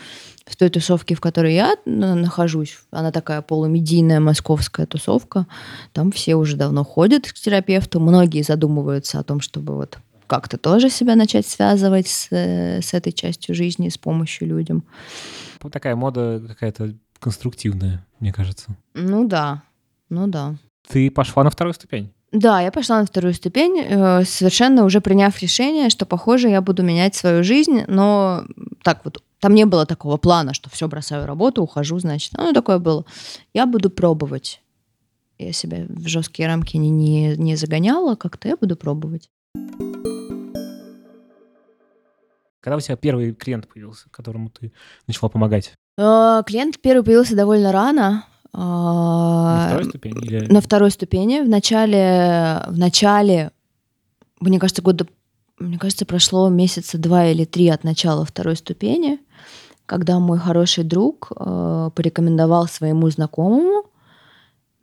в 0.46 0.56
той 0.56 0.70
тусовке, 0.70 1.14
в 1.14 1.20
которой 1.20 1.54
я 1.54 1.76
нахожусь, 1.84 2.78
она 2.90 3.12
такая 3.12 3.42
полумедийная 3.42 4.18
московская 4.18 4.86
тусовка, 4.86 5.46
там 5.92 6.10
все 6.10 6.34
уже 6.34 6.56
давно 6.56 6.84
ходят 6.84 7.30
к 7.30 7.34
терапевту, 7.34 8.00
многие 8.00 8.42
задумываются 8.42 9.18
о 9.18 9.22
том, 9.22 9.40
чтобы 9.40 9.76
вот 9.76 9.98
как-то 10.26 10.58
тоже 10.58 10.90
себя 10.90 11.16
начать 11.16 11.46
связывать 11.46 12.08
с, 12.08 12.28
э, 12.30 12.80
с 12.80 12.94
этой 12.94 13.12
частью 13.12 13.54
жизни, 13.54 13.88
с 13.88 13.98
помощью 13.98 14.48
людям. 14.48 14.84
Вот 15.60 15.72
такая 15.72 15.96
мода 15.96 16.42
какая-то 16.46 16.94
конструктивная, 17.18 18.06
мне 18.20 18.32
кажется. 18.32 18.76
Ну 18.94 19.26
да, 19.26 19.62
ну 20.08 20.26
да. 20.28 20.56
Ты 20.88 21.10
пошла 21.10 21.44
на 21.44 21.50
вторую 21.50 21.74
ступень? 21.74 22.12
Да, 22.32 22.60
я 22.60 22.70
пошла 22.70 23.00
на 23.00 23.06
вторую 23.06 23.34
ступень, 23.34 23.80
э, 23.80 24.24
совершенно 24.24 24.84
уже 24.84 25.00
приняв 25.00 25.40
решение, 25.42 25.90
что, 25.90 26.06
похоже, 26.06 26.48
я 26.48 26.60
буду 26.60 26.82
менять 26.84 27.16
свою 27.16 27.42
жизнь, 27.42 27.82
но 27.88 28.44
так 28.84 29.00
вот 29.04 29.22
там 29.40 29.54
не 29.54 29.64
было 29.64 29.84
такого 29.84 30.16
плана, 30.16 30.54
что 30.54 30.70
все, 30.70 30.86
бросаю 30.86 31.26
работу, 31.26 31.62
ухожу, 31.62 31.98
значит. 31.98 32.32
Ну, 32.36 32.52
такое 32.52 32.78
было. 32.78 33.04
Я 33.52 33.66
буду 33.66 33.90
пробовать. 33.90 34.62
Я 35.38 35.52
себя 35.52 35.86
в 35.88 36.06
жесткие 36.06 36.46
рамки 36.46 36.76
не, 36.76 36.90
не, 36.90 37.36
не 37.36 37.56
загоняла, 37.56 38.14
как-то 38.14 38.46
я 38.46 38.56
буду 38.56 38.76
пробовать. 38.76 39.28
Когда 42.60 42.76
у 42.76 42.80
тебя 42.80 42.96
первый 42.96 43.34
клиент 43.34 43.66
появился, 43.66 44.08
которому 44.10 44.50
ты 44.50 44.72
начала 45.06 45.30
помогать? 45.30 45.72
Э, 45.98 46.42
клиент 46.46 46.78
первый 46.80 47.02
появился 47.02 47.34
довольно 47.34 47.72
рано. 47.72 48.26
На 48.52 49.66
второй 49.68 49.84
ступени? 49.84 50.18
Или... 50.24 50.52
На 50.52 50.60
второй 50.60 50.90
ступени. 50.90 51.40
В 51.40 51.48
начале, 51.48 52.64
в 52.66 52.78
начале, 52.78 53.52
мне 54.40 54.58
кажется, 54.58 54.82
года, 54.82 55.06
мне 55.58 55.78
кажется, 55.78 56.06
прошло 56.06 56.48
месяца 56.48 56.98
два 56.98 57.26
или 57.26 57.44
три 57.44 57.68
от 57.68 57.84
начала 57.84 58.24
второй 58.24 58.56
ступени 58.56 59.20
когда 59.90 60.20
мой 60.20 60.38
хороший 60.38 60.84
друг 60.84 61.32
э, 61.34 61.90
порекомендовал 61.96 62.68
своему 62.68 63.10
знакомому 63.10 63.90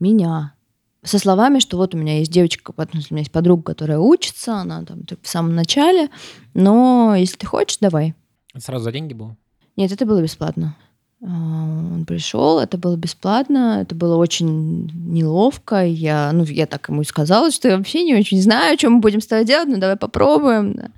меня 0.02 0.54
со 1.02 1.18
словами, 1.18 1.60
что 1.60 1.78
вот 1.78 1.96
у 1.96 1.98
меня 1.98 2.20
есть 2.20 2.30
девочка, 2.30 2.74
у 2.76 2.82
меня 2.82 3.20
есть 3.20 3.32
подруга, 3.32 3.64
которая 3.64 4.00
учится, 4.00 4.56
она 4.56 4.84
там 4.84 5.04
в 5.22 5.28
самом 5.30 5.56
начале, 5.56 6.10
но 6.54 7.16
если 7.16 7.38
ты 7.38 7.46
хочешь, 7.46 7.78
давай. 7.80 8.16
Это 8.54 8.66
сразу 8.66 8.84
за 8.84 8.92
деньги 8.92 9.14
было? 9.14 9.38
Нет, 9.78 9.94
это 9.94 10.06
было 10.06 10.22
бесплатно. 10.22 10.76
А, 11.22 11.28
он 11.28 12.06
пришел, 12.06 12.60
это 12.60 12.78
было 12.78 12.96
бесплатно, 12.96 13.80
это 13.82 13.96
было 13.96 14.18
очень 14.18 14.92
неловко. 14.94 15.84
Я, 15.86 16.32
ну, 16.32 16.44
я 16.44 16.68
так 16.68 16.90
ему 16.90 17.02
и 17.02 17.06
сказала, 17.06 17.52
что 17.52 17.68
я 17.68 17.78
вообще 17.78 18.04
не 18.04 18.16
очень 18.16 18.42
знаю, 18.42 18.78
что 18.78 18.90
мы 18.90 19.00
будем 19.00 19.22
с 19.22 19.28
тобой 19.28 19.46
делать, 19.46 19.68
но 19.68 19.78
давай 19.78 19.98
попробуем. 19.98 20.74
Да. 20.74 20.92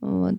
Вот. 0.00 0.34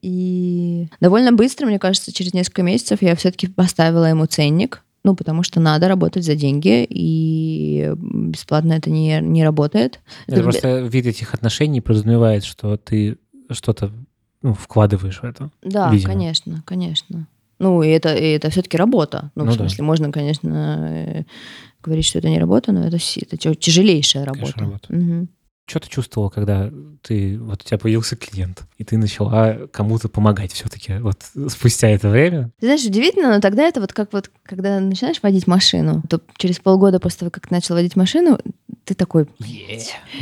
И 0.00 0.88
довольно 1.00 1.32
быстро, 1.32 1.66
мне 1.66 1.78
кажется, 1.78 2.12
через 2.12 2.34
несколько 2.34 2.62
месяцев 2.62 3.02
я 3.02 3.14
все-таки 3.14 3.46
поставила 3.46 4.06
ему 4.06 4.26
ценник, 4.26 4.82
ну, 5.04 5.14
потому 5.14 5.44
что 5.44 5.60
надо 5.60 5.88
работать 5.88 6.24
за 6.24 6.34
деньги, 6.34 6.84
и 6.88 7.92
бесплатно 7.96 8.72
это 8.72 8.90
не, 8.90 9.20
не 9.20 9.44
работает. 9.44 10.00
Это, 10.26 10.36
это 10.36 10.42
просто 10.42 10.78
вид 10.80 11.06
этих 11.06 11.34
отношений 11.34 11.80
подразумевает, 11.80 12.44
что 12.44 12.76
ты 12.76 13.18
что-то 13.50 13.92
ну, 14.42 14.54
вкладываешь 14.54 15.20
в 15.20 15.24
это. 15.24 15.50
Да, 15.62 15.90
видимо. 15.90 16.12
конечно, 16.12 16.62
конечно. 16.66 17.26
Ну, 17.62 17.82
и 17.82 17.88
это, 17.88 18.14
и 18.14 18.32
это 18.32 18.50
все-таки 18.50 18.76
работа. 18.76 19.30
Ну, 19.36 19.44
ну 19.44 19.52
в 19.52 19.54
смысле, 19.54 19.78
да. 19.78 19.84
можно, 19.84 20.12
конечно, 20.12 20.88
э, 20.90 21.22
говорить, 21.80 22.04
что 22.04 22.18
это 22.18 22.28
не 22.28 22.40
работа, 22.40 22.72
но 22.72 22.84
это, 22.84 22.96
это 22.96 23.36
тяжелейшая 23.54 24.24
работа. 24.24 24.52
Конечно, 24.52 24.62
работа. 24.62 24.92
Угу. 24.92 25.28
Что 25.66 25.78
ты 25.78 25.88
чувствовала, 25.88 26.28
когда 26.28 26.72
ты 27.02 27.38
вот 27.38 27.62
у 27.62 27.64
тебя 27.64 27.78
появился 27.78 28.16
клиент, 28.16 28.62
и 28.78 28.84
ты 28.84 28.98
начала 28.98 29.68
кому-то 29.70 30.08
помогать 30.08 30.52
все-таки 30.52 30.94
вот 30.98 31.18
спустя 31.48 31.88
это 31.88 32.08
время? 32.08 32.50
Ты 32.58 32.66
знаешь, 32.66 32.84
удивительно, 32.84 33.32
но 33.34 33.40
тогда 33.40 33.62
это 33.62 33.80
вот 33.80 33.92
как 33.92 34.12
вот, 34.12 34.28
когда 34.42 34.80
начинаешь 34.80 35.22
водить 35.22 35.46
машину, 35.46 36.02
то 36.10 36.20
через 36.36 36.58
полгода 36.58 36.98
после 36.98 37.20
того, 37.20 37.30
как 37.30 37.46
ты 37.46 37.54
начал 37.54 37.76
водить 37.76 37.94
машину, 37.94 38.40
ты 38.84 38.94
такой, 38.94 39.26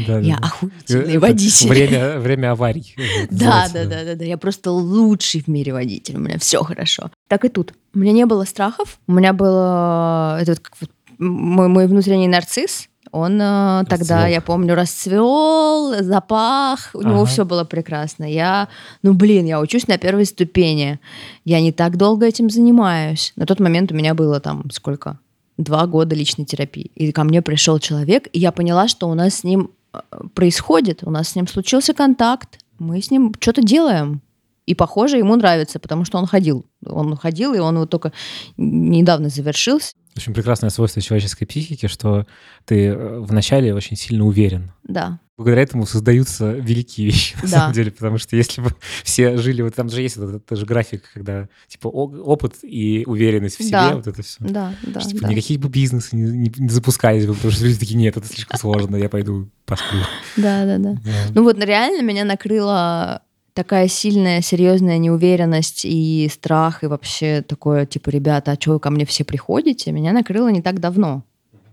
Да, 0.06 0.18
я 0.20 0.36
да. 0.38 0.46
охуительный 0.46 1.18
водитель. 1.18 1.68
Время, 1.68 2.18
время 2.18 2.52
аварий. 2.52 2.94
Да, 3.30 3.68
да, 3.72 3.84
да, 3.84 4.04
да, 4.04 4.14
да. 4.14 4.24
Я 4.24 4.36
просто 4.38 4.70
лучший 4.70 5.42
в 5.42 5.48
мире 5.48 5.72
водитель. 5.72 6.16
У 6.16 6.20
меня 6.20 6.38
все 6.38 6.62
хорошо. 6.62 7.10
Так 7.28 7.44
и 7.44 7.48
тут. 7.48 7.72
У 7.94 7.98
меня 7.98 8.12
не 8.12 8.26
было 8.26 8.44
страхов. 8.44 8.98
У 9.06 9.12
меня 9.12 9.32
было 9.32 10.38
это 10.40 10.52
вот 10.52 10.60
как 10.60 10.74
вот 10.80 10.90
мой, 11.18 11.68
мой 11.68 11.86
внутренний 11.86 12.28
нарцисс. 12.28 12.86
Он 13.12 13.40
э, 13.42 13.84
тогда, 13.88 14.28
я 14.28 14.40
помню, 14.40 14.76
расцвел, 14.76 16.00
запах, 16.02 16.90
у 16.94 17.02
него 17.02 17.22
Ага. 17.22 17.24
все 17.24 17.44
было 17.44 17.64
прекрасно. 17.64 18.24
Я, 18.24 18.68
ну 19.02 19.14
блин, 19.14 19.46
я 19.46 19.60
учусь 19.60 19.88
на 19.88 19.98
первой 19.98 20.26
ступени. 20.26 21.00
Я 21.44 21.60
не 21.60 21.72
так 21.72 21.96
долго 21.96 22.26
этим 22.26 22.50
занимаюсь. 22.50 23.32
На 23.34 23.46
тот 23.46 23.58
момент 23.58 23.90
у 23.90 23.96
меня 23.96 24.14
было 24.14 24.38
там 24.38 24.70
сколько? 24.70 25.18
Два 25.60 25.86
года 25.86 26.14
личной 26.16 26.46
терапии. 26.46 26.90
И 26.94 27.12
ко 27.12 27.22
мне 27.22 27.42
пришел 27.42 27.78
человек, 27.78 28.28
и 28.32 28.38
я 28.38 28.50
поняла, 28.50 28.88
что 28.88 29.08
у 29.08 29.14
нас 29.14 29.36
с 29.36 29.44
ним 29.44 29.70
э, 29.92 30.00
происходит, 30.34 31.04
у 31.04 31.10
нас 31.10 31.28
с 31.28 31.34
ним 31.34 31.46
случился 31.46 31.92
контакт, 31.92 32.58
мы 32.78 33.02
с 33.02 33.10
ним 33.10 33.34
что-то 33.38 33.62
делаем. 33.62 34.22
И, 34.64 34.74
похоже, 34.74 35.18
ему 35.18 35.36
нравится, 35.36 35.78
потому 35.78 36.04
что 36.04 36.18
он 36.18 36.26
ходил. 36.26 36.64
Он 36.86 37.16
ходил, 37.16 37.54
и 37.54 37.58
он 37.58 37.78
вот 37.78 37.90
только 37.90 38.12
недавно 38.56 39.28
завершился. 39.28 39.92
Очень 40.16 40.32
прекрасное 40.32 40.70
свойство 40.70 41.02
человеческой 41.02 41.44
психики, 41.44 41.88
что 41.88 42.26
ты 42.64 42.86
э, 42.86 43.20
вначале 43.20 43.74
очень 43.74 43.96
сильно 43.96 44.24
уверен. 44.24 44.72
Да, 44.84 45.20
Благодаря 45.40 45.62
этому 45.62 45.86
создаются 45.86 46.52
великие 46.52 47.06
вещи, 47.06 47.34
на 47.36 47.42
Да. 47.42 47.48
самом 47.48 47.72
деле, 47.72 47.90
потому 47.90 48.18
что 48.18 48.36
если 48.36 48.60
бы 48.60 48.74
все 49.04 49.38
жили, 49.38 49.62
вот 49.62 49.74
там 49.74 49.88
же 49.88 50.02
есть 50.02 50.18
этот, 50.18 50.36
этот 50.44 50.58
же 50.58 50.66
график, 50.66 51.02
когда 51.14 51.48
типа 51.66 51.86
опыт 51.88 52.56
и 52.62 53.04
уверенность 53.06 53.56
в 53.58 53.62
себе, 53.62 53.70
Да. 53.70 53.94
вот 53.96 54.06
это 54.06 54.22
все. 54.22 54.36
да, 54.40 54.74
да. 54.82 55.00
Что, 55.00 55.10
типа, 55.10 55.22
да. 55.22 55.28
никакие 55.28 55.58
бы 55.58 55.70
бизнесы 55.70 56.14
не, 56.14 56.30
не- 56.30 56.52
не 56.58 56.68
запускались 56.68 57.24
бы, 57.26 57.32
потому 57.34 57.52
что 57.52 57.64
люди 57.64 57.78
такие, 57.78 57.96
нет, 57.96 58.16
это 58.18 58.26
слишком 58.26 58.58
сложно, 58.58 58.96
я 58.96 59.08
пойду 59.08 59.48
посплю. 59.64 60.00
Да, 60.36 60.66
да, 60.66 60.76
да. 60.78 60.92
Да. 60.92 61.10
Ну 61.34 61.42
вот 61.44 61.58
реально 61.64 62.02
меня 62.02 62.24
накрыла 62.24 63.22
такая 63.54 63.88
сильная, 63.88 64.42
серьезная 64.42 64.98
неуверенность 64.98 65.84
и 65.84 66.30
страх, 66.32 66.84
и 66.84 66.86
вообще 66.86 67.42
такое, 67.42 67.86
типа, 67.86 68.10
ребята, 68.10 68.52
а 68.52 68.60
что 68.60 68.72
вы 68.74 68.80
ко 68.80 68.90
мне 68.90 69.04
все 69.06 69.24
приходите? 69.24 69.90
Меня 69.92 70.12
накрыло 70.12 70.48
не 70.48 70.62
так 70.62 70.80
давно. 70.80 71.24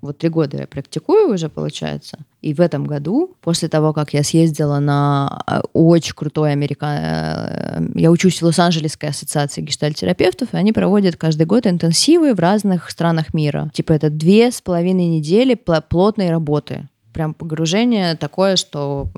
Вот 0.01 0.17
три 0.17 0.29
года 0.29 0.57
я 0.57 0.67
практикую 0.67 1.33
уже, 1.33 1.49
получается. 1.49 2.19
И 2.41 2.53
в 2.53 2.61
этом 2.61 2.85
году, 2.85 3.35
после 3.41 3.67
того, 3.67 3.93
как 3.93 4.13
я 4.13 4.23
съездила 4.23 4.79
на 4.79 5.41
э, 5.47 5.61
очень 5.73 6.13
крутой 6.13 6.51
американ... 6.51 7.91
Я 7.95 8.11
учусь 8.11 8.41
в 8.41 8.45
Лос-Анджелесской 8.45 9.09
ассоциации 9.09 9.61
гештальтерапевтов, 9.61 10.53
и 10.53 10.57
они 10.57 10.71
проводят 10.71 11.15
каждый 11.15 11.45
год 11.45 11.65
интенсивы 11.65 12.33
в 12.33 12.39
разных 12.39 12.89
странах 12.91 13.33
мира. 13.33 13.69
Типа 13.73 13.93
это 13.93 14.09
две 14.09 14.51
с 14.51 14.61
половиной 14.61 15.07
недели 15.07 15.55
плотной 15.55 16.29
работы. 16.29 16.87
Прям 17.13 17.33
погружение 17.33 18.15
такое, 18.15 18.55
что 18.55 19.09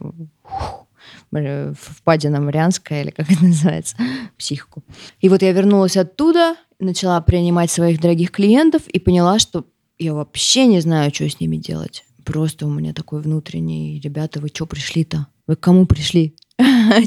э, 1.33 1.73
впадина 1.77 2.39
Марианская, 2.39 3.01
или 3.01 3.11
как 3.11 3.29
это 3.29 3.43
называется, 3.45 3.97
психику. 4.37 4.83
И 5.19 5.29
вот 5.29 5.41
я 5.41 5.51
вернулась 5.51 5.97
оттуда, 5.97 6.55
начала 6.79 7.19
принимать 7.21 7.71
своих 7.71 7.99
дорогих 7.99 8.31
клиентов 8.31 8.87
и 8.87 8.99
поняла, 8.99 9.39
что 9.39 9.65
я 9.99 10.13
вообще 10.13 10.65
не 10.65 10.79
знаю, 10.79 11.13
что 11.13 11.29
с 11.29 11.39
ними 11.39 11.57
делать. 11.57 12.05
Просто 12.25 12.65
у 12.65 12.69
меня 12.69 12.93
такой 12.93 13.21
внутренний, 13.21 13.99
ребята, 14.03 14.39
вы 14.39 14.49
что 14.49 14.65
пришли-то? 14.65 15.27
Вы 15.47 15.55
к 15.55 15.59
кому 15.59 15.85
пришли? 15.85 16.35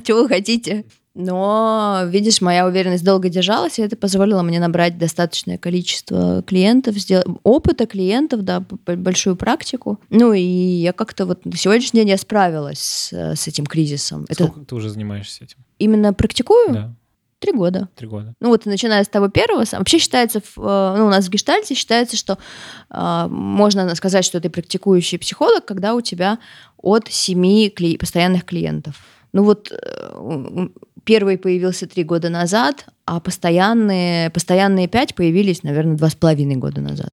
Чего 0.04 0.22
вы 0.22 0.28
хотите? 0.28 0.84
Но, 1.14 2.02
видишь, 2.06 2.40
моя 2.40 2.66
уверенность 2.66 3.04
долго 3.04 3.28
держалась, 3.28 3.78
и 3.78 3.82
это 3.82 3.96
позволило 3.96 4.42
мне 4.42 4.58
набрать 4.58 4.96
достаточное 4.96 5.58
количество 5.58 6.42
клиентов, 6.42 6.96
сделать 6.96 7.26
опыта 7.42 7.86
клиентов, 7.86 8.42
да, 8.42 8.64
большую 8.86 9.36
практику. 9.36 10.00
Ну 10.08 10.32
и 10.32 10.40
я 10.40 10.94
как-то 10.94 11.26
вот 11.26 11.44
на 11.44 11.56
сегодняшний 11.56 12.00
день 12.00 12.08
я 12.08 12.16
справилась 12.16 12.78
с, 12.78 13.12
э, 13.12 13.36
с 13.36 13.46
этим 13.46 13.66
кризисом. 13.66 14.24
Это 14.30 14.44
Сколько 14.44 14.64
ты 14.64 14.74
уже 14.74 14.88
занимаешься 14.88 15.44
этим? 15.44 15.58
именно 15.78 16.14
практикую 16.14 16.72
Да, 16.72 16.94
три 17.42 17.52
года. 17.52 17.88
три 17.96 18.06
года. 18.06 18.34
Ну 18.40 18.48
вот 18.48 18.64
начиная 18.66 19.02
с 19.02 19.08
того 19.08 19.28
первого, 19.28 19.64
вообще 19.72 19.98
считается, 19.98 20.38
э, 20.38 20.42
ну, 20.56 21.06
у 21.06 21.10
нас 21.10 21.26
в 21.26 21.30
гештальте 21.30 21.74
считается, 21.74 22.16
что 22.16 22.38
э, 22.88 23.26
можно 23.28 23.94
сказать, 23.96 24.24
что 24.24 24.40
ты 24.40 24.48
практикующий 24.48 25.18
психолог, 25.18 25.64
когда 25.64 25.94
у 25.94 26.00
тебя 26.00 26.38
от 26.78 27.08
семи 27.08 27.72
кли- 27.76 27.98
постоянных 27.98 28.44
клиентов. 28.44 28.94
Ну 29.32 29.42
вот 29.42 29.72
э, 29.72 30.68
первый 31.04 31.36
появился 31.36 31.86
три 31.88 32.04
года 32.04 32.28
назад, 32.28 32.86
а 33.04 33.18
постоянные, 33.18 34.30
постоянные 34.30 34.86
пять 34.86 35.14
появились, 35.14 35.64
наверное, 35.64 35.96
два 35.96 36.08
с 36.08 36.14
половиной 36.14 36.56
года 36.56 36.80
назад. 36.80 37.08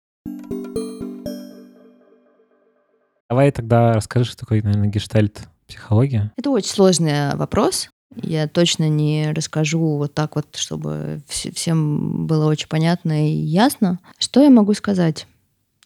Давай 3.30 3.52
тогда 3.52 3.94
расскажи, 3.94 4.26
что 4.26 4.38
такое, 4.38 4.62
наверное, 4.62 4.90
гештальт 4.90 5.48
психология. 5.68 6.32
Это 6.38 6.50
очень 6.52 6.72
сложный 6.72 7.36
вопрос. 7.36 7.90
Я 8.16 8.48
точно 8.48 8.90
не 8.90 9.32
расскажу 9.34 9.98
вот 9.98 10.14
так 10.14 10.36
вот, 10.36 10.56
чтобы 10.56 11.22
вс- 11.28 11.54
всем 11.54 12.26
было 12.26 12.48
очень 12.48 12.68
понятно 12.68 13.30
и 13.30 13.32
ясно. 13.32 14.00
Что 14.18 14.42
я 14.42 14.50
могу 14.50 14.74
сказать? 14.74 15.28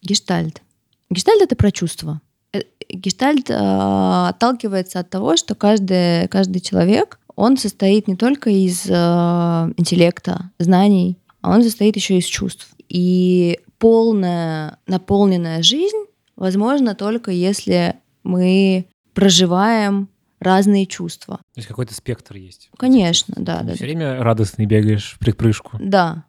Гештальт. 0.02 0.62
Гештальт— 1.10 1.42
это 1.44 1.56
про 1.56 1.72
чувства. 1.72 2.22
Э, 2.54 2.62
Гештальт 2.90 3.50
а, 3.52 4.30
отталкивается 4.30 5.00
от 5.00 5.10
того, 5.10 5.36
что 5.38 5.56
каждый, 5.56 6.28
каждый 6.30 6.62
человек, 6.62 7.20
он 7.36 7.58
состоит 7.58 8.08
не 8.08 8.16
только 8.16 8.50
из 8.50 8.88
а, 8.90 9.70
интеллекта, 9.78 10.52
знаний, 10.60 11.18
а 11.42 11.52
он 11.54 11.64
состоит 11.64 11.96
еще 11.96 12.18
из 12.18 12.26
чувств. 12.26 12.70
И 12.88 13.60
полная, 13.80 14.80
наполненная 14.88 15.62
жизнь 15.62 16.06
возможно 16.36 16.96
только 16.96 17.32
если 17.32 17.96
мы 18.24 18.86
проживаем 19.14 20.10
разные 20.44 20.86
чувства. 20.86 21.38
То 21.38 21.58
есть 21.58 21.68
какой-то 21.68 21.94
спектр 21.94 22.36
есть. 22.36 22.70
Конечно, 22.78 23.34
да, 23.38 23.60
Ты 23.60 23.66
да. 23.66 23.74
все 23.76 23.86
время 23.86 24.22
радостный 24.24 24.66
бегаешь 24.66 25.14
в 25.14 25.20
припрыжку. 25.20 25.78
Да. 25.82 26.26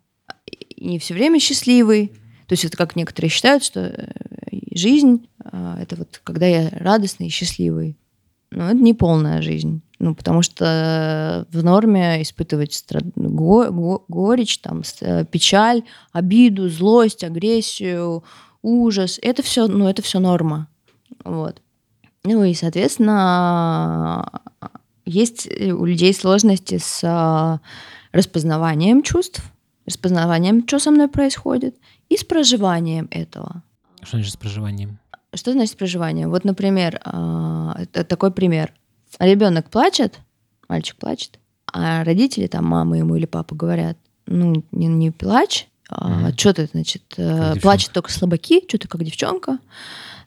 И 0.76 0.86
не 0.88 0.98
все 0.98 1.14
время 1.14 1.38
счастливый. 1.40 2.08
То 2.46 2.52
есть 2.52 2.64
это 2.64 2.76
как 2.76 2.94
некоторые 2.96 3.30
считают, 3.30 3.64
что 3.64 3.80
э, 3.80 4.08
жизнь 4.74 5.26
э, 5.44 5.76
это 5.80 5.96
вот 5.96 6.20
когда 6.24 6.46
я 6.46 6.68
радостный 6.70 7.26
и 7.28 7.30
счастливый. 7.30 7.96
Но 8.50 8.66
это 8.66 8.76
не 8.76 8.94
полная 8.94 9.42
жизнь. 9.42 9.82
Ну, 9.98 10.14
потому 10.14 10.42
что 10.42 11.46
в 11.50 11.64
норме 11.64 12.20
испытывать 12.22 12.72
стра- 12.72 13.10
го- 13.16 13.70
го- 13.70 14.04
горечь, 14.08 14.58
там, 14.58 14.82
э, 15.00 15.24
печаль, 15.24 15.82
обиду, 16.12 16.68
злость, 16.68 17.24
агрессию, 17.24 18.22
ужас. 18.62 19.18
Это 19.22 19.42
все, 19.42 19.66
ну, 19.66 19.88
это 19.88 20.02
все 20.02 20.20
норма. 20.20 20.68
Вот. 21.24 21.62
Ну 22.24 22.42
и, 22.44 22.54
соответственно, 22.54 24.42
есть 25.04 25.46
у 25.60 25.84
людей 25.84 26.14
сложности 26.14 26.78
с 26.78 27.00
а, 27.04 27.60
распознаванием 28.12 29.02
чувств, 29.02 29.42
распознаванием, 29.86 30.66
что 30.66 30.78
со 30.78 30.90
мной 30.90 31.08
происходит, 31.08 31.76
и 32.08 32.16
с 32.16 32.24
проживанием 32.24 33.08
этого. 33.10 33.62
Что 34.02 34.16
значит 34.16 34.32
с 34.32 34.36
проживанием? 34.36 34.98
Что 35.34 35.52
значит 35.52 35.76
проживание? 35.76 36.28
Вот, 36.28 36.44
например, 36.44 37.00
а, 37.04 37.76
это 37.78 38.04
такой 38.04 38.30
пример. 38.30 38.72
Ребенок 39.18 39.68
плачет, 39.68 40.18
мальчик 40.68 40.96
плачет, 40.96 41.38
а 41.70 42.04
родители, 42.04 42.46
там, 42.46 42.64
мама 42.64 42.96
ему 42.96 43.16
или 43.16 43.26
папа 43.26 43.54
говорят, 43.54 43.98
ну, 44.26 44.64
не, 44.72 44.86
не 44.86 45.10
плачь, 45.10 45.68
а, 45.90 46.32
что 46.32 46.54
ты, 46.54 46.68
значит, 46.72 47.02
э, 47.18 47.28
девчонка. 47.28 47.60
плачут 47.60 47.92
только 47.92 48.10
слабаки, 48.10 48.64
что 48.66 48.78
ты 48.78 48.88
как 48.88 49.04
девчонка, 49.04 49.58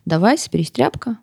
давай, 0.05 0.37
соберись, 0.37 0.71
тряпка. 0.71 1.17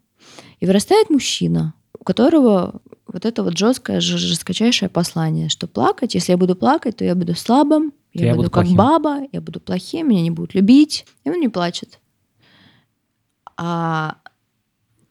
И 0.60 0.66
вырастает 0.66 1.10
мужчина, 1.10 1.74
у 1.98 2.04
которого 2.04 2.80
вот 3.06 3.24
это 3.24 3.42
вот 3.42 3.56
жесткое, 3.56 4.00
жесткочайшее 4.00 4.88
послание, 4.88 5.48
что 5.48 5.66
плакать, 5.66 6.14
если 6.14 6.32
я 6.32 6.38
буду 6.38 6.56
плакать, 6.56 6.96
то 6.96 7.04
я 7.04 7.14
буду 7.14 7.34
слабым, 7.34 7.92
я, 8.12 8.26
Я 8.26 8.30
буду, 8.32 8.44
буду 8.44 8.50
как 8.50 8.62
плохим. 8.64 8.76
баба, 8.76 9.18
я 9.32 9.40
буду 9.40 9.60
плохим, 9.60 10.08
меня 10.08 10.22
не 10.22 10.30
будут 10.30 10.54
любить, 10.54 11.06
и 11.24 11.30
он 11.30 11.40
не 11.40 11.48
плачет. 11.48 11.98
А 13.56 14.16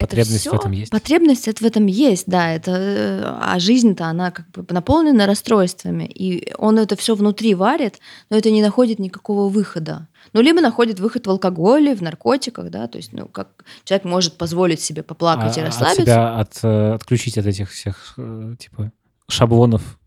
это 0.04 0.16
Потребность 0.16 0.48
в 0.48 0.54
этом 0.54 0.72
есть? 0.72 0.92
Потребность 0.92 1.48
это 1.48 1.64
в 1.64 1.68
этом 1.68 1.86
есть, 1.88 2.26
да. 2.28 2.52
Это, 2.52 2.72
э, 2.72 3.22
а 3.24 3.60
жизнь-то 3.60 4.06
она 4.06 4.32
как 4.32 4.50
бы 4.52 4.66
наполнена 4.70 5.26
расстройствами, 5.26 6.06
и 6.06 6.54
он 6.58 6.78
это 6.78 6.96
все 6.96 7.16
внутри 7.16 7.56
варит, 7.56 8.00
но 8.30 8.38
это 8.38 8.52
не 8.52 8.62
находит 8.62 9.00
никакого 9.00 9.50
выхода. 9.50 10.08
Ну, 10.34 10.42
либо 10.42 10.62
находит 10.62 11.00
выход 11.00 11.28
в 11.28 11.30
алкоголе, 11.30 11.96
в 11.96 12.02
наркотиках, 12.02 12.70
да, 12.70 12.88
то 12.88 12.98
есть, 12.98 13.14
ну, 13.14 13.28
как 13.28 13.66
человек 13.84 14.06
может 14.06 14.34
позволить 14.38 14.82
себе 14.82 15.04
поплакать 15.04 15.58
и 15.58 15.62
А- 15.62 15.66
расслабиться. 15.66 16.02
От 16.02 16.06
себя 16.06 16.36
от, 16.36 16.60
э, 16.64 16.94
отключить 16.96 17.38
от 17.38 17.46
этих 17.46 17.72
всех, 17.72 18.14
э, 18.18 18.56
типа, 18.60 18.92
шаблонов, 19.28 20.00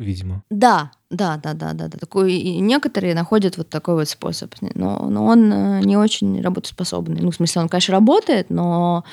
видимо. 0.00 0.42
Да, 0.50 0.90
да, 1.10 1.36
да, 1.36 1.54
да, 1.54 1.72
да, 1.72 1.88
да. 1.88 1.98
Такой, 1.98 2.32
и 2.32 2.58
некоторые 2.60 3.14
находят 3.14 3.56
вот 3.56 3.68
такой 3.68 3.94
вот 3.94 4.08
способ, 4.08 4.54
но, 4.60 5.08
но 5.08 5.24
он 5.26 5.52
э, 5.52 5.80
не 5.80 5.96
очень 5.96 6.40
работоспособный. 6.40 7.20
Ну, 7.20 7.30
в 7.30 7.34
смысле, 7.34 7.62
он, 7.62 7.68
конечно, 7.68 7.92
работает, 7.92 8.50
но 8.50 9.04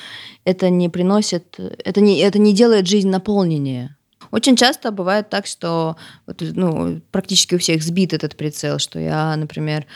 это 0.44 0.70
не 0.70 0.88
приносит, 0.88 1.58
это 1.58 2.00
не, 2.00 2.18
это 2.18 2.38
не 2.38 2.54
делает 2.54 2.86
жизнь 2.86 3.08
наполненнее. 3.08 3.96
Очень 4.30 4.56
часто 4.56 4.90
бывает 4.90 5.30
так, 5.30 5.46
что 5.46 5.96
вот, 6.26 6.40
ну, 6.40 7.00
практически 7.10 7.54
у 7.54 7.58
всех 7.58 7.82
сбит 7.82 8.12
этот 8.12 8.36
прицел, 8.36 8.78
что 8.78 8.98
я, 8.98 9.36
например, 9.36 9.86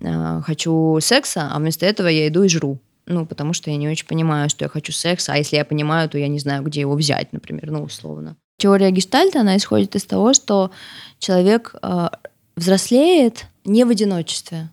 э, 0.00 0.40
хочу 0.42 0.98
секса, 1.00 1.50
а 1.52 1.58
вместо 1.58 1.86
этого 1.86 2.08
я 2.08 2.28
иду 2.28 2.42
и 2.42 2.48
жру. 2.48 2.78
Ну, 3.06 3.26
потому 3.26 3.52
что 3.52 3.70
я 3.70 3.76
не 3.76 3.88
очень 3.88 4.06
понимаю, 4.06 4.48
что 4.48 4.64
я 4.64 4.68
хочу 4.70 4.92
секса, 4.92 5.34
а 5.34 5.36
если 5.36 5.56
я 5.56 5.66
понимаю, 5.66 6.08
то 6.08 6.16
я 6.16 6.28
не 6.28 6.38
знаю, 6.38 6.62
где 6.62 6.80
его 6.80 6.94
взять, 6.94 7.32
например, 7.34 7.70
ну, 7.70 7.82
условно. 7.82 8.36
Теория 8.56 8.90
гештальта, 8.90 9.40
она 9.40 9.56
исходит 9.56 9.96
из 9.96 10.04
того, 10.04 10.32
что 10.32 10.70
человек 11.18 11.74
э, 11.82 12.08
взрослеет 12.56 13.46
не 13.64 13.84
в 13.84 13.90
одиночестве, 13.90 14.70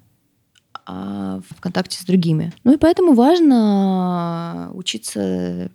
а 0.86 1.42
в 1.50 1.60
контакте 1.60 2.00
с 2.00 2.06
другими. 2.06 2.54
Ну 2.64 2.74
и 2.74 2.78
поэтому 2.78 3.14
важно 3.14 4.72
учиться 4.74 5.72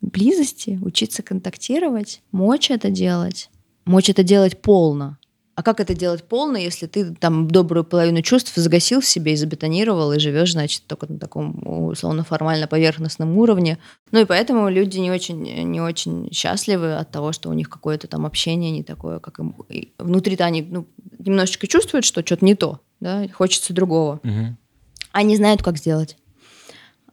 близости, 0.00 0.78
учиться 0.82 1.22
контактировать, 1.22 2.22
мочь 2.32 2.70
это 2.70 2.90
делать, 2.90 3.50
мочь 3.84 4.08
это 4.08 4.22
делать 4.22 4.60
полно. 4.60 5.18
А 5.56 5.62
как 5.62 5.80
это 5.80 5.94
делать 5.94 6.22
полно, 6.22 6.58
если 6.58 6.86
ты 6.86 7.14
там 7.14 7.48
добрую 7.48 7.82
половину 7.82 8.20
чувств 8.20 8.52
загасил 8.54 9.00
в 9.00 9.06
себе 9.06 9.32
и 9.32 9.36
забетонировал, 9.36 10.12
и 10.12 10.18
живешь, 10.18 10.52
значит, 10.52 10.82
только 10.86 11.10
на 11.10 11.18
таком 11.18 11.62
условно 11.88 12.24
формально 12.24 12.66
поверхностном 12.66 13.38
уровне. 13.38 13.78
Ну 14.12 14.20
и 14.20 14.26
поэтому 14.26 14.68
люди 14.68 14.98
не 14.98 15.10
очень, 15.10 15.40
не 15.40 15.80
очень 15.80 16.28
счастливы 16.30 16.96
от 16.96 17.10
того, 17.10 17.32
что 17.32 17.48
у 17.48 17.54
них 17.54 17.70
какое-то 17.70 18.06
там 18.06 18.26
общение 18.26 18.70
не 18.70 18.82
такое, 18.82 19.18
как 19.18 19.38
им... 19.38 19.56
Внутри-то 19.98 20.44
они 20.44 20.60
ну, 20.60 20.86
немножечко 21.18 21.66
чувствуют, 21.66 22.04
что 22.04 22.20
что-то 22.20 22.44
не 22.44 22.54
то, 22.54 22.80
да, 23.00 23.26
хочется 23.32 23.72
другого. 23.72 24.20
Угу. 24.24 25.22
Не 25.24 25.36
знают, 25.36 25.62
как 25.62 25.78
сделать. 25.78 26.18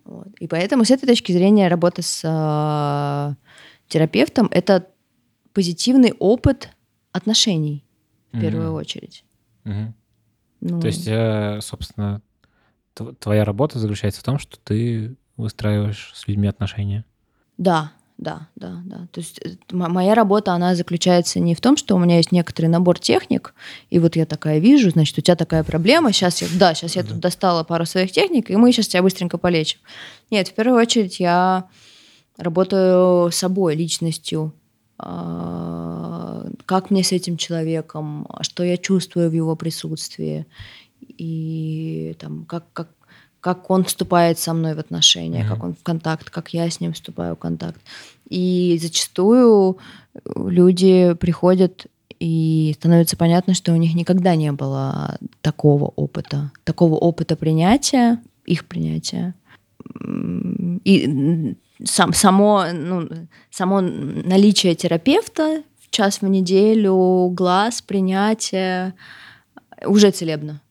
Вот. 0.03 0.27
И 0.41 0.47
поэтому 0.47 0.83
с 0.83 0.91
этой 0.91 1.07
точки 1.07 1.31
зрения 1.31 1.69
работа 1.69 2.01
с 2.01 2.19
э, 2.25 3.35
терапевтом— 3.87 4.49
это 4.51 4.87
позитивный 5.53 6.13
опыт 6.19 6.67
отношений 7.13 7.85
в 8.33 8.39
первую 8.39 8.67
Мгм. 8.69 8.75
очередь. 8.75 9.23
Мгм. 9.63 9.93
Ну, 10.61 10.81
То 10.81 10.87
есть, 10.87 11.07
э, 11.07 11.59
собственно, 11.61 12.21
тв- 12.95 13.15
твоя 13.19 13.45
работа 13.45 13.79
заключается 13.79 14.21
в 14.21 14.23
том, 14.23 14.39
что 14.39 14.57
ты 14.63 15.15
выстраиваешь 15.37 16.11
с 16.15 16.27
людьми 16.27 16.47
отношения. 16.47 17.05
Да, 17.57 17.91
да, 18.17 18.47
да, 18.55 18.81
да. 18.85 19.07
То 19.11 19.19
есть 19.19 19.39
э, 19.43 19.55
моя 19.71 20.15
работа, 20.15 20.53
она 20.53 20.75
заключается 20.75 21.39
не 21.39 21.53
в 21.55 21.61
том, 21.61 21.77
что 21.77 21.95
у 21.95 21.99
меня 21.99 22.17
есть 22.17 22.31
некоторый 22.31 22.67
набор 22.67 22.99
техник, 22.99 23.53
и 23.89 23.99
вот 23.99 24.15
я 24.15 24.25
такая 24.25 24.59
вижу, 24.59 24.89
значит, 24.89 25.17
у 25.17 25.21
тебя 25.21 25.35
такая 25.35 25.63
проблема, 25.63 26.11
сейчас 26.11 26.41
я, 26.41 26.47
да, 26.57 26.73
сейчас 26.73 26.95
я 26.95 27.03
тут 27.03 27.19
достала 27.19 27.63
пару 27.63 27.85
своих 27.85 28.11
техник, 28.11 28.49
и 28.49 28.55
мы 28.55 28.71
сейчас 28.71 28.87
тебя 28.87 29.03
быстренько 29.03 29.37
полечим. 29.37 29.79
Нет, 30.31 30.47
в 30.47 30.53
первую 30.53 30.79
очередь 30.79 31.19
я 31.19 31.65
работаю 32.37 33.31
собой, 33.31 33.75
личностью, 33.75 34.53
как 34.97 36.89
мне 36.89 37.03
с 37.03 37.11
этим 37.11 37.37
человеком, 37.37 38.27
что 38.41 38.63
я 38.63 38.77
чувствую 38.77 39.29
в 39.29 39.33
его 39.33 39.55
присутствии, 39.55 40.45
и 41.17 42.15
там, 42.19 42.45
как, 42.45 42.65
как, 42.73 42.89
как 43.39 43.69
он 43.69 43.83
вступает 43.83 44.39
со 44.39 44.53
мной 44.53 44.75
в 44.75 44.79
отношения, 44.79 45.43
Мгм. 45.43 45.49
как 45.49 45.63
он 45.63 45.73
в 45.75 45.83
контакт, 45.83 46.29
как 46.29 46.53
я 46.53 46.69
с 46.69 46.79
ним 46.79 46.93
вступаю 46.93 47.35
в 47.35 47.39
контакт. 47.39 47.81
И 48.29 48.79
зачастую 48.81 49.77
люди 50.35 51.13
приходят 51.19 51.87
и 52.19 52.73
становится 52.79 53.17
понятно, 53.17 53.53
что 53.53 53.73
у 53.73 53.75
них 53.75 53.95
никогда 53.95 54.35
не 54.35 54.51
было 54.51 55.17
такого 55.41 55.85
опыта, 55.95 56.51
такого 56.63 56.95
опыта 56.95 57.35
принятия, 57.35 58.21
их 58.45 58.65
принятия. 58.65 59.33
И 60.85 61.55
сам, 61.83 62.13
само, 62.13 62.65
ну, 62.73 63.09
само 63.49 63.81
наличие 63.81 64.75
терапевта 64.75 65.63
в 65.79 65.89
час 65.89 66.21
в 66.21 66.27
неделю, 66.27 67.29
глаз, 67.29 67.81
принятие 67.81 68.93
уже 69.85 70.11
целебно. 70.11 70.61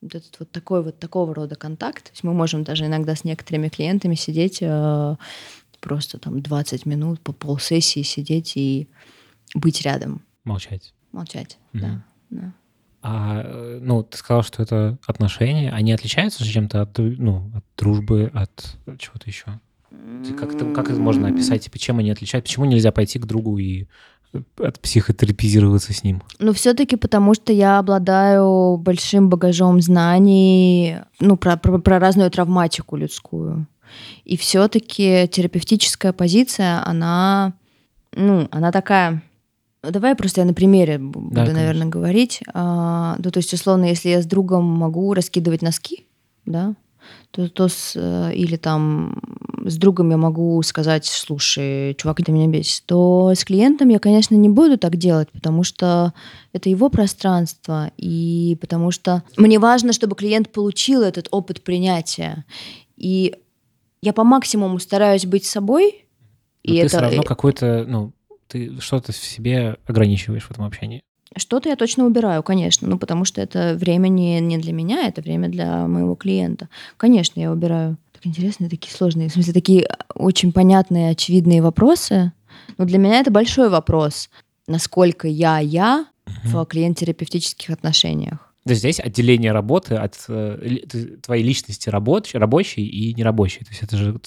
Вот 0.00 0.14
этот 0.14 0.38
вот 0.38 0.50
такой 0.50 0.82
вот 0.82 0.98
такого 0.98 1.34
рода 1.34 1.56
контакт. 1.56 2.04
То 2.04 2.10
есть 2.12 2.24
мы 2.24 2.32
можем 2.32 2.64
даже 2.64 2.86
иногда 2.86 3.14
с 3.14 3.24
некоторыми 3.24 3.68
клиентами 3.68 4.14
сидеть 4.14 4.58
э, 4.62 5.16
просто 5.80 6.18
там 6.18 6.40
20 6.40 6.86
минут 6.86 7.20
по 7.20 7.32
полсессии 7.32 8.02
сидеть 8.02 8.56
и 8.56 8.88
быть 9.54 9.82
рядом, 9.82 10.22
Молчать. 10.44 10.94
молчать. 11.12 11.58
Мгм. 11.72 11.82
Да, 11.82 12.04
да. 12.30 12.52
А, 13.02 13.42
э, 13.42 13.78
ну, 13.82 14.02
ты 14.02 14.16
сказал, 14.18 14.42
что 14.42 14.62
это 14.62 14.98
отношения. 15.06 15.70
Они 15.70 15.92
отличаются 15.92 16.44
чем-то 16.44 16.82
от, 16.82 16.98
ну, 16.98 17.50
от 17.54 17.64
дружбы, 17.76 18.30
от 18.34 18.76
чего-то 18.98 19.26
еще? 19.26 19.60
Как 20.38 20.54
это, 20.54 20.64
как 20.66 20.90
это 20.90 21.00
можно 21.00 21.28
описать? 21.28 21.64
Типа, 21.64 21.78
чем 21.78 21.98
они 21.98 22.10
отличаются? 22.10 22.48
Почему 22.48 22.66
нельзя 22.66 22.92
пойти 22.92 23.18
к 23.18 23.26
другу 23.26 23.58
и 23.58 23.86
от 24.58 24.78
психотерапизироваться 24.80 25.92
с 25.92 26.04
ним? 26.04 26.22
Ну, 26.38 26.52
все-таки 26.52 26.96
потому, 26.96 27.34
что 27.34 27.52
я 27.52 27.78
обладаю 27.78 28.76
большим 28.76 29.28
багажом 29.28 29.80
знаний, 29.80 30.96
ну, 31.18 31.36
про, 31.36 31.56
про, 31.56 31.78
про 31.78 31.98
разную 31.98 32.30
травматику 32.30 32.96
людскую. 32.96 33.66
И 34.24 34.36
все-таки 34.36 35.28
терапевтическая 35.28 36.12
позиция, 36.12 36.86
она, 36.86 37.54
ну, 38.14 38.46
она 38.52 38.70
такая. 38.70 39.22
Давай 39.82 40.14
просто 40.14 40.42
я 40.42 40.46
на 40.46 40.54
примере 40.54 40.98
буду, 40.98 41.30
Да, 41.30 41.40
конечно. 41.46 41.54
наверное, 41.54 41.86
говорить. 41.88 42.40
А, 42.52 43.16
ну, 43.18 43.30
то 43.30 43.38
есть, 43.38 43.52
условно, 43.52 43.86
если 43.86 44.10
я 44.10 44.22
с 44.22 44.26
другом 44.26 44.64
могу 44.64 45.14
раскидывать 45.14 45.62
носки, 45.62 46.06
да, 46.44 46.74
то, 47.30 47.48
то 47.48 47.68
с, 47.68 47.94
э, 47.96 48.34
или 48.34 48.56
там 48.56 49.20
с 49.64 49.76
другом 49.76 50.10
я 50.10 50.16
могу 50.16 50.60
сказать, 50.62 51.06
слушай, 51.06 51.94
чувак, 51.94 52.18
ты 52.24 52.32
меня 52.32 52.48
бесит, 52.48 52.84
то 52.86 53.32
с 53.34 53.44
клиентом 53.44 53.88
я, 53.88 53.98
конечно, 53.98 54.34
не 54.34 54.48
буду 54.48 54.78
так 54.78 54.96
делать, 54.96 55.30
потому 55.30 55.64
что 55.64 56.12
это 56.52 56.68
его 56.68 56.88
пространство, 56.88 57.90
и 57.96 58.56
потому 58.60 58.90
что 58.90 59.22
мне 59.36 59.58
важно, 59.58 59.92
чтобы 59.92 60.16
клиент 60.16 60.50
получил 60.50 61.02
этот 61.02 61.28
опыт 61.30 61.62
принятия. 61.62 62.44
И 62.96 63.34
я 64.02 64.12
по 64.12 64.24
максимуму 64.24 64.78
стараюсь 64.78 65.26
быть 65.26 65.44
собой. 65.44 66.04
Но 66.64 66.72
и 66.72 66.76
ты 66.76 66.80
это 66.80 66.88
все 66.88 66.98
равно 66.98 67.22
какой-то, 67.22 67.84
ну, 67.88 68.12
ты 68.48 68.80
что-то 68.80 69.12
в 69.12 69.16
себе 69.16 69.76
ограничиваешь 69.86 70.44
в 70.44 70.50
этом 70.50 70.64
общении. 70.64 71.02
Что-то 71.36 71.68
я 71.68 71.76
точно 71.76 72.06
убираю, 72.06 72.42
конечно, 72.42 72.88
ну 72.88 72.98
потому 72.98 73.24
что 73.24 73.40
это 73.40 73.76
время 73.76 74.08
не, 74.08 74.40
не 74.40 74.58
для 74.58 74.72
меня, 74.72 75.06
это 75.06 75.22
время 75.22 75.48
для 75.48 75.86
моего 75.86 76.16
клиента. 76.16 76.68
Конечно, 76.96 77.38
я 77.38 77.52
убираю. 77.52 77.96
Так 78.20 78.26
интересные, 78.26 78.68
такие 78.68 78.92
сложные, 78.94 79.28
в 79.28 79.32
смысле, 79.32 79.52
такие 79.54 79.88
очень 80.14 80.52
понятные, 80.52 81.10
очевидные 81.10 81.62
вопросы. 81.62 82.32
Но 82.76 82.84
для 82.84 82.98
меня 82.98 83.20
это 83.20 83.30
большой 83.30 83.70
вопрос, 83.70 84.28
насколько 84.66 85.26
я 85.26 85.58
я 85.58 86.06
в 86.44 86.64
клиент-терапевтических 86.66 87.70
отношениях. 87.70 88.52
То 88.64 88.70
есть 88.70 88.80
здесь 88.80 89.00
отделение 89.00 89.52
работы 89.52 89.94
от 89.94 90.16
э, 90.28 91.16
твоей 91.22 91.42
личности 91.42 91.88
рабоч- 91.88 92.36
рабочей 92.38 92.86
и 92.86 93.14
нерабочей. 93.14 93.64
То 93.64 93.70
есть 93.70 93.82
это 93.82 93.96
же... 93.96 94.20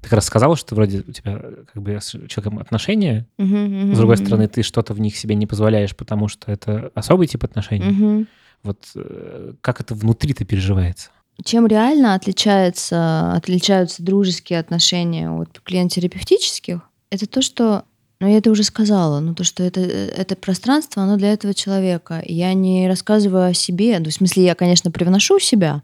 Ты 0.00 0.04
как 0.04 0.14
раз 0.14 0.26
сказала, 0.26 0.56
что 0.56 0.74
вроде 0.74 1.04
у 1.06 1.12
тебя 1.12 1.40
как 1.72 1.82
бы 1.82 1.92
с 1.92 2.10
человеком 2.28 2.58
отношения, 2.58 3.26
Мгм, 3.38 3.94
с 3.94 3.98
другой 3.98 4.16
мгм, 4.16 4.24
стороны, 4.26 4.48
ты 4.48 4.62
что-то 4.62 4.94
в 4.94 5.00
них 5.00 5.16
себе 5.16 5.34
не 5.36 5.46
позволяешь, 5.46 5.94
потому 5.94 6.28
что 6.28 6.50
это 6.50 6.90
особый 6.94 7.28
тип 7.28 7.44
отношений. 7.44 7.84
мгм. 7.84 8.26
Вот 8.64 8.78
э, 8.96 9.52
как 9.60 9.80
это 9.80 9.94
внутри-то 9.94 10.44
переживается? 10.44 11.10
Чем 11.44 11.66
реально 11.66 12.14
отличается, 12.14 13.32
отличаются 13.32 14.02
дружеские 14.02 14.58
отношения 14.58 15.30
от 15.30 15.60
клиент-терапевтических, 15.60 16.80
это 17.10 17.26
то, 17.26 17.42
что, 17.42 17.84
ну 18.20 18.28
я 18.28 18.38
это 18.38 18.50
уже 18.50 18.64
сказала, 18.64 19.20
ну 19.20 19.34
то, 19.34 19.44
что 19.44 19.62
это, 19.62 19.80
это 19.80 20.34
пространство, 20.36 21.02
оно 21.02 21.16
для 21.16 21.32
этого 21.32 21.54
человека. 21.54 22.22
Я 22.26 22.52
не 22.54 22.88
рассказываю 22.88 23.50
о 23.50 23.54
себе, 23.54 23.98
ну, 24.00 24.10
в 24.10 24.12
смысле 24.12 24.44
я, 24.44 24.54
конечно, 24.54 24.90
привношу 24.90 25.38
себя, 25.38 25.82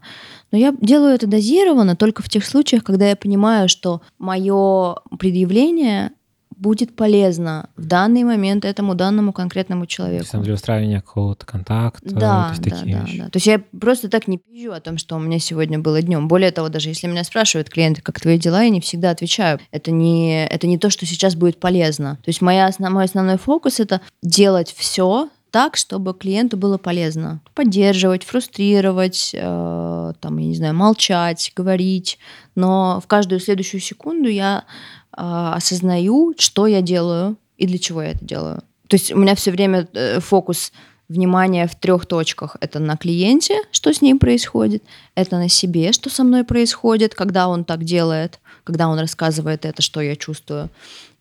но 0.51 0.57
я 0.57 0.75
делаю 0.81 1.15
это 1.15 1.25
дозированно 1.25 1.95
только 1.95 2.21
в 2.21 2.29
тех 2.29 2.45
случаях, 2.45 2.83
когда 2.83 3.07
я 3.07 3.15
понимаю, 3.15 3.69
что 3.69 4.01
мое 4.19 4.95
предъявление 5.17 6.11
будет 6.55 6.95
полезно 6.95 7.69
в 7.75 7.85
данный 7.85 8.23
момент 8.23 8.63
этому 8.65 8.95
данному 8.95 9.33
конкретному 9.33 9.85
То 9.85 9.91
человеку. 9.91 10.21
есть 10.21 10.31
там 10.31 10.41
для 10.43 10.53
устраивания 10.53 11.01
какого-то 11.01 11.45
контакта, 11.45 12.09
Да, 12.09 12.43
то 12.45 12.49
есть 12.51 12.63
да, 12.63 12.69
да, 12.99 13.03
вещи. 13.05 13.17
да. 13.19 13.25
То 13.29 13.37
есть 13.37 13.47
я 13.47 13.61
просто 13.79 14.09
так 14.09 14.27
не 14.27 14.37
пизжу 14.37 14.71
о 14.71 14.79
том, 14.79 14.97
что 14.97 15.15
у 15.15 15.19
меня 15.19 15.39
сегодня 15.39 15.79
было 15.79 16.01
днем. 16.01 16.27
Более 16.27 16.51
того, 16.51 16.69
даже 16.69 16.89
если 16.89 17.07
меня 17.07 17.23
спрашивают 17.23 17.69
клиенты, 17.69 18.01
как 18.01 18.19
твои 18.19 18.37
дела, 18.39 18.63
я 18.63 18.69
не 18.69 18.81
всегда 18.81 19.09
отвечаю. 19.09 19.59
Это 19.71 19.91
не, 19.91 20.45
это 20.47 20.67
не 20.67 20.77
то, 20.77 20.89
что 20.89 21.05
сейчас 21.05 21.35
будет 21.35 21.59
полезно. 21.59 22.15
То 22.23 22.29
есть 22.29 22.41
моя, 22.41 22.71
мой 22.79 23.03
основной 23.03 23.37
фокус 23.37 23.79
это 23.79 23.99
делать 24.23 24.73
все 24.75 25.29
так, 25.51 25.77
чтобы 25.77 26.13
клиенту 26.13 26.57
было 26.57 26.77
полезно. 26.77 27.39
Поддерживать, 27.53 28.25
фрустрировать, 28.25 29.31
э, 29.33 30.13
там, 30.19 30.37
я 30.37 30.47
не 30.47 30.55
знаю, 30.55 30.73
молчать, 30.73 31.53
говорить. 31.55 32.19
Но 32.55 32.99
в 33.01 33.07
каждую 33.07 33.39
следующую 33.39 33.79
секунду 33.79 34.27
я 34.27 34.65
осознаю, 35.15 36.33
что 36.37 36.67
я 36.67 36.81
делаю 36.81 37.37
и 37.57 37.67
для 37.67 37.77
чего 37.79 38.01
я 38.01 38.11
это 38.11 38.23
делаю. 38.23 38.63
То 38.87 38.95
есть 38.95 39.11
у 39.11 39.17
меня 39.17 39.35
все 39.35 39.51
время 39.51 39.87
э, 39.93 40.19
фокус 40.19 40.71
внимания 41.07 41.67
в 41.67 41.75
трех 41.75 42.05
точках. 42.05 42.57
Это 42.61 42.79
на 42.79 42.97
клиенте, 42.97 43.61
что 43.71 43.93
с 43.93 44.01
ним 44.01 44.19
происходит, 44.19 44.83
это 45.13 45.37
на 45.37 45.49
себе, 45.49 45.91
что 45.91 46.09
со 46.09 46.23
мной 46.23 46.43
происходит, 46.43 47.13
когда 47.13 47.47
он 47.47 47.63
так 47.63 47.83
делает, 47.83 48.39
когда 48.63 48.87
он 48.87 48.99
рассказывает 48.99 49.65
это, 49.65 49.81
что 49.81 50.01
я 50.01 50.15
чувствую. 50.15 50.69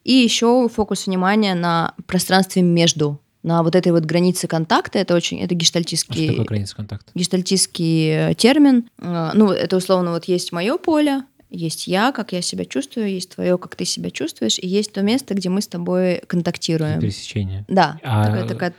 И 0.05 0.13
еще 0.13 0.69
фокус 0.69 1.07
внимания 1.07 1.55
на 1.55 1.95
пространстве 2.07 2.63
между 2.63 3.21
на 3.43 3.63
вот 3.63 3.75
этой 3.75 3.93
вот 3.93 4.05
границе 4.05 4.49
контакта. 4.49 4.99
Это 4.99 5.15
очень, 5.15 5.41
это 5.41 5.55
А 5.55 5.59
гештальтистский... 5.59 6.25
что 6.25 6.33
такое 6.33 6.47
граница 6.47 6.77
контакта? 6.77 7.13
гештальтистский 7.15 8.31
э, 8.31 8.35
термин. 8.35 8.89
Э, 8.99 9.33
Ну, 9.35 9.51
это 9.51 9.77
условно 9.77 10.13
вот 10.13 10.25
есть 10.25 10.51
мое 10.51 10.79
поле, 10.79 11.25
есть 11.55 11.87
я, 11.87 12.13
как 12.13 12.33
я 12.33 12.43
себя 12.43 12.65
чувствую, 12.65 13.11
есть 13.11 13.35
твое, 13.35 13.57
как 13.59 13.77
ты 13.77 13.85
себя 13.85 14.11
чувствуешь, 14.11 14.59
и 14.59 14.67
есть 14.67 14.93
то 14.93 15.03
место, 15.03 15.35
где 15.35 15.49
мы 15.49 15.61
с 15.61 15.67
тобой 15.69 16.23
контактируем. 16.27 17.01
Пересечение. 17.01 17.65
Да, 17.69 17.99
А- 18.03 18.25
такая, 18.27 18.49
такая- 18.49 18.75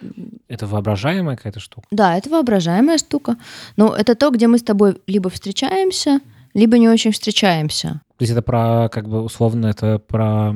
Это 0.48 0.68
воображаемая 0.68 1.36
какая-то 1.38 1.60
штука? 1.60 1.88
да, 1.92 2.18
это 2.18 2.30
воображаемая 2.30 2.98
штука. 2.98 3.38
Но 3.78 3.96
это 3.96 4.16
то, 4.16 4.30
где 4.30 4.48
мы 4.48 4.58
с 4.58 4.64
тобой 4.64 4.98
либо 5.08 5.30
встречаемся, 5.30 6.20
либо 6.54 6.78
не 6.78 6.90
очень 6.90 7.12
встречаемся. 7.12 8.02
То 8.18 8.24
есть 8.24 8.32
это 8.32 8.42
про, 8.42 8.88
как 8.90 9.10
бы, 9.10 9.22
условно, 9.22 9.68
это 9.68 10.00
про 10.00 10.54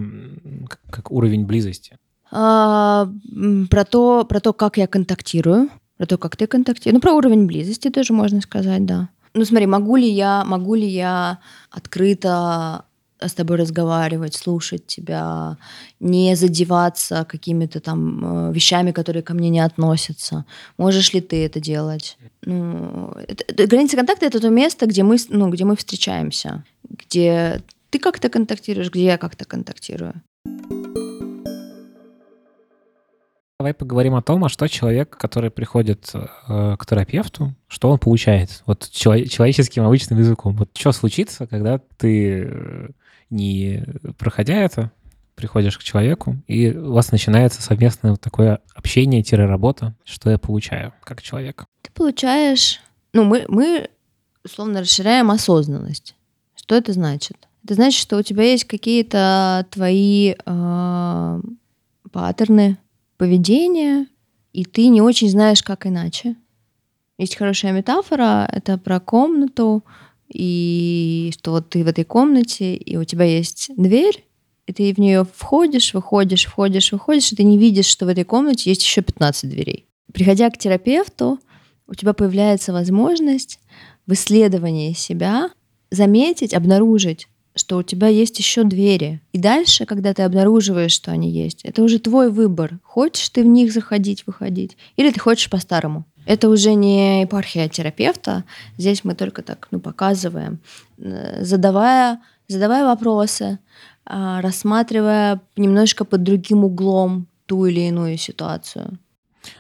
как, 0.69 0.79
как 0.89 1.11
уровень 1.11 1.45
близости. 1.45 1.97
А, 2.31 3.09
про, 3.69 3.85
то, 3.85 4.23
про 4.23 4.39
то, 4.39 4.53
как 4.53 4.77
я 4.77 4.87
контактирую, 4.87 5.69
про 5.97 6.05
то, 6.05 6.17
как 6.17 6.37
ты 6.37 6.47
контактируешь. 6.47 6.93
Ну, 6.93 7.01
про 7.01 7.13
уровень 7.13 7.45
близости 7.47 7.89
тоже 7.89 8.13
можно 8.13 8.39
сказать, 8.41 8.85
да. 8.85 9.09
Ну, 9.33 9.45
смотри, 9.45 9.67
могу 9.67 9.95
ли 9.95 10.09
я, 10.09 10.43
могу 10.45 10.75
ли 10.75 10.87
я 10.87 11.39
открыто 11.71 12.85
с 13.21 13.33
тобой 13.33 13.57
разговаривать, 13.57 14.33
слушать 14.33 14.87
тебя, 14.87 15.57
не 15.99 16.35
задеваться 16.35 17.25
какими-то 17.29 17.79
там 17.79 18.49
э, 18.49 18.53
вещами, 18.53 18.91
которые 18.91 19.23
ко 19.23 19.33
мне 19.33 19.49
не 19.49 19.59
относятся. 19.59 20.45
Можешь 20.77 21.13
ли 21.13 21.19
ты 21.19 21.45
это 21.45 21.59
делать? 21.59 22.17
Ну, 22.45 23.13
это- 23.27 23.67
граница 23.67 23.97
контакта 23.97 24.25
это 24.25 24.39
то 24.39 24.49
место, 24.49 24.85
где 24.85 25.03
мы, 25.03 25.17
ну, 25.29 25.49
где 25.49 25.65
мы 25.65 25.75
встречаемся, 25.75 26.63
где 26.89 27.61
ты 27.89 27.99
как-то 27.99 28.29
контактируешь, 28.29 28.89
где 28.89 29.03
я 29.03 29.17
как-то 29.17 29.45
контактирую. 29.45 30.13
Давай 33.61 33.73
поговорим 33.73 34.15
о 34.15 34.21
том, 34.21 34.45
а 34.45 34.47
что 34.47 34.67
человек, 34.67 35.17
который 35.17 35.51
приходит 35.51 36.09
э, 36.13 36.77
к 36.79 36.85
терапевту, 36.85 37.53
что 37.67 37.89
он 37.89 37.99
получает? 37.99 38.63
Вот 38.65 38.89
чело- 38.89 39.25
человеческим 39.25 39.83
обычным 39.83 40.17
языком. 40.17 40.55
Вот 40.55 40.69
что 40.77 40.93
случится, 40.93 41.45
когда 41.45 41.81
ты, 41.97 42.45
э, 42.45 42.89
не 43.29 43.83
проходя 44.17 44.55
это, 44.55 44.93
приходишь 45.35 45.77
к 45.77 45.83
человеку, 45.83 46.37
и 46.47 46.71
у 46.71 46.93
вас 46.93 47.11
начинается 47.11 47.61
совместное 47.61 48.11
вот 48.11 48.21
такое 48.21 48.61
общение-работа, 48.75 49.93
что 50.05 50.29
я 50.29 50.37
получаю 50.37 50.93
как 51.03 51.21
человек. 51.21 51.65
ты 51.81 51.91
получаешь... 51.91 52.79
Ну, 53.11 53.25
мы, 53.25 53.43
мы 53.49 53.89
условно 54.45 54.79
расширяем 54.79 55.31
осознанность. 55.31 56.15
Что 56.55 56.75
это 56.75 56.93
значит? 56.93 57.35
Это 57.65 57.73
значит, 57.73 57.99
что 57.99 58.19
у 58.19 58.21
тебя 58.21 58.43
есть 58.43 58.63
какие-то 58.63 59.67
твои 59.69 60.35
э, 60.45 61.41
паттерны 62.13 62.77
поведения, 63.19 64.07
и 64.53 64.63
ты 64.63 64.87
не 64.87 65.01
очень 65.01 65.29
знаешь, 65.29 65.61
как 65.61 65.85
иначе. 65.85 66.35
Есть 67.19 67.35
хорошая 67.35 67.73
метафора, 67.73 68.49
это 68.51 68.77
про 68.77 68.99
комнату, 68.99 69.83
и 70.29 71.31
что 71.33 71.51
вот 71.51 71.69
ты 71.69 71.83
в 71.83 71.87
этой 71.87 72.05
комнате, 72.05 72.75
и 72.75 72.95
у 72.95 73.03
тебя 73.03 73.25
есть 73.25 73.71
дверь, 73.75 74.25
и 74.67 74.73
ты 74.73 74.93
в 74.93 74.99
нее 74.99 75.27
входишь, 75.35 75.93
выходишь, 75.93 76.45
входишь, 76.45 76.91
выходишь, 76.91 77.31
и 77.33 77.35
ты 77.35 77.43
не 77.43 77.57
видишь, 77.57 77.87
что 77.87 78.05
в 78.05 78.09
этой 78.09 78.23
комнате 78.23 78.69
есть 78.69 78.83
еще 78.83 79.01
15 79.01 79.49
дверей. 79.49 79.85
Приходя 80.13 80.49
к 80.49 80.57
терапевту, 80.57 81.39
у 81.87 81.95
тебя 81.95 82.13
появляется 82.13 82.71
возможность 82.71 83.59
в 84.07 84.13
исследовании 84.13 84.93
себя 84.93 85.49
заметить, 85.91 86.53
обнаружить, 86.53 87.27
что 87.55 87.77
у 87.77 87.83
тебя 87.83 88.07
есть 88.07 88.37
еще 88.39 88.63
двери. 88.63 89.21
И 89.33 89.37
дальше, 89.37 89.85
когда 89.85 90.13
ты 90.13 90.23
обнаруживаешь, 90.23 90.91
что 90.91 91.11
они 91.11 91.29
есть, 91.29 91.61
это 91.63 91.83
уже 91.83 91.99
твой 91.99 92.31
выбор. 92.31 92.79
Хочешь 92.83 93.29
ты 93.29 93.43
в 93.43 93.47
них 93.47 93.73
заходить, 93.73 94.25
выходить, 94.25 94.77
или 94.95 95.11
ты 95.11 95.19
хочешь 95.19 95.49
по-старому. 95.49 96.05
Это 96.25 96.49
уже 96.49 96.73
не 96.75 97.21
епархия 97.21 97.67
терапевта. 97.69 98.43
Здесь 98.77 99.03
мы 99.03 99.15
только 99.15 99.41
так 99.41 99.67
ну, 99.71 99.79
показываем, 99.79 100.59
э, 100.97 101.43
задавая, 101.43 102.21
задавая 102.47 102.85
вопросы, 102.85 103.59
а, 104.05 104.41
рассматривая 104.41 105.41
немножко 105.55 106.05
под 106.05 106.23
другим 106.23 106.63
углом 106.63 107.27
ту 107.45 107.65
или 107.65 107.81
иную 107.81 108.17
ситуацию. 108.17 108.99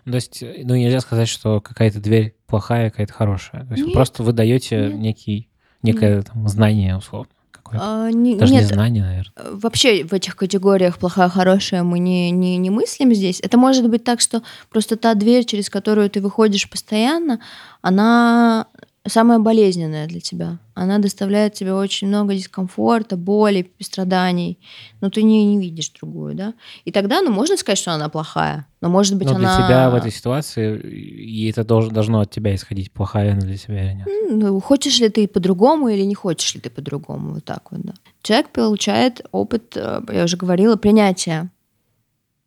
Ну, 0.05 0.11
То 0.11 0.15
есть, 0.15 0.41
ну, 0.41 0.75
нельзя 0.75 0.99
сказать, 1.01 1.27
что 1.27 1.61
какая-то 1.61 1.99
дверь 1.99 2.35
плохая, 2.45 2.89
какая-то 2.89 3.13
хорошая. 3.13 3.65
То 3.65 3.73
есть 3.73 3.85
Нет, 3.85 3.93
просто 3.93 4.23
вы 4.23 4.33
даете 4.33 4.77
нет. 4.77 4.93
некий, 4.95 5.49
некое 5.81 6.21
там, 6.21 6.47
знание, 6.47 6.97
условно. 6.97 7.31
Какое-то. 7.69 8.05
А, 8.07 8.11
не- 8.11 8.35
Даже 8.35 8.53
нет, 8.53 8.63
не 8.63 8.73
знание, 8.73 9.03
наверное. 9.03 9.33
э, 9.35 9.49
вообще 9.53 10.03
в 10.03 10.13
этих 10.13 10.35
категориях 10.35 10.97
плохая, 10.97 11.29
хорошая 11.29 11.83
мы 11.83 11.99
не, 11.99 12.31
не, 12.31 12.57
не 12.57 12.69
мыслим 12.69 13.13
здесь. 13.13 13.39
Это 13.41 13.57
может 13.57 13.89
быть 13.89 14.03
так, 14.03 14.21
что 14.21 14.41
просто 14.69 14.95
та 14.95 15.13
дверь, 15.13 15.45
через 15.45 15.69
которую 15.69 16.09
ты 16.09 16.21
выходишь 16.21 16.69
постоянно, 16.69 17.39
она 17.81 18.65
самая 19.07 19.39
болезненная 19.39 20.07
для 20.07 20.19
тебя. 20.19 20.59
Она 20.73 20.99
доставляет 20.99 21.53
тебе 21.53 21.73
очень 21.73 22.07
много 22.07 22.35
дискомфорта, 22.35 23.17
боли, 23.17 23.71
страданий, 23.79 24.59
но 25.01 25.09
ты 25.09 25.23
не, 25.23 25.45
не 25.45 25.59
видишь 25.59 25.89
другую, 25.89 26.35
да? 26.35 26.53
И 26.85 26.91
тогда, 26.91 27.21
ну, 27.21 27.31
можно 27.31 27.57
сказать, 27.57 27.77
что 27.77 27.91
она 27.91 28.09
плохая, 28.09 28.67
но 28.81 28.89
может 28.89 29.17
быть 29.17 29.27
Но 29.29 29.37
для 29.37 29.55
она... 29.55 29.67
тебя 29.67 29.89
в 29.89 29.95
этой 29.95 30.11
ситуации, 30.11 30.79
и 30.79 31.49
это 31.49 31.63
должно, 31.63 31.91
должно 31.91 32.19
от 32.21 32.31
тебя 32.31 32.53
исходить, 32.55 32.91
плохая 32.91 33.31
она 33.31 33.41
для 33.41 33.57
тебя 33.57 33.83
или 33.83 33.97
нет. 33.97 34.07
Ну, 34.29 34.59
хочешь 34.59 34.99
ли 34.99 35.09
ты 35.09 35.27
по-другому 35.27 35.89
или 35.89 36.03
не 36.03 36.15
хочешь 36.15 36.53
ли 36.55 36.61
ты 36.61 36.69
по-другому, 36.69 37.33
вот 37.35 37.45
так 37.45 37.71
вот, 37.71 37.81
да. 37.81 37.93
Человек 38.21 38.49
получает 38.49 39.21
опыт, 39.31 39.73
э, 39.75 40.01
я 40.11 40.23
уже 40.23 40.37
говорила, 40.37 40.75
принятия. 40.75 41.49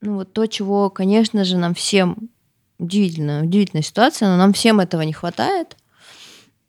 Ну, 0.01 0.17
вот 0.17 0.33
то, 0.33 0.47
чего, 0.47 0.91
конечно 0.91 1.45
же, 1.45 1.57
нам 1.57 1.75
всем 1.75 2.31
удивительно, 2.79 3.43
удивительная 3.45 3.83
ситуация, 3.83 4.29
но 4.29 4.37
нам 4.37 4.53
всем 4.53 4.81
этого 4.81 5.03
не 5.03 5.13
хватает. 5.13 5.77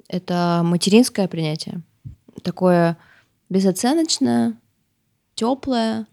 Это 0.07 0.61
материнское 0.63 1.27
принятие. 1.27 1.81
Такое 2.43 2.97
безоценочное, 3.49 4.57
теплое, 5.35 6.07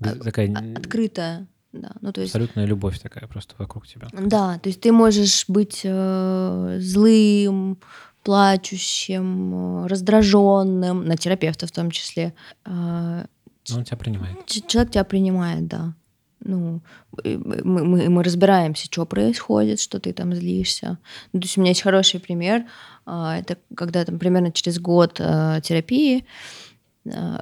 Без- 0.00 0.18
Такая 0.18 0.52
а- 0.54 0.78
открытое. 0.78 1.46
Да, 1.72 1.92
ну, 2.00 2.12
то 2.12 2.20
есть 2.20 2.34
абсолютная 2.34 2.64
любовь 2.66 2.98
такая 2.98 3.28
просто 3.28 3.54
вокруг 3.58 3.86
тебя. 3.86 4.08
Да, 4.12 4.58
то 4.58 4.68
есть 4.68 4.80
ты 4.80 4.90
можешь 4.90 5.44
быть 5.46 5.82
э, 5.84 6.78
злым, 6.80 7.78
плачущим, 8.24 9.86
раздраженным, 9.86 11.04
на 11.04 11.16
терапевта 11.16 11.66
в 11.68 11.72
том 11.72 11.90
числе. 11.92 12.34
Э, 12.64 13.24
Но 13.68 13.76
он 13.76 13.84
тебя 13.84 13.96
принимает. 13.96 14.46
человек 14.46 14.90
тебя 14.90 15.04
принимает, 15.04 15.68
да. 15.68 15.94
Ну, 16.42 16.80
мы, 17.24 17.60
мы, 17.64 18.08
мы 18.08 18.22
разбираемся, 18.22 18.86
что 18.86 19.04
происходит, 19.04 19.80
что 19.80 20.00
ты 20.00 20.12
там 20.12 20.34
злишься. 20.34 20.98
Ну, 21.32 21.40
то 21.40 21.44
есть 21.44 21.58
у 21.58 21.60
меня 21.60 21.70
есть 21.70 21.82
хороший 21.82 22.20
пример. 22.20 22.64
а, 23.04 23.38
Это 23.38 23.58
когда 23.74 24.04
там 24.04 24.18
примерно 24.18 24.50
через 24.50 24.78
год 24.78 25.20
э, 25.20 25.60
терапии 25.62 26.24
э, 27.04 27.40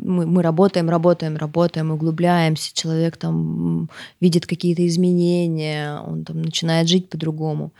мы, 0.00 0.26
мы 0.26 0.42
работаем, 0.42 0.90
работаем, 0.90 1.36
работаем, 1.36 1.92
углубляемся, 1.92 2.74
человек 2.74 3.16
там 3.16 3.88
видит 4.20 4.46
какие-то 4.46 4.86
изменения, 4.86 6.00
он 6.00 6.24
там 6.24 6.42
начинает 6.42 6.88
жить 6.88 7.08
по-другому. 7.08 7.72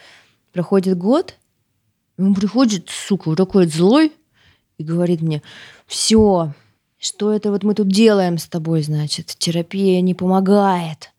Проходит 0.52 0.96
год, 0.96 1.34
он 2.16 2.34
приходит, 2.34 2.88
сука, 2.90 3.34
такой 3.34 3.66
злой, 3.66 4.12
и 4.78 4.84
говорит 4.84 5.20
мне, 5.20 5.42
все, 5.86 6.52
что 7.04 7.32
это 7.32 7.50
вот 7.50 7.62
мы 7.64 7.74
тут 7.74 7.88
делаем 7.88 8.38
с 8.38 8.46
тобой, 8.46 8.82
значит, 8.82 9.26
терапия 9.38 10.00
не 10.00 10.14
помогает. 10.14 11.10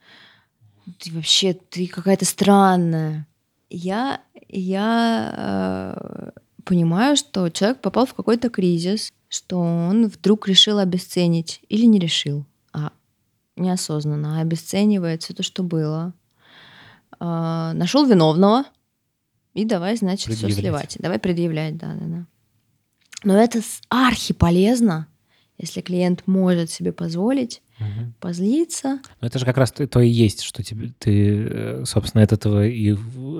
Ты 0.99 1.11
вообще, 1.11 1.53
ты 1.53 1.87
какая-то 1.87 2.25
странная. 2.25 3.27
Я, 3.69 4.21
я 4.49 5.93
э, 5.95 6.29
понимаю, 6.63 7.15
что 7.17 7.49
человек 7.49 7.81
попал 7.81 8.07
в 8.07 8.15
какой-то 8.15 8.49
кризис, 8.49 9.11
что 9.29 9.59
он 9.59 10.07
вдруг 10.07 10.47
решил 10.47 10.79
обесценить 10.79 11.61
или 11.69 11.85
не 11.85 11.99
решил, 11.99 12.45
а 12.73 12.91
неосознанно 13.55 14.41
обесценивает 14.41 15.21
все 15.21 15.33
то, 15.35 15.43
что 15.43 15.61
было. 15.61 16.13
А, 17.19 17.73
нашел 17.73 18.05
виновного 18.05 18.63
и 19.53 19.65
давай, 19.65 19.97
значит, 19.97 20.33
все 20.33 20.49
сливать. 20.49 20.97
Давай 20.99 21.19
предъявлять, 21.19 21.77
да, 21.77 21.93
да, 21.93 22.05
да. 22.05 22.25
Но 23.23 23.37
это 23.37 23.61
с- 23.61 23.81
архи 23.89 24.33
полезно, 24.33 25.07
если 25.57 25.81
клиент 25.81 26.23
может 26.25 26.69
себе 26.69 26.91
позволить 26.91 27.61
Мгм. 27.79 28.13
позлиться. 28.19 28.99
Но 29.21 29.27
это 29.27 29.39
же 29.39 29.45
как 29.45 29.57
раз 29.57 29.71
то, 29.71 29.85
то 29.87 29.99
и 29.99 30.07
есть, 30.09 30.41
что 30.41 30.63
тебе, 30.63 30.91
ты, 30.99 31.47
э, 31.49 31.83
собственно, 31.85 32.23
от 32.23 32.31
этого 32.31 32.65
и 32.67 32.95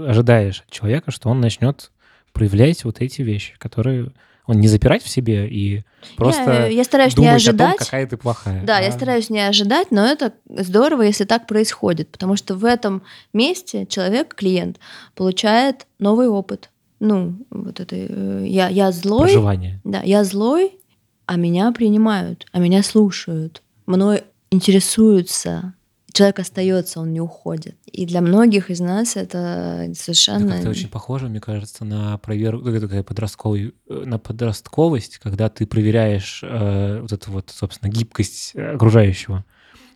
ожидаешь 0.07 0.63
от 0.67 0.71
человека, 0.71 1.11
что 1.11 1.29
он 1.29 1.39
начнет 1.41 1.91
проявлять 2.33 2.83
вот 2.83 3.01
эти 3.01 3.21
вещи, 3.21 3.55
которые 3.57 4.11
он 4.45 4.59
не 4.59 4.67
запирать 4.67 5.01
в 5.01 5.09
себе 5.09 5.47
и 5.49 5.83
просто 6.17 6.51
я, 6.51 6.67
я 6.67 6.83
стараюсь 6.83 7.13
не 7.17 7.25
думать 7.25 7.41
о 7.41 7.45
том, 7.45 7.61
ожидать. 7.67 7.77
какая 7.77 8.05
ты 8.05 8.15
плохая. 8.17 8.63
Да, 8.63 8.79
я 8.79 8.89
А 8.89 8.91
стараюсь 8.91 9.29
не 9.29 9.39
ожидать, 9.39 9.89
но 9.89 10.05
это 10.05 10.33
здорово, 10.49 11.01
если 11.03 11.23
так 11.23 11.47
происходит, 11.47 12.09
потому 12.09 12.35
что 12.35 12.55
в 12.55 12.63
этом 12.65 13.01
месте 13.33 13.87
человек, 13.87 14.35
клиент, 14.35 14.79
получает 15.15 15.87
новый 15.97 16.27
опыт. 16.27 16.69
Ну, 16.99 17.37
вот 17.49 17.79
это 17.79 17.95
э, 17.97 18.45
я, 18.47 18.67
я 18.69 18.91
злой, 18.91 19.31
Проживание. 19.31 19.79
да, 19.83 20.01
я 20.03 20.23
злой, 20.23 20.77
а 21.25 21.35
меня 21.35 21.71
принимают, 21.71 22.45
а 22.51 22.59
меня 22.59 22.83
слушают, 22.83 23.61
мной 23.85 24.23
интересуются, 24.51 25.73
человек 26.15 26.39
остается, 26.39 26.99
он 26.99 27.11
не 27.13 27.21
уходит. 27.21 27.75
И 27.91 28.05
для 28.05 28.21
многих 28.21 28.71
из 28.71 28.79
нас 28.79 29.15
это 29.15 29.91
совершенно... 29.95 30.53
Это 30.53 30.69
очень 30.69 30.89
похоже, 30.89 31.27
мне 31.27 31.41
кажется, 31.41 31.83
на 31.85 32.17
проверку, 32.17 32.63
такая 32.79 33.03
подростковый, 33.03 33.73
э, 33.89 34.03
на 34.05 34.17
подростковость, 34.17 35.17
когда 35.17 35.49
ты 35.49 35.67
проверяешь 35.67 36.41
э, 36.43 37.01
вот 37.01 37.11
эту 37.11 37.31
вот, 37.31 37.49
собственно, 37.49 37.91
гибкость 37.91 38.55
окружающего. 38.55 39.43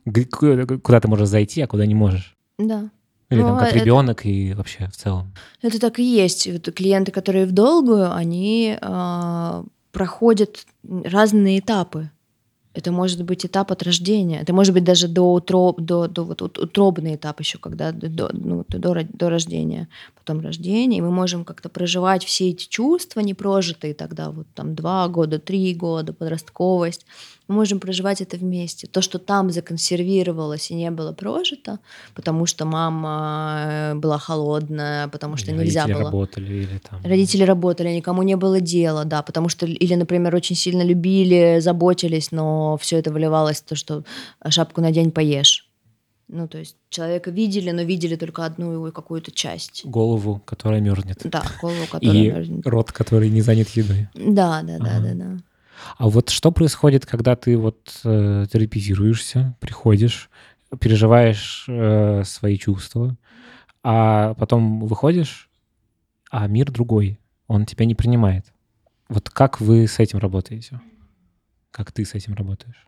Куда 0.05 0.99
ты 0.99 1.07
можешь 1.07 1.27
зайти, 1.27 1.61
а 1.61 1.67
куда 1.67 1.85
не 1.85 1.95
можешь. 1.95 2.35
Да. 2.57 2.89
Или 3.29 3.41
там 3.41 3.59
как 3.59 3.69
это, 3.69 3.77
ребенок 3.77 4.25
и 4.25 4.53
вообще 4.53 4.87
в 4.87 4.97
целом. 4.97 5.33
Это 5.61 5.79
так 5.79 5.99
и 5.99 6.03
есть. 6.03 6.47
Вот 6.47 6.73
клиенты, 6.73 7.11
которые 7.11 7.45
в 7.45 7.51
долгую, 7.51 8.13
они 8.13 8.77
э, 8.81 9.63
проходят 9.91 10.65
разные 10.83 11.59
этапы. 11.59 12.09
Это 12.73 12.91
может 12.91 13.23
быть 13.23 13.45
этап 13.45 13.71
от 13.71 13.81
рождения, 13.81 14.39
это 14.39 14.53
может 14.53 14.73
быть 14.75 14.83
даже 14.83 15.07
до, 15.07 15.33
утроб, 15.33 15.81
до, 15.81 16.07
до 16.07 16.23
вот, 16.23 16.41
утробный 16.41 17.15
этап 17.15 17.39
еще, 17.39 17.57
когда 17.57 17.91
до, 17.91 18.29
ну, 18.31 18.63
до, 18.67 19.03
до 19.03 19.29
рождения, 19.29 19.89
потом 20.15 20.39
рождение, 20.41 20.99
и 20.99 21.01
мы 21.01 21.09
можем 21.09 21.45
как-то 21.45 21.67
проживать 21.67 22.23
все 22.23 22.49
эти 22.49 22.69
чувства 22.69 23.21
непрожитые 23.21 23.95
тогда, 23.95 24.29
вот 24.29 24.45
там 24.53 24.75
два 24.75 25.07
года, 25.07 25.39
три 25.39 25.73
года, 25.73 26.13
подростковость, 26.13 27.07
мы 27.49 27.55
можем 27.55 27.79
проживать 27.79 28.21
это 28.21 28.37
вместе. 28.37 28.87
То, 28.87 29.01
что 29.01 29.17
там 29.19 29.49
законсервировалось 29.49 30.69
и 30.71 30.75
не 30.75 30.91
было 30.91 31.13
прожито, 31.13 31.79
потому 32.13 32.45
что 32.45 32.65
мама 32.65 33.63
э, 33.65 33.95
была 33.95 34.19
холодная, 34.19 35.07
потому 35.07 35.35
что 35.35 35.51
или 35.51 35.57
нельзя 35.57 35.81
родители 35.81 35.93
было. 36.01 36.11
работали 36.11 36.53
или 36.53 36.77
там... 36.89 37.01
Родители 37.03 37.43
работали, 37.43 37.89
никому 37.89 38.23
не 38.23 38.35
было 38.35 38.61
дела, 38.61 39.03
да, 39.03 39.23
потому 39.23 39.49
что, 39.49 39.65
или, 39.65 39.95
например, 39.95 40.35
очень 40.35 40.55
сильно 40.55 40.83
любили, 40.83 41.57
заботились, 41.59 42.31
но 42.31 42.77
все 42.77 42.97
это 42.99 43.11
выливалось 43.11 43.57
в 43.61 43.65
то, 43.65 43.75
что 43.75 44.03
шапку 44.47 44.81
на 44.81 44.91
день 44.91 45.11
поешь. 45.11 45.65
Ну, 46.31 46.47
то 46.47 46.59
есть 46.59 46.75
человека 46.91 47.31
видели, 47.31 47.71
но 47.71 47.81
видели 47.81 48.15
только 48.15 48.45
одну 48.45 48.71
его 48.71 48.91
какую-то 48.91 49.31
часть. 49.31 49.81
Голову, 49.85 50.39
которая 50.45 50.79
мерзнет. 50.81 51.21
Да, 51.23 51.41
голову, 51.59 51.87
которая 51.89 52.15
И 52.15 52.29
мерзнет. 52.31 52.67
рот, 52.67 52.91
который 52.91 53.29
не 53.31 53.41
занят 53.41 53.69
едой. 53.69 54.07
Да, 54.13 54.61
да, 54.61 54.77
да, 54.77 54.97
Ага. 54.97 55.01
да, 55.01 55.13
да. 55.15 55.37
А 55.97 56.07
вот 56.07 56.29
что 56.29 56.51
происходит, 56.51 57.05
когда 57.05 57.35
ты 57.35 57.57
вот 57.57 58.01
э, 58.03 58.45
терапизируешься, 58.51 59.55
приходишь, 59.59 60.29
переживаешь 60.79 61.65
э, 61.67 62.23
свои 62.25 62.57
чувства, 62.57 63.17
а 63.83 64.33
потом 64.35 64.81
выходишь, 64.81 65.49
а 66.29 66.47
мир 66.47 66.71
другой, 66.71 67.19
он 67.47 67.65
тебя 67.65 67.85
не 67.85 67.95
принимает. 67.95 68.45
Вот 69.07 69.29
как 69.29 69.59
вы 69.59 69.87
с 69.87 69.99
этим 69.99 70.19
работаете? 70.19 70.79
Как 71.71 71.91
ты 71.91 72.05
с 72.05 72.13
этим 72.13 72.33
работаешь? 72.35 72.87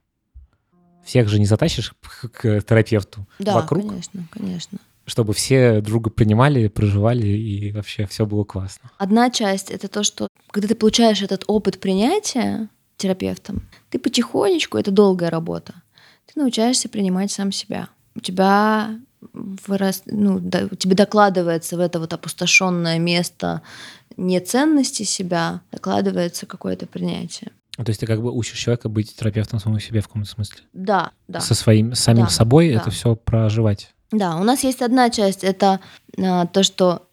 Всех 1.03 1.27
же 1.27 1.39
не 1.39 1.45
затащишь 1.45 1.93
к 2.33 2.61
терапевту 2.61 3.27
Да, 3.39 3.55
вокруг, 3.55 3.87
конечно, 3.87 4.27
конечно. 4.29 4.77
чтобы 5.05 5.33
все 5.33 5.81
друга 5.81 6.09
принимали, 6.11 6.67
проживали 6.67 7.25
и 7.25 7.71
вообще 7.71 8.05
все 8.05 8.25
было 8.25 8.43
классно. 8.43 8.91
Одна 8.97 9.31
часть— 9.31 9.71
это 9.71 9.87
то, 9.87 10.03
что 10.03 10.27
когда 10.51 10.67
ты 10.67 10.75
получаешь 10.75 11.23
этот 11.23 11.43
опыт 11.47 11.79
принятия 11.79 12.69
терапевтом, 13.01 13.67
ты 13.89 13.99
потихонечку, 13.99 14.77
это 14.77 14.91
долгая 14.91 15.29
работа, 15.29 15.73
ты 16.25 16.39
научаешься 16.39 16.89
принимать 16.89 17.31
сам 17.31 17.51
себя. 17.51 17.89
У 18.15 18.19
тебя 18.19 18.99
вырас, 19.33 20.03
ну, 20.05 20.39
да, 20.39 20.67
тебе 20.69 20.95
докладывается 20.95 21.77
в 21.77 21.79
это 21.79 21.99
вот 21.99 22.13
опустошенное 22.13 22.99
место 22.99 23.61
неценности 24.17 25.03
себя, 25.03 25.61
докладывается 25.71 26.45
какое-то 26.45 26.85
принятие. 26.87 27.51
То 27.77 27.89
есть 27.89 27.99
ты 28.01 28.05
как 28.05 28.21
бы 28.21 28.31
учишь 28.31 28.59
человека 28.59 28.89
быть 28.89 29.15
терапевтом 29.15 29.59
самому 29.59 29.79
себе 29.79 30.01
в 30.01 30.07
каком-то 30.07 30.29
смысле. 30.29 30.61
Да, 30.73 31.11
да. 31.27 31.39
Со 31.39 31.55
своим 31.55 31.95
самим 31.95 32.25
Да, 32.25 32.29
собой 32.29 32.69
да. 32.69 32.81
это 32.81 32.91
все 32.91 33.15
проживать. 33.15 33.93
Да, 34.11 34.35
у 34.35 34.43
нас 34.43 34.63
есть 34.63 34.81
одна 34.81 35.09
часть, 35.09 35.43
это 35.43 35.79
а, 36.17 36.45
то, 36.47 36.63
что 36.63 37.07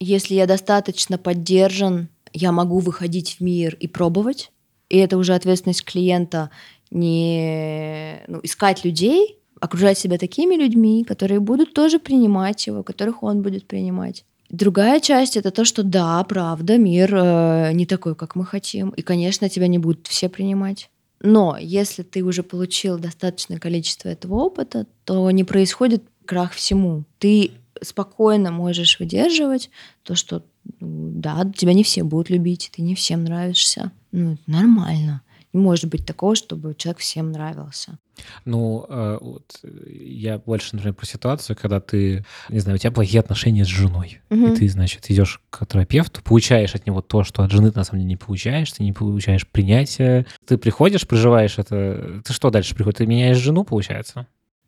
если 0.00 0.34
я 0.34 0.46
достаточно 0.46 1.16
поддержан, 1.16 2.08
я 2.32 2.52
могу 2.52 2.80
выходить 2.80 3.36
в 3.36 3.40
мир 3.40 3.76
и 3.76 3.86
пробовать. 3.86 4.50
И 4.90 4.98
это 4.98 5.16
уже 5.16 5.34
ответственность 5.34 5.84
клиента 5.84 6.50
не 6.90 8.22
ну, 8.28 8.40
искать 8.42 8.84
людей, 8.84 9.38
окружать 9.60 9.98
себя 9.98 10.18
такими 10.18 10.56
людьми, 10.56 11.04
которые 11.04 11.40
будут 11.40 11.72
тоже 11.72 11.98
принимать 11.98 12.66
его, 12.66 12.82
которых 12.82 13.22
он 13.22 13.40
будет 13.40 13.66
принимать. 13.66 14.24
Другая 14.50 14.98
часть 14.98 15.36
это 15.36 15.52
то, 15.52 15.64
что 15.64 15.84
да, 15.84 16.22
правда, 16.24 16.76
мир 16.76 17.14
э, 17.14 17.72
не 17.72 17.86
такой, 17.86 18.16
как 18.16 18.34
мы 18.34 18.44
хотим. 18.44 18.90
И, 18.90 19.02
конечно, 19.02 19.48
тебя 19.48 19.68
не 19.68 19.78
будут 19.78 20.08
все 20.08 20.28
принимать. 20.28 20.90
Но 21.20 21.56
если 21.60 22.02
ты 22.02 22.24
уже 22.24 22.42
получил 22.42 22.98
достаточное 22.98 23.58
количество 23.58 24.08
этого 24.08 24.34
опыта, 24.36 24.86
то 25.04 25.30
не 25.30 25.44
происходит 25.44 26.02
крах 26.24 26.52
всему. 26.52 27.04
Ты 27.18 27.52
спокойно 27.82 28.50
можешь 28.50 28.98
выдерживать 28.98 29.70
то, 30.02 30.16
что 30.16 30.42
да, 30.64 31.50
тебя 31.56 31.72
не 31.72 31.84
все 31.84 32.02
будут 32.04 32.30
любить, 32.30 32.70
ты 32.74 32.82
не 32.82 32.94
всем 32.94 33.24
нравишься. 33.24 33.92
Ну, 34.12 34.32
это 34.34 34.42
нормально. 34.46 35.22
Не 35.52 35.60
может 35.60 35.86
быть 35.90 36.06
такого, 36.06 36.36
чтобы 36.36 36.74
человек 36.76 36.98
всем 37.00 37.32
нравился. 37.32 37.98
Ну, 38.44 38.86
э, 38.88 39.18
вот 39.20 39.60
я 39.88 40.38
больше, 40.38 40.76
например, 40.76 40.94
про 40.94 41.06
ситуацию, 41.06 41.56
когда 41.60 41.80
ты, 41.80 42.24
не 42.50 42.60
знаю, 42.60 42.76
у 42.76 42.78
тебя 42.78 42.92
плохие 42.92 43.18
отношения 43.20 43.64
с 43.64 43.68
женой, 43.68 44.20
Мгм. 44.30 44.52
и 44.52 44.56
ты, 44.56 44.68
значит, 44.68 45.10
идешь 45.10 45.40
к 45.50 45.66
терапевту, 45.66 46.22
получаешь 46.22 46.74
от 46.74 46.86
него 46.86 47.00
то, 47.00 47.24
что 47.24 47.42
от 47.42 47.50
жены 47.50 47.72
ты 47.72 47.78
на 47.78 47.84
самом 47.84 48.00
деле 48.02 48.10
не 48.10 48.16
получаешь, 48.16 48.70
ты 48.70 48.84
не 48.84 48.92
получаешь 48.92 49.46
принятия, 49.46 50.26
ты 50.46 50.56
приходишь, 50.58 51.06
проживаешь 51.08 51.58
это, 51.58 52.22
ты 52.24 52.32
что 52.32 52.50
дальше 52.50 52.74
приходит? 52.74 52.98
Ты 52.98 53.06
меняешь 53.06 53.38
жену, 53.38 53.64
получается? 53.64 54.26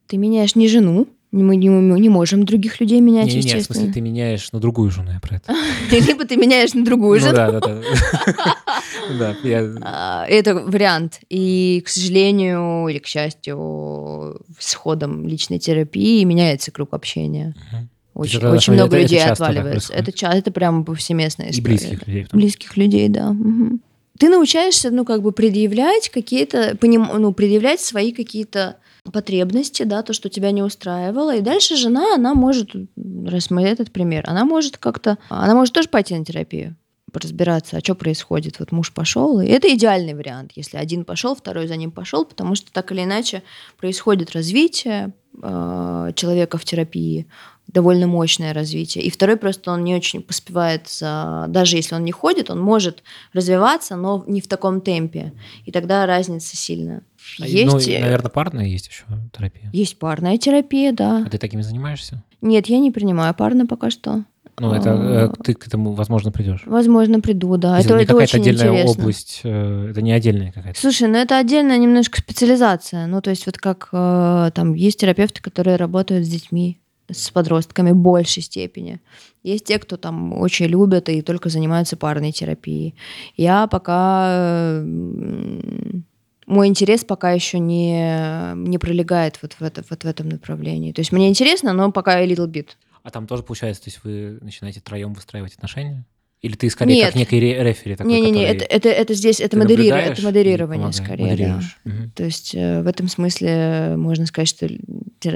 Ты 0.09 0.17
меняешь 0.17 0.57
не 0.57 0.67
жену, 0.69 1.07
мы 1.33 1.57
не, 1.57 1.71
мы 1.71 1.99
не 1.99 2.09
можем 2.11 2.45
других 2.45 2.79
людей 2.81 3.01
менять, 3.01 3.27
Не, 3.27 3.37
не, 3.37 3.41
в 3.41 3.45
естественно. 3.45 3.75
смысле, 3.77 3.93
ты 3.95 4.01
меняешь 4.03 4.53
на 4.53 4.61
другую 4.61 4.91
жену, 4.91 5.11
я 5.13 5.19
про 5.21 5.37
это. 5.37 5.55
Либо 5.91 6.25
ты 6.27 6.37
меняешь 6.37 6.75
на 6.75 6.85
другую 6.85 7.21
Ну 7.21 7.27
жену. 7.27 7.37
да, 7.37 7.51
да, 7.53 7.61
да. 7.61 7.81
Да. 9.19 9.37
А, 9.83 10.27
Это 10.29 10.55
вариант. 10.55 11.21
И, 11.29 11.83
к 11.85 11.89
сожалению 11.89 12.87
или 12.89 12.99
к 12.99 13.07
счастью, 13.07 14.41
с 14.59 14.75
ходом 14.75 15.27
личной 15.27 15.59
терапии 15.59 16.23
меняется 16.25 16.71
круг 16.71 16.93
общения. 16.93 17.55
Очень, 18.15 18.39
это, 18.39 18.51
очень 18.53 18.75
много 18.75 18.97
это- 18.97 19.05
это 19.07 19.13
людей 19.15 19.21
так 19.21 19.33
отваливается. 19.33 19.93
Это, 19.95 20.13
это 20.27 20.51
прям 20.53 20.85
повсеместная 20.85 21.47
И 21.49 21.51
история. 21.53 21.65
близких 21.79 22.07
людей. 22.07 22.25
в. 22.31 22.33
Близких 22.37 22.77
людей, 22.77 23.09
да. 23.09 23.31
Мгм. 23.33 23.81
Ты 24.19 24.29
научаешься, 24.29 24.91
ну, 24.91 25.05
как 25.07 25.23
бы 25.23 25.33
предъявлять 25.33 26.11
какие-то, 26.11 26.77
поним, 26.79 27.09
ну, 27.19 27.33
предъявлять 27.33 27.81
свои 27.81 28.13
какие-то 28.13 28.77
потребности, 29.11 29.83
да, 29.83 30.03
то, 30.03 30.13
что 30.13 30.29
тебя 30.29 30.53
не 30.53 30.63
устраивало. 30.63 31.37
И 31.37 31.41
дальше 31.41 31.77
жена, 31.77 32.15
она 32.15 32.35
может, 32.35 32.71
раз 33.27 33.51
мы 33.51 33.63
этот 33.63 33.91
пример, 33.91 34.25
она 34.27 34.45
может 34.45 34.77
как-то, 34.77 35.19
она 35.29 35.55
может 35.55 35.75
тоже 35.75 35.89
пойти 35.89 36.17
на 36.17 36.25
терапию 36.25 36.77
разбираться, 37.15 37.77
а 37.77 37.81
что 37.81 37.95
происходит. 37.95 38.59
Вот 38.59 38.73
муж 38.73 38.93
пошел, 38.93 39.41
и 39.41 39.47
это 39.47 39.73
идеальный 39.75 40.15
вариант, 40.15 40.53
если 40.55 40.79
один 40.79 41.05
пошел, 41.05 41.35
второй 41.35 41.67
за 41.67 41.77
ним 41.77 41.91
пошел, 41.91 42.25
потому 42.25 42.55
что 42.55 42.73
так 42.73 42.91
или 42.93 43.05
иначе 43.05 43.43
происходит 43.79 44.33
развитие 44.33 45.13
э, 45.43 46.13
человека 46.15 46.59
в 46.59 46.65
терапии, 46.65 47.27
довольно 47.73 48.07
мощное 48.07 48.53
развитие. 48.53 49.05
И 49.05 49.11
второй 49.11 49.37
просто 49.37 49.73
он 49.73 49.85
не 49.85 49.95
очень 49.95 50.23
поспевает 50.23 50.89
за... 50.89 51.47
Даже 51.49 51.77
если 51.77 51.95
он 51.95 52.05
не 52.05 52.13
ходит, 52.13 52.51
он 52.51 52.61
может 52.61 53.03
развиваться, 53.33 53.97
но 53.97 54.25
не 54.27 54.41
в 54.41 54.49
таком 54.49 54.81
темпе. 54.81 55.33
И 55.65 55.73
тогда 55.73 56.07
разница 56.07 56.57
сильная. 56.57 57.03
А, 57.41 57.47
Есть, 57.47 57.73
Ну, 57.73 57.79
э, 57.79 58.01
наверное, 58.01 58.31
парная 58.31 58.67
есть 58.67 58.89
еще 58.89 59.05
терапия. 59.33 59.71
есть 59.73 59.99
парная 59.99 60.37
терапия, 60.39 60.93
да. 60.93 61.25
А 61.27 61.31
ты 61.31 61.39
такими 61.39 61.63
занимаешься? 61.63 62.23
Нет, 62.41 62.67
я 62.67 62.79
не 62.79 62.91
принимаю 62.91 63.35
парно 63.35 63.67
пока 63.67 63.91
что. 63.91 64.25
Ну, 64.59 64.75
это 64.75 64.91
э, 64.91 65.43
ты 65.43 65.55
к 65.55 65.67
этому, 65.67 65.93
возможно, 65.93 66.31
придешь. 66.31 66.63
Возможно, 66.67 67.21
приду, 67.21 67.57
да. 67.57 67.81
Это, 67.81 67.95
это 67.95 68.07
какая-то 68.13 68.23
очень 68.37 68.41
отдельная 68.41 68.69
интересно. 68.69 68.91
область, 68.91 69.41
э, 69.45 69.89
это 69.91 70.03
не 70.03 70.13
отдельная 70.13 70.53
какая-то. 70.53 70.79
Слушай, 70.79 71.09
ну 71.09 71.17
это 71.17 71.39
отдельная 71.39 71.79
немножко 71.79 72.21
специализация. 72.21 73.07
Ну, 73.07 73.23
то 73.23 73.31
есть 73.31 73.47
вот 73.47 73.57
как 73.57 73.89
там 73.91 74.75
есть 74.75 75.01
терапевты, 75.01 75.41
которые 75.41 75.77
работают 75.77 76.27
с 76.27 76.29
детьми, 76.29 76.82
с 77.13 77.31
подростками 77.31 77.91
в 77.91 77.97
большей 77.97 78.43
степени. 78.43 79.01
Есть 79.43 79.65
те, 79.65 79.79
кто 79.79 79.97
там 79.97 80.33
очень 80.33 80.67
любят 80.67 81.09
и 81.09 81.23
только 81.23 81.49
занимаются 81.49 81.97
парной 81.97 82.33
терапией. 82.33 82.95
Я 83.37 83.67
пока... 83.67 84.83
Мой 86.45 86.67
интерес 86.67 87.05
пока 87.05 87.31
еще 87.31 87.59
не, 87.61 88.55
не 88.55 88.79
пролегает 88.79 89.39
вот 89.43 89.55
в, 89.55 89.63
это, 89.63 89.85
вот 89.89 90.03
в 90.03 90.07
этом 90.07 90.29
направлении. 90.29 90.93
То 90.93 91.01
есть 91.01 91.13
мне 91.13 91.29
интересно, 91.29 91.73
но 91.73 91.93
пока 91.93 92.23
little 92.25 92.49
bit. 92.49 92.71
А 93.03 93.11
там 93.11 93.27
тоже 93.27 93.43
получается, 93.43 93.85
то 93.85 93.89
есть 93.91 94.01
вы 94.05 94.39
начинаете 94.41 94.81
троем 94.81 95.15
выстраивать 95.15 95.55
отношения? 95.55 96.05
Или 96.43 96.57
ты 96.57 96.69
скорее 96.71 96.97
Нет. 96.97 97.07
как 97.07 97.15
некий 97.15 97.39
ре- 97.39 97.63
рефери 97.63 97.95
такой, 97.95 98.13
Не-не-не, 98.13 98.33
который 98.33 98.57
это, 98.57 98.65
это, 98.65 98.89
это 98.89 99.15
здесь, 99.15 99.41
это, 99.41 99.57
наблюдаешь 99.57 100.19
это 100.19 100.27
модерирование 100.27 100.91
помогаешь, 100.91 100.97
скорее, 100.97 101.37
да. 101.37 101.61
Мгм. 101.85 102.11
То 102.11 102.25
есть 102.25 102.55
э, 102.57 102.83
в 102.83 102.87
этом 102.89 103.09
смысле 103.09 103.95
можно 103.97 104.27
сказать, 104.27 104.49
что 104.49 104.69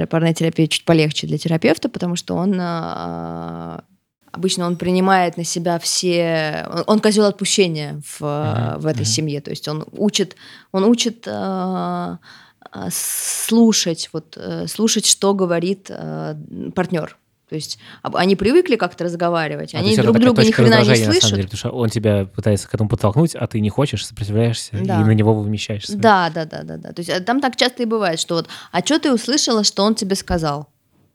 парная 0.07 0.33
терапия 0.33 0.67
чуть 0.67 0.83
полегче 0.83 1.25
для 1.25 1.37
терапевта, 1.37 1.87
потому 1.87 2.17
что 2.17 2.35
он 2.35 2.57
а, 2.59 3.85
обычно 4.33 4.67
он 4.67 4.75
принимает 4.75 5.37
на 5.37 5.45
себя 5.45 5.79
все, 5.79 6.67
он, 6.69 6.83
он 6.87 6.99
козел 6.99 7.23
отпущения 7.23 8.01
в, 8.05 8.19
в 8.77 8.85
этой 8.85 9.03
мгм. 9.03 9.05
семье, 9.05 9.39
то 9.39 9.51
есть 9.51 9.65
он 9.69 9.85
учит, 9.93 10.35
он 10.73 10.83
учит 10.83 11.25
а, 11.25 12.19
слушать, 12.91 14.09
вот, 14.11 14.37
э, 14.37 14.67
слушать, 14.67 15.05
что 15.05 15.33
говорит 15.33 15.87
э, 15.89 16.35
партнер. 16.75 17.17
То 17.49 17.55
есть 17.55 17.79
они 18.01 18.35
привыкли 18.35 18.75
как-то 18.75 19.05
разговаривать, 19.05 19.73
а 19.73 19.77
они 19.77 19.95
друг 19.95 20.19
друга 20.19 20.43
ни 20.43 20.51
хрена 20.51 20.83
не 20.83 20.95
слышат. 20.95 21.31
Деле, 21.31 21.43
потому 21.43 21.57
что 21.57 21.69
он 21.69 21.89
тебя 21.89 22.25
пытается 22.25 22.67
к 22.67 22.73
этому 22.73 22.89
подтолкнуть, 22.89 23.35
а 23.35 23.47
ты 23.47 23.61
не 23.61 23.69
хочешь, 23.69 24.05
сопротивляешься 24.05 24.71
да. 24.73 25.01
и 25.01 25.03
на 25.05 25.11
него 25.11 25.33
вымещаешься. 25.33 25.97
Да, 25.97 26.29
да, 26.29 26.43
да, 26.45 26.63
да, 26.63 26.77
да. 26.77 26.91
То 26.91 26.99
есть 26.99 27.09
э, 27.09 27.21
там 27.21 27.39
так 27.39 27.55
часто 27.55 27.83
и 27.83 27.85
бывает, 27.85 28.19
что 28.19 28.35
вот, 28.35 28.49
а 28.73 28.81
что 28.81 28.99
ты 28.99 29.13
услышала, 29.13 29.63
что 29.63 29.83
он 29.83 29.95
тебе 29.95 30.15
сказал? 30.15 30.67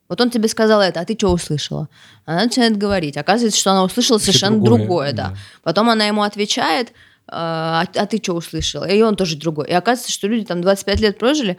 Вот 0.09 0.21
он 0.21 0.31
тебе 0.31 0.49
сказал 0.49 0.81
это, 0.81 1.01
а 1.01 1.05
ты 1.05 1.15
что 1.15 1.33
услышала? 1.33 1.89
Она 2.25 2.45
начинает 2.45 2.77
говорить. 2.77 3.17
Оказывается, 3.17 3.59
что 3.59 3.73
она 3.73 3.85
услышала 3.85 4.19
совершенно 4.19 4.57
другое, 4.57 4.79
другое 4.79 5.13
да. 5.13 5.29
да. 5.31 5.37
Потом 5.63 5.91
она 5.91 6.07
ему 6.07 6.23
отвечает, 6.23 6.93
а, 7.29 7.85
а 7.95 8.07
ты 8.07 8.19
что 8.19 8.35
услышала? 8.35 8.85
И 8.85 9.01
он 9.01 9.17
тоже 9.17 9.37
другой. 9.37 9.69
И 9.69 9.73
оказывается, 9.73 10.13
что 10.13 10.29
люди 10.29 10.45
там 10.45 10.61
25 10.61 11.01
лет 11.01 11.19
прожили. 11.19 11.57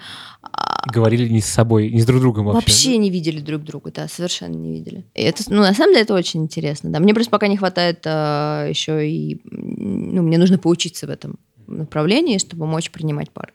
Говорили 0.86 1.30
не 1.30 1.42
с 1.42 1.46
собой, 1.46 1.90
не 1.90 2.02
с 2.02 2.06
друг 2.06 2.22
другом 2.22 2.46
вообще. 2.46 2.60
Вообще 2.60 2.98
не 2.98 3.10
видели 3.10 3.40
друг 3.40 3.64
друга, 3.64 3.92
да, 3.92 4.08
совершенно 4.08 4.56
не 4.56 4.72
видели. 4.72 5.06
И 5.14 5.22
это, 5.22 5.44
ну, 5.48 5.62
на 5.62 5.74
самом 5.74 5.94
деле, 5.94 6.04
это 6.04 6.14
очень 6.14 6.44
интересно, 6.44 6.90
да. 6.90 7.00
Мне 7.00 7.14
просто 7.14 7.32
пока 7.32 7.48
не 7.48 7.58
хватает 7.58 8.02
а, 8.06 8.68
еще 8.68 9.10
и... 9.10 9.42
Ну, 9.46 10.24
мне 10.24 10.38
нужно 10.38 10.58
поучиться 10.58 11.08
в 11.08 11.10
этом 11.10 11.40
направлении, 11.68 12.38
чтобы 12.38 12.66
мочь 12.68 12.92
принимать 12.92 13.32
пары. 13.32 13.54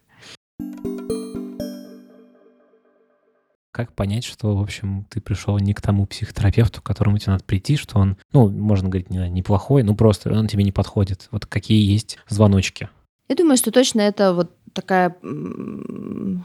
как 3.79 3.93
понять, 3.93 4.25
что, 4.25 4.57
в 4.57 4.61
общем, 4.61 5.07
ты 5.09 5.21
пришел 5.21 5.57
не 5.57 5.73
к 5.73 5.81
тому 5.81 6.05
психотерапевту, 6.05 6.83
к 6.83 6.85
которому 6.85 7.17
тебе 7.19 7.31
надо 7.31 7.45
прийти, 7.45 7.77
что 7.77 8.01
он, 8.01 8.17
ну, 8.33 8.49
можно 8.49 8.89
говорить, 8.89 9.09
не, 9.09 9.29
неплохой, 9.31 9.85
ну, 9.85 9.95
просто 9.95 10.37
он 10.37 10.49
тебе 10.49 10.65
не 10.65 10.73
подходит. 10.73 11.29
Вот 11.31 11.47
какие 11.47 11.89
есть 11.89 12.19
звоночки? 12.29 12.89
Я 13.29 13.37
думаю, 13.37 13.57
что 13.57 13.71
точно 13.71 14.01
это 14.01 14.33
вот 14.33 14.51
такая, 14.73 15.17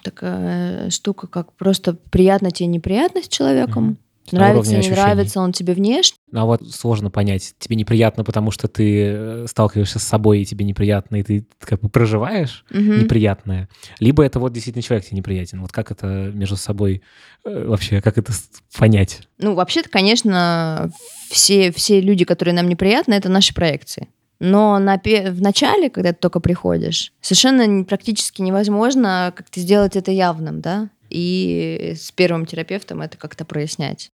такая 0.04 0.90
штука, 0.90 1.28
как 1.28 1.54
просто 1.54 1.94
приятно 1.94 2.52
тебе 2.52 2.68
неприятно 2.68 3.22
с 3.22 3.28
человеком. 3.28 3.92
Mm-hmm. 3.92 3.98
Нравится, 4.32 4.78
не 4.78 4.90
нравится 4.90 5.42
он 5.42 5.52
тебе 5.52 5.74
внешне. 5.74 6.18
Ну, 6.32 6.40
а 6.40 6.46
вот 6.46 6.68
сложно 6.72 7.12
понять, 7.12 7.56
тебе 7.60 7.76
неприятно, 7.76 8.24
потому 8.24 8.52
что 8.52 8.68
ты 8.68 9.04
э, 9.06 9.46
сталкиваешься 9.48 10.00
с 10.00 10.04
собой, 10.04 10.42
и 10.42 10.46
тебе 10.46 10.66
неприятно, 10.66 11.18
и 11.18 11.24
ты 11.24 11.46
как 11.60 11.82
бы 11.82 11.90
проживаешь 11.90 12.64
угу. 12.72 12.80
неприятное. 12.80 13.68
Либо 14.00 14.24
это 14.24 14.40
вот 14.40 14.54
действительно 14.54 14.82
человек 14.82 15.06
тебе 15.06 15.18
неприятен. 15.18 15.62
Вот 15.62 15.72
как 15.74 15.92
это 15.92 16.32
между 16.34 16.56
собой 16.56 17.04
э, 17.44 17.66
вообще, 17.68 18.02
как 18.02 18.18
это 18.18 18.32
понять? 18.78 19.28
Ну, 19.40 19.56
вообще-то, 19.56 19.90
конечно, 19.90 20.90
все, 21.30 21.72
все 21.72 22.00
люди, 22.00 22.24
которые 22.24 22.56
нам 22.56 22.70
неприятны, 22.70 23.14
это 23.16 23.28
наши 23.28 23.54
проекции. 23.54 24.08
Но 24.40 24.78
на, 24.80 24.98
в 24.98 25.42
начале, 25.42 25.90
когда 25.90 26.12
ты 26.12 26.20
только 26.20 26.40
приходишь, 26.40 27.14
совершенно 27.22 27.84
практически 27.86 28.42
невозможно 28.42 29.34
как-то 29.36 29.60
сделать 29.60 29.96
это 29.96 30.12
явным, 30.12 30.60
да? 30.60 30.90
и 31.14 31.94
с 31.96 32.12
первым 32.12 32.46
терапевтом 32.46 33.02
это 33.02 33.18
как-то 33.18 33.46
прояснять. 33.46 34.12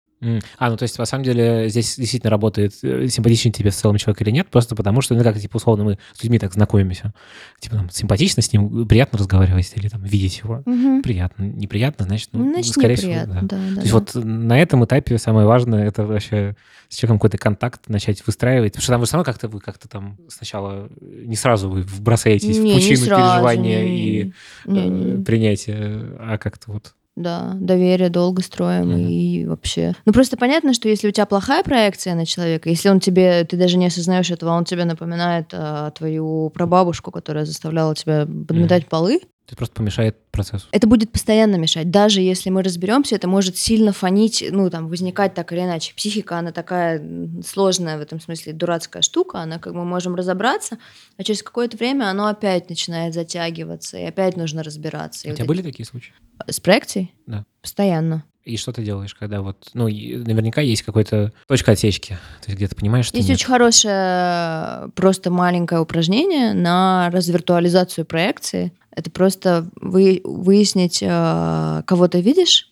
А, 0.57 0.70
ну 0.70 0.78
то 0.78 0.84
есть, 0.84 0.97
на 0.97 1.05
самом 1.05 1.24
деле, 1.24 1.70
здесь 1.70 1.95
действительно 1.95 2.32
работает, 2.32 2.74
э, 2.82 3.07
симпатичный 3.07 3.51
тебе 3.51 3.70
в 3.70 3.76
целом 3.76 3.97
человек 3.97 4.22
или 4.22 4.32
нет, 4.32 4.47
просто 4.49 4.76
потому 4.76 5.01
что, 5.01 5.13
ну 5.13 5.24
как, 5.24 5.39
типа, 5.39 5.57
условно, 5.57 5.84
мы 5.84 5.99
с 6.13 6.24
людьми 6.24 6.39
так 6.39 6.53
знакомимся. 6.53 7.13
Типа, 7.59 7.76
там, 7.76 7.89
симпатично 7.91 8.41
с 8.41 8.51
ним, 8.51 8.88
приятно 8.88 9.20
разговаривать 9.20 9.72
или 9.76 9.89
там 9.89 10.03
видеть 10.03 10.39
его. 10.39 10.63
Угу. 10.65 11.03
Приятно. 11.03 11.43
Неприятно, 11.43 12.05
значит, 12.05 12.30
ну, 12.32 12.51
значит, 12.51 12.72
скорее 12.72 12.95
неприятно, 12.95 13.36
всего, 13.36 13.47
да. 13.47 13.57
да, 13.57 13.70
да 13.70 13.76
то 13.76 13.82
есть 13.82 13.91
да. 13.91 13.99
вот 13.99 14.26
на 14.26 14.59
этом 14.59 14.86
этапе 14.86 15.18
самое 15.18 15.45
важное, 15.45 15.86
это 15.86 16.05
вообще 16.05 16.55
с 16.89 16.95
человеком 16.95 17.20
какой-то 17.20 17.38
контакт 17.38 17.88
начать 17.88 18.26
выстраивать. 18.26 18.74
Потому 18.74 18.84
что 18.84 18.91
там 18.93 19.01
вы 19.01 19.07
сама 19.07 19.24
как-то, 19.24 19.47
вы 19.49 19.59
как-то 19.59 19.88
там 19.88 20.18
сначала 20.30 20.89
не 21.01 21.36
сразу 21.36 21.70
вы 21.70 21.86
бросаетесь 21.99 22.57
не, 22.57 22.72
в 22.72 22.76
пучину 22.76 23.05
переживания 23.05 23.84
не, 23.84 23.97
и 23.97 24.34
не, 24.65 24.89
не. 24.89 25.22
Э, 25.22 25.24
принятия, 25.24 26.15
а 26.20 26.38
как-то 26.38 26.72
вот 26.72 26.93
да, 27.18 27.53
доверие 27.55 28.09
долго 28.09 28.41
строим 28.41 28.91
mm-hmm. 28.91 29.09
и 29.09 29.45
вообще. 29.45 29.93
Ну 30.05 30.13
просто 30.13 30.38
понятно, 30.38 30.74
что 30.74 30.88
если 30.88 31.07
у 31.07 31.11
тебя 31.11 31.26
плохая 31.26 31.63
проекция 31.63 32.13
на 32.15 32.26
человека, 32.26 32.70
если 32.70 32.89
он 32.89 32.99
тебе, 32.99 33.43
ты 33.43 33.57
даже 33.57 33.78
не 33.78 33.88
осознаешь 33.88 34.30
этого, 34.30 34.51
он 34.51 34.65
тебе 34.65 34.86
напоминает 34.86 35.47
а, 35.51 35.91
твою 35.91 36.51
прабабушку, 36.51 37.11
которая 37.11 37.45
заставляла 37.45 37.95
тебя 37.95 38.26
подметать 38.26 38.84
mm-hmm. 38.84 38.89
полы, 38.89 39.22
это 39.47 39.55
просто 39.55 39.75
помешает 39.75 40.17
процессу. 40.29 40.67
Это 40.71 40.87
будет 40.87 41.09
постоянно 41.09 41.55
мешать. 41.55 41.89
Даже 41.89 42.19
если 42.19 42.49
мы 42.49 42.63
разберемся, 42.63 43.15
это 43.15 43.29
может 43.29 43.57
сильно 43.57 43.93
фонить, 43.93 44.43
ну, 44.51 44.69
там, 44.69 44.89
возникать 44.89 45.33
так 45.35 45.53
или 45.53 45.61
иначе. 45.61 45.93
Психика, 45.95 46.37
она 46.37 46.51
такая 46.51 47.01
сложная 47.45 47.97
в 47.97 48.01
этом 48.01 48.19
смысле, 48.19 48.51
дурацкая 48.51 49.01
штука, 49.01 49.39
она 49.39 49.57
как 49.57 49.73
мы 49.73 49.85
можем 49.85 50.15
разобраться, 50.15 50.77
а 51.15 51.23
через 51.23 51.43
какое-то 51.43 51.77
время 51.77 52.09
оно 52.09 52.27
опять 52.27 52.67
начинает 52.67 53.13
затягиваться, 53.13 53.97
и 53.97 54.03
опять 54.03 54.35
нужно 54.35 54.63
разбираться. 54.63 55.29
У 55.29 55.33
тебя 55.33 55.45
были 55.45 55.61
такие 55.61 55.85
случаи? 55.85 56.11
С 56.45 56.59
проекцией? 56.59 57.13
Да. 57.25 57.45
Постоянно. 57.61 58.25
И 58.47 58.55
что 58.57 58.71
ты 58.71 58.81
делаешь, 58.83 59.13
когда 59.13 59.41
вот, 59.41 59.57
ну, 59.73 59.87
наверняка 59.87 60.61
есть 60.61 60.83
какой-то 60.83 61.33
точка 61.47 61.73
отсечки, 61.73 62.17
то 62.41 62.47
есть 62.47 62.57
где 62.57 62.67
ты 62.67 62.75
понимаешь, 62.75 63.07
что 63.07 63.17
Есть 63.17 63.27
нет. 63.27 63.37
очень 63.37 63.47
хорошее 63.47 64.89
просто 64.95 65.29
маленькое 65.31 65.81
упражнение 65.81 66.53
на 66.53 67.09
развиртуализацию 67.11 68.05
проекции. 68.05 68.71
Это 68.91 69.11
просто 69.11 69.67
вы, 69.81 70.21
выяснить, 70.23 70.99
э, 71.01 71.83
кого 71.85 72.07
ты 72.07 72.21
видишь, 72.21 72.71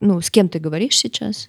ну, 0.00 0.20
с 0.20 0.30
кем 0.30 0.48
ты 0.48 0.58
говоришь 0.58 0.96
сейчас, 0.96 1.48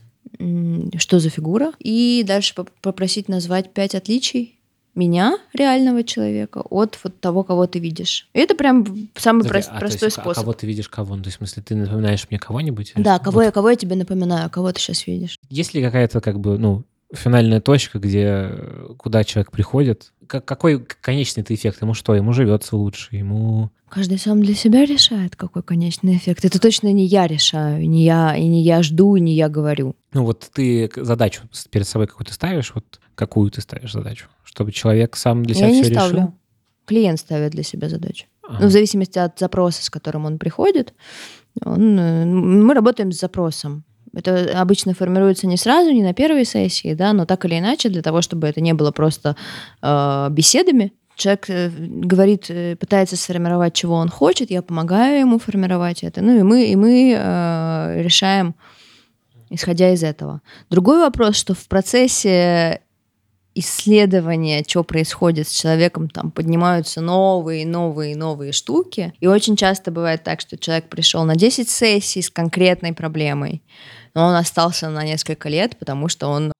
что 0.97 1.19
за 1.19 1.29
фигура, 1.29 1.73
и 1.79 2.23
дальше 2.25 2.55
попросить 2.81 3.27
назвать 3.27 3.73
пять 3.73 3.93
отличий 3.93 4.53
меня, 4.95 5.37
реального 5.53 6.03
человека, 6.03 6.63
от 6.69 6.99
вот 7.03 7.19
того, 7.19 7.43
кого 7.43 7.65
ты 7.67 7.79
видишь. 7.79 8.27
И 8.33 8.39
это 8.39 8.55
прям 8.55 8.85
самый 9.15 9.43
Подожди, 9.43 9.69
про- 9.69 9.77
а, 9.77 9.79
простой 9.79 10.07
есть, 10.07 10.17
способ. 10.17 10.37
А 10.37 10.41
кого 10.41 10.53
ты 10.53 10.67
видишь 10.67 10.89
кого? 10.89 11.15
Ну, 11.15 11.23
то 11.23 11.27
есть, 11.27 11.37
в 11.37 11.39
смысле, 11.39 11.63
ты 11.63 11.75
напоминаешь 11.75 12.27
мне 12.29 12.39
кого-нибудь? 12.39 12.93
Да, 12.95 13.19
кого, 13.19 13.35
вот. 13.35 13.43
я, 13.43 13.51
кого 13.51 13.69
я 13.69 13.75
тебе 13.75 13.95
напоминаю, 13.95 14.49
кого 14.49 14.71
ты 14.71 14.79
сейчас 14.79 15.07
видишь. 15.07 15.39
Есть 15.49 15.73
ли 15.73 15.81
какая-то, 15.81 16.21
как 16.21 16.39
бы, 16.39 16.57
ну, 16.57 16.83
финальная 17.14 17.61
точка, 17.61 17.99
где, 17.99 18.49
куда 18.97 19.24
человек 19.24 19.51
приходит? 19.51 20.11
Как, 20.28 20.45
какой 20.45 20.84
конечный 21.01 21.41
это 21.41 21.53
эффект? 21.53 21.82
Ему 21.82 21.93
что? 21.93 22.16
Ему 22.16 22.34
живется 22.34 22.76
лучше? 22.76 23.16
Ему... 23.16 23.72
Каждый 23.89 24.18
сам 24.18 24.41
для 24.41 24.55
себя 24.55 24.86
решает, 24.86 25.36
какой 25.36 25.61
конечный 25.61 26.18
эффект. 26.18 26.43
Это 26.45 26.59
точно 26.59 26.91
не 26.91 27.05
я 27.05 27.28
решаю, 27.28 27.88
не 27.88 28.03
я, 28.03 28.36
и 28.36 28.47
не 28.47 28.64
я 28.64 28.82
жду, 28.82 29.16
и 29.16 29.22
не 29.22 29.36
я 29.36 29.49
говорю. 29.49 29.95
Ну 30.14 30.24
вот 30.24 30.49
ты 30.51 30.89
задачу 30.95 31.43
перед 31.70 31.88
собой 31.88 32.07
какую-то 32.07 32.34
ставишь, 32.34 32.74
вот 32.74 32.99
какую 33.16 33.51
ты 33.51 33.61
ставишь 33.61 33.93
задачу? 33.93 34.28
Чтобы 34.43 34.72
человек 34.72 35.16
сам 35.16 35.43
для 35.43 35.55
себя 35.55 35.68
я 35.68 35.74
все 35.74 35.89
не 35.89 35.95
ставлю. 35.95 36.16
решил? 36.16 36.34
Клиент 36.86 37.20
ставит 37.20 37.51
для 37.51 37.64
себя 37.64 37.88
задачу. 37.88 38.26
Ага. 38.41 38.57
Ну, 38.61 38.68
в 38.68 38.72
зависимости 38.72 39.20
от 39.20 39.39
запроса, 39.39 39.84
с 39.84 39.89
которым 39.89 40.26
он 40.26 40.38
приходит, 40.38 40.93
он, 41.64 41.97
э, 41.97 42.26
мы 42.26 42.74
работаем 42.74 43.11
с 43.11 43.20
запросом. 43.20 43.84
Это 44.16 44.59
обычно 44.59 44.93
формируется 44.93 45.47
не 45.47 45.57
сразу, 45.57 45.91
не 45.91 46.03
на 46.03 46.14
первой 46.14 46.45
сессии, 46.45 46.93
да, 46.93 47.14
но 47.14 47.26
так 47.26 47.45
или 47.45 47.57
иначе, 47.57 47.89
для 47.89 48.01
того, 48.01 48.22
чтобы 48.22 48.47
это 48.47 48.61
не 48.61 48.74
было 48.74 48.91
просто 48.91 49.36
э, 49.82 50.28
беседами, 50.30 50.93
человек 51.16 51.49
э, 51.49 51.70
говорит, 51.70 52.45
э, 52.49 52.76
пытается 52.76 53.18
сформировать, 53.18 53.74
чего 53.74 53.95
он 53.95 54.09
хочет, 54.09 54.51
я 54.51 54.61
помогаю 54.61 55.20
ему 55.20 55.39
формировать 55.39 56.03
это, 56.03 56.22
ну 56.22 56.38
и 56.38 56.43
мы, 56.43 56.66
и 56.66 56.76
мы 56.76 57.16
э, 57.18 58.01
решаем, 58.03 58.55
исходя 59.49 59.91
из 59.91 60.03
этого. 60.03 60.41
Другой 60.70 60.99
вопрос, 60.99 61.36
что 61.36 61.53
в 61.53 61.68
процессе 61.68 62.82
исследования, 63.55 64.64
что 64.68 64.84
происходит 64.84 65.47
с 65.47 65.51
человеком, 65.51 66.09
там 66.09 66.32
поднимаются 66.32 67.01
новые, 67.01 67.66
новые, 67.68 68.16
новые 68.16 68.51
штуки. 68.51 69.14
И 69.20 69.28
очень 69.28 69.55
часто 69.55 69.91
бывает 69.91 70.24
так, 70.24 70.41
что 70.41 70.57
человек 70.57 70.89
пришел 70.89 71.24
на 71.24 71.36
10 71.36 71.70
сессий 71.70 72.22
с 72.22 72.30
конкретной 72.30 72.93
проблемой, 72.93 73.61
но 74.16 74.28
он 74.28 74.36
остался 74.36 74.89
на 74.89 75.03
несколько 75.03 75.49
лет, 75.49 75.78
потому 75.78 76.07
что 76.07 76.28
он 76.28 76.53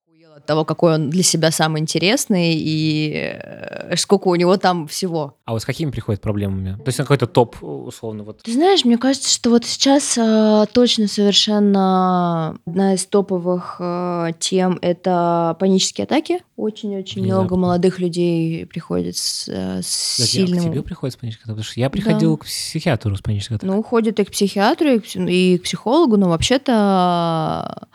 того, 0.46 0.66
какой 0.66 0.96
он 0.96 1.10
для 1.10 1.24
себя 1.24 1.52
самый 1.52 1.82
интересный 1.82 2.54
и 2.56 3.14
э, 3.14 3.96
сколько 3.98 4.28
у 4.28 4.36
него 4.36 4.58
там 4.58 4.88
всего. 4.88 5.38
А 5.46 5.54
вот 5.54 5.62
с 5.62 5.66
какими 5.66 5.92
приходят 5.92 6.22
проблемами? 6.22 6.78
То 6.78 6.88
есть 6.88 6.98
какой-то 6.98 7.28
топ, 7.28 7.62
условно, 7.62 8.24
вот. 8.24 8.42
Ты 8.44 8.54
знаешь, 8.54 8.86
мне 8.86 8.98
кажется, 8.98 9.34
что 9.34 9.50
вот 9.50 9.66
сейчас 9.66 10.18
э, 10.18 10.66
точно 10.74 11.08
совершенно 11.08 12.58
одна 12.66 12.94
из 12.94 13.06
топовых 13.06 13.78
э, 13.80 14.32
тем— 14.40 14.80
это 14.82 15.56
панические 15.60 16.06
атаки. 16.06 16.40
Очень-очень 16.56 17.24
много 17.24 17.56
молодых 17.56 18.00
людей 18.00 18.66
приходит 18.66 19.18
с, 19.18 19.48
э, 19.48 19.82
с 19.82 19.88
сильным... 19.88 20.60
А 20.60 20.62
к 20.62 20.66
тебе 20.66 20.82
приходят 20.82 21.14
с 21.14 21.18
панической 21.18 21.44
атакой? 21.44 21.56
Потому 21.56 21.72
что 21.72 21.80
я 21.80 21.90
приходил 21.90 22.38
да. 22.38 22.44
к 22.44 22.46
психиатру 22.46 23.16
с 23.16 23.22
панической 23.22 23.58
атакой. 23.58 23.76
Ну, 23.76 23.84
ходят 23.84 24.20
и 24.20 24.24
к 24.24 24.32
психиатру, 24.32 24.90
и 24.90 25.00
к, 25.00 25.16
и 25.16 25.58
к 25.58 25.64
психологу, 25.64 26.18
но 26.18 26.30
вообще-то 26.30 27.88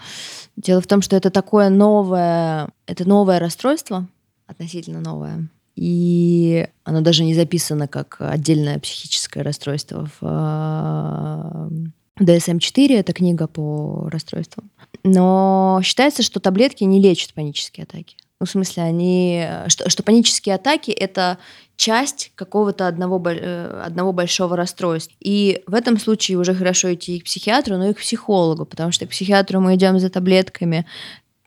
Дело 0.59 0.81
в 0.81 0.89
том, 0.89 1.03
что 1.03 1.15
это 1.15 1.31
такое 1.31 1.69
новое, 1.69 2.69
это 2.87 3.09
новое 3.09 3.39
расстройство, 3.39 4.09
относительно 4.49 5.01
новое. 5.01 5.49
И 5.77 6.67
оно 6.83 7.01
даже 7.01 7.23
не 7.23 7.35
записано 7.35 7.87
как 7.87 8.17
отдельное 8.19 8.81
психическое 8.81 9.43
расстройство 9.43 10.11
в 10.21 11.71
DSM-4, 12.19 12.99
это 12.99 13.13
книга 13.13 13.47
по 13.47 14.09
расстройствам. 14.11 14.69
Но 15.05 15.81
считается, 15.85 16.25
что 16.25 16.41
таблетки 16.41 16.83
не 16.83 17.01
лечат 17.01 17.35
панические 17.35 17.85
атаки. 17.85 18.17
Ну, 18.41 18.47
в 18.47 18.51
смысле, 18.51 18.85
они... 18.85 19.47
Что, 19.67 19.91
что 19.91 20.03
панические 20.03 20.55
атаки— 20.55 20.91
это 20.93 21.39
часть 21.77 22.33
какого-то 22.35 22.87
одного, 22.87 23.23
э, 23.31 23.83
одного 23.85 24.13
большого 24.13 24.57
расстройства. 24.57 25.15
И 25.21 25.63
в 25.67 25.75
этом 25.75 25.99
случае 25.99 26.39
уже 26.39 26.55
хорошо 26.55 26.93
идти 26.93 27.17
и 27.17 27.21
к 27.21 27.25
психиатру, 27.25 27.77
но 27.77 27.91
и 27.91 27.95
к 27.95 27.99
психологу, 27.99 28.65
потому 28.65 28.93
что 28.93 29.07
к 29.07 29.11
психиатру 29.11 29.61
мы 29.61 29.77
идем 29.77 29.99
за 29.99 30.11
таблетками, 30.11 30.87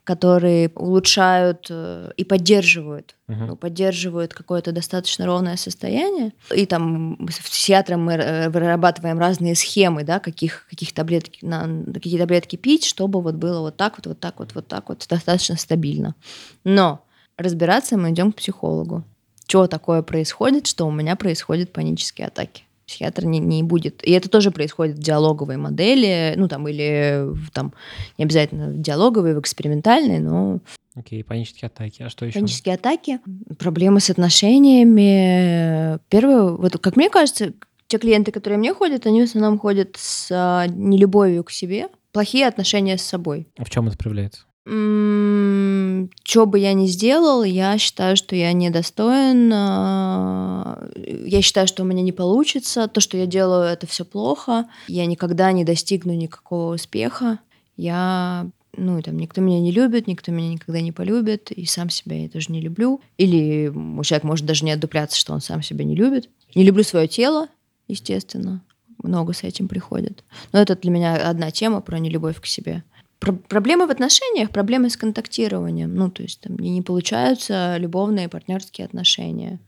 которые 0.04 0.70
улучшают 0.74 1.66
э, 1.70 2.10
и 2.16 2.24
поддерживают, 2.24 3.14
uh-huh. 3.28 3.46
ну, 3.46 3.56
поддерживают 3.56 4.34
какое-то 4.34 4.72
достаточно 4.72 5.26
ровное 5.26 5.56
состояние. 5.56 6.32
И 6.52 6.66
там 6.66 7.28
с 7.30 7.38
психиатром 7.38 8.04
мы 8.04 8.14
э, 8.14 8.48
вырабатываем 8.50 9.18
разные 9.20 9.54
схемы, 9.54 10.02
да, 10.02 10.18
каких, 10.18 10.66
каких 10.68 10.92
таблетки, 10.92 11.44
на, 11.44 11.84
какие 11.92 12.18
таблетки 12.18 12.56
пить, 12.56 12.84
чтобы 12.84 13.20
вот 13.20 13.36
было 13.36 13.60
вот 13.60 13.76
так 13.76 13.96
вот, 13.96 14.06
вот 14.08 14.18
так 14.18 14.40
вот, 14.40 14.54
вот 14.54 14.66
так 14.66 14.88
вот, 14.88 15.06
достаточно 15.08 15.56
стабильно. 15.56 16.16
Но 16.64 17.04
разбираться 17.36 17.96
мы 17.96 18.10
идем 18.10 18.32
к 18.32 18.36
психологу. 18.36 19.04
Что 19.46 19.66
такое 19.66 20.02
происходит, 20.02 20.66
что 20.66 20.86
у 20.86 20.90
меня 20.90 21.14
происходят 21.14 21.72
панические 21.72 22.28
атаки 22.28 22.64
психиатр 22.92 23.24
не, 23.24 23.38
не 23.38 23.62
будет. 23.62 24.06
И 24.06 24.12
это 24.12 24.28
тоже 24.28 24.50
происходит 24.50 24.98
в 24.98 25.00
диалоговой 25.00 25.56
модели, 25.56 26.34
ну 26.36 26.46
там 26.46 26.68
или 26.68 27.26
там 27.52 27.72
не 28.18 28.24
обязательно 28.24 28.68
в 28.68 28.80
диалоговой, 28.80 29.34
в 29.34 29.40
экспериментальной, 29.40 30.18
но... 30.18 30.60
Окей, 30.94 31.22
okay, 31.22 31.24
панические 31.24 31.68
атаки. 31.68 32.02
А 32.02 32.10
что 32.10 32.26
еще? 32.26 32.38
Панические 32.38 32.74
атаки, 32.74 33.20
проблемы 33.58 34.00
с 34.00 34.10
отношениями. 34.10 35.98
Первое, 36.10 36.50
вот 36.50 36.78
как 36.78 36.96
мне 36.96 37.08
кажется, 37.08 37.54
те 37.86 37.98
клиенты, 37.98 38.30
которые 38.30 38.58
мне 38.58 38.74
ходят, 38.74 39.06
они 39.06 39.22
в 39.22 39.24
основном 39.24 39.58
ходят 39.58 39.96
с 39.98 40.28
а, 40.30 40.66
нелюбовью 40.66 41.44
к 41.44 41.50
себе, 41.50 41.88
плохие 42.12 42.46
отношения 42.46 42.98
с 42.98 43.02
собой. 43.02 43.48
А 43.56 43.64
в 43.64 43.70
чем 43.70 43.88
это 43.88 43.96
проявляется? 43.96 44.44
Что 44.64 46.46
бы 46.46 46.58
я 46.60 46.72
ни 46.72 46.86
сделал, 46.86 47.42
я 47.42 47.78
считаю, 47.78 48.16
что 48.16 48.36
я 48.36 48.52
недостоин. 48.52 49.50
А, 49.52 50.88
я 50.94 51.42
считаю, 51.42 51.66
что 51.66 51.82
у 51.82 51.86
меня 51.86 52.02
не 52.02 52.12
получится. 52.12 52.86
То, 52.86 53.00
что 53.00 53.16
я 53.16 53.26
делаю, 53.26 53.64
это 53.64 53.88
все 53.88 54.04
плохо. 54.04 54.66
Я 54.86 55.06
никогда 55.06 55.50
не 55.50 55.64
достигну 55.64 56.12
никакого 56.12 56.74
успеха. 56.74 57.40
Я 57.76 58.46
ну, 58.76 59.02
там, 59.02 59.18
никто 59.18 59.40
меня 59.40 59.60
не 59.60 59.70
любит, 59.72 60.06
никто 60.06 60.32
меня 60.32 60.50
никогда 60.50 60.80
не 60.80 60.92
полюбит, 60.92 61.50
и 61.50 61.66
сам 61.66 61.90
себя 61.90 62.22
я 62.22 62.28
тоже 62.28 62.52
не 62.52 62.60
люблю. 62.60 63.00
Или 63.18 63.70
человек 64.02 64.24
может 64.24 64.46
даже 64.46 64.64
не 64.64 64.70
отдупляться, 64.70 65.18
что 65.18 65.32
он 65.34 65.40
сам 65.40 65.62
себя 65.62 65.84
не 65.84 65.94
любит. 65.94 66.30
Не 66.54 66.64
люблю 66.64 66.84
свое 66.84 67.08
тело, 67.08 67.48
естественно. 67.88 68.62
Много 69.02 69.32
с 69.32 69.42
этим 69.42 69.68
приходит. 69.68 70.24
Но 70.52 70.60
это 70.60 70.76
для 70.76 70.90
меня 70.90 71.28
одна 71.28 71.50
тема 71.50 71.80
про 71.80 71.98
нелюбовь 71.98 72.40
к 72.40 72.46
себе 72.46 72.84
про 73.22 73.32
проблемы 73.32 73.86
в 73.86 73.90
отношениях, 73.90 74.50
проблемы 74.50 74.90
с 74.90 74.96
контактированием. 74.96 75.94
Ну, 75.94 76.10
то 76.10 76.24
есть 76.24 76.40
там 76.40 76.58
не 76.58 76.82
получаются 76.82 77.76
любовные 77.78 78.28
партнерские 78.28 78.84
отношения, 78.84 79.60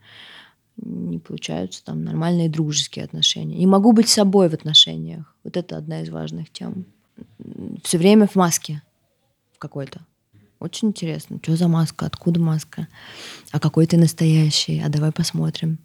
не 0.76 1.20
получаются 1.20 1.84
там 1.84 2.02
нормальные 2.02 2.48
дружеские 2.48 3.04
отношения. 3.04 3.56
Не 3.56 3.68
могу 3.68 3.92
быть 3.92 4.08
собой 4.08 4.48
в 4.48 4.54
отношениях. 4.54 5.36
Вот 5.44 5.56
это 5.56 5.76
одна 5.76 6.00
из 6.00 6.08
важных 6.08 6.50
тем. 6.50 6.84
Все 7.84 7.96
время 7.96 8.26
в 8.26 8.34
маске 8.34 8.82
какой-то. 9.58 10.00
Очень 10.58 10.88
интересно. 10.88 11.38
Что 11.40 11.54
за 11.54 11.68
маска? 11.68 12.06
Откуда 12.06 12.40
маска? 12.40 12.88
А 13.52 13.60
какой 13.60 13.86
ты 13.86 13.96
настоящий? 13.96 14.82
А 14.84 14.88
давай 14.88 15.12
посмотрим. 15.12 15.78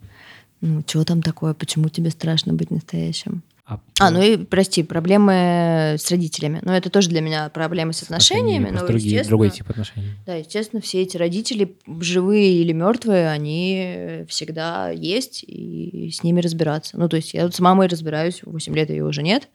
Ну, 0.61 0.84
что 0.88 1.05
там 1.05 1.22
такое? 1.22 1.53
Почему 1.53 1.89
тебе 1.89 2.09
страшно 2.09 2.53
быть 2.53 2.72
настоящим? 2.72 3.43
А, 3.70 3.80
а, 3.99 4.09
ну 4.09 4.20
и, 4.20 4.36
прости, 4.36 4.82
проблемы 4.82 5.95
с 5.99 6.09
родителями. 6.09 6.59
Но 6.63 6.76
это 6.76 6.89
тоже 6.89 7.07
для 7.09 7.22
меня 7.22 7.49
проблемы 7.49 7.93
с 7.93 8.01
отношениями. 8.01 8.72
Но, 8.72 8.88
другие, 8.88 9.24
другой 9.24 9.51
тип 9.51 9.70
отношений. 9.70 10.07
Да, 10.26 10.34
естественно, 10.34 10.82
все 10.82 11.03
эти 11.03 11.17
родители, 11.17 11.78
живые 11.99 12.61
или 12.61 12.72
мертвые, 12.72 13.30
они 13.30 14.26
всегда 14.28 14.89
есть, 14.89 15.43
и 15.43 16.09
с 16.11 16.24
ними 16.24 16.41
разбираться. 16.41 16.97
Ну, 16.97 17.07
то 17.07 17.17
есть 17.17 17.36
я 17.36 17.43
вот 17.43 17.53
с 17.53 17.59
мамой 17.59 17.88
разбираюсь, 17.88 18.41
8 18.41 18.76
лет 18.76 18.89
ее 18.89 19.05
уже 19.05 19.22
нет, 19.22 19.49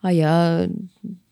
а 0.00 0.10
я 0.10 0.66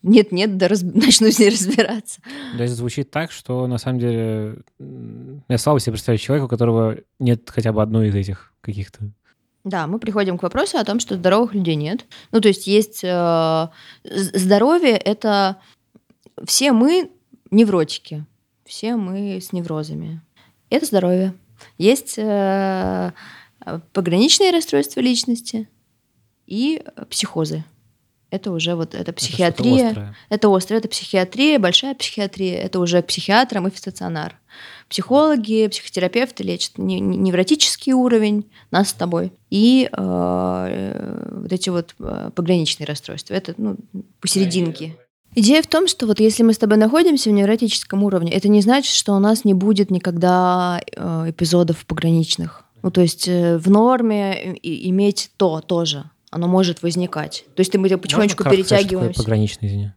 нет-нет, 0.02 0.58
да 0.58 0.68
раз... 0.68 0.82
начну 0.94 1.30
с 1.30 1.38
ней 1.38 1.48
разбираться. 1.48 2.20
То 2.54 2.62
есть 2.62 2.74
звучит 2.74 3.10
так, 3.10 3.32
что 3.32 3.66
на 3.66 3.78
самом 3.78 3.98
деле 3.98 4.58
я 5.48 5.56
слабо 5.56 5.80
себе 5.80 5.92
представляю 5.92 6.18
человека, 6.18 6.44
у 6.44 6.48
которого 6.48 6.98
нет 7.18 7.48
хотя 7.48 7.72
бы 7.72 7.80
одной 7.80 8.08
из 8.08 8.14
этих 8.14 8.52
каких-то 8.60 9.10
да, 9.64 9.86
мы 9.86 9.98
приходим 9.98 10.38
к 10.38 10.42
вопросу 10.42 10.78
о 10.78 10.84
том, 10.84 11.00
что 11.00 11.16
здоровых 11.16 11.54
людей 11.54 11.74
нет. 11.74 12.06
Ну, 12.32 12.40
то 12.40 12.48
есть 12.48 12.66
есть 12.66 13.04
э, 13.04 13.68
здоровье 14.04 14.96
это 14.96 15.58
все 16.44 16.72
мы 16.72 17.10
невротики, 17.50 18.24
все 18.64 18.96
мы 18.96 19.38
с 19.40 19.52
неврозами. 19.52 20.22
Это 20.70 20.86
здоровье. 20.86 21.34
Есть 21.76 22.14
э, 22.16 23.12
пограничные 23.92 24.50
расстройства 24.50 25.00
личности 25.00 25.68
и 26.46 26.82
психозы. 27.10 27.64
Это 28.30 28.52
уже 28.52 28.74
вот 28.74 28.94
это 28.94 29.12
психиатрия. 29.12 29.90
Это, 29.90 30.14
это 30.28 30.56
острое, 30.56 30.78
это 30.78 30.88
психиатрия, 30.88 31.58
большая 31.58 31.94
психиатрия. 31.94 32.58
Это 32.62 32.78
уже 32.78 33.02
к 33.02 33.06
психиатрам 33.06 33.66
и 33.66 33.70
в 33.70 33.78
стационар. 33.78 34.38
Психологи, 34.88 35.68
психотерапевты 35.68 36.42
лечат 36.42 36.78
невротический 36.78 37.92
уровень 37.92 38.50
нас 38.70 38.90
с 38.90 38.92
тобой 38.92 39.32
и 39.48 39.88
э, 39.90 41.30
вот 41.30 41.52
эти 41.52 41.70
вот 41.70 41.94
э, 41.98 42.30
пограничные 42.34 42.86
расстройства. 42.86 43.34
Это 43.34 43.54
ну, 43.56 43.76
посерединке. 44.20 44.96
Идея 45.36 45.62
в 45.62 45.68
том, 45.68 45.86
что 45.86 46.06
вот 46.06 46.18
если 46.18 46.42
мы 46.42 46.52
с 46.52 46.58
тобой 46.58 46.76
находимся 46.76 47.30
в 47.30 47.32
невротическом 47.32 48.02
уровне, 48.02 48.32
это 48.32 48.48
не 48.48 48.62
значит, 48.62 48.92
что 48.92 49.14
у 49.14 49.20
нас 49.20 49.44
не 49.44 49.54
будет 49.54 49.90
никогда 49.90 50.80
э, 50.80 51.30
эпизодов 51.30 51.86
пограничных. 51.86 52.64
Ну, 52.82 52.90
то 52.90 53.00
есть 53.00 53.28
э, 53.28 53.58
в 53.58 53.70
норме 53.70 54.58
иметь 54.62 55.30
то 55.36 55.60
тоже. 55.60 56.10
Оно 56.30 56.46
может 56.46 56.82
возникать. 56.82 57.44
То 57.54 57.60
есть 57.60 57.74
мы 57.76 57.88
потихонечку 57.88 58.44
Можно 58.44 58.56
перетягиваемся. 58.56 59.12
Сказать, 59.12 59.16
пограничный, 59.16 59.68
извини? 59.68 59.92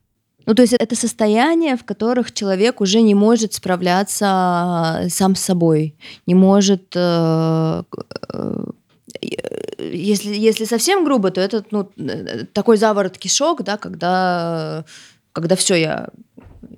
Ну, 0.45 0.55
то 0.55 0.61
есть 0.61 0.73
это 0.73 0.95
состояние, 0.95 1.77
в 1.77 1.85
которых 1.85 2.33
человек 2.33 2.81
уже 2.81 3.01
не 3.01 3.15
может 3.15 3.53
справляться 3.53 4.99
э, 5.03 5.09
сам 5.09 5.35
с 5.35 5.41
собой, 5.41 5.95
не 6.25 6.35
может... 6.35 6.93
Э, 6.95 7.83
э, 8.33 8.65
если, 9.79 10.33
если 10.33 10.65
совсем 10.65 11.05
грубо, 11.05 11.31
то 11.31 11.39
это 11.39 11.63
ну, 11.71 11.89
такой 12.53 12.77
заворот 12.77 13.17
кишок, 13.17 13.63
да, 13.63 13.77
когда, 13.77 14.85
когда 15.31 15.55
все, 15.55 15.75
я, 15.75 16.09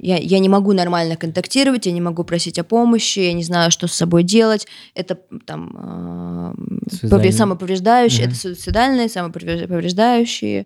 я, 0.06 0.18
я 0.18 0.40
не 0.40 0.50
могу 0.50 0.74
нормально 0.74 1.16
контактировать, 1.16 1.88
я 1.88 1.92
не 1.92 2.02
могу 2.02 2.24
просить 2.24 2.60
о 2.60 2.64
помощи, 2.64 3.20
я 3.20 3.34
не 3.34 3.44
знаю, 3.44 3.72
что 3.72 3.88
с 3.88 3.94
собой 3.94 4.24
делать. 4.24 4.68
Это 4.94 5.18
там 5.46 6.56
э, 6.92 7.32
самоповреждающие, 7.32 8.28
угу. 8.28 8.32
это 8.32 8.40
суицидальные, 8.40 9.10
самоповреждающие. 9.10 10.66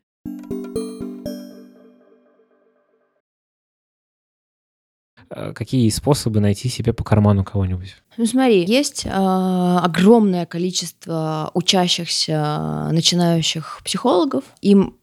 Э, 5.29 5.53
какие 5.53 5.89
способы 5.89 6.41
найти 6.41 6.67
себе 6.67 6.91
по 6.91 7.05
карману 7.05 7.45
кого-нибудь? 7.45 7.95
Ну 8.17 8.25
смотри, 8.25 8.65
есть 8.65 9.05
э, 9.05 9.09
огромное 9.09 10.45
количество 10.45 11.49
учащихся, 11.53 12.89
начинающих 12.91 13.79
психологов. 13.85 14.43
Им 14.61 14.95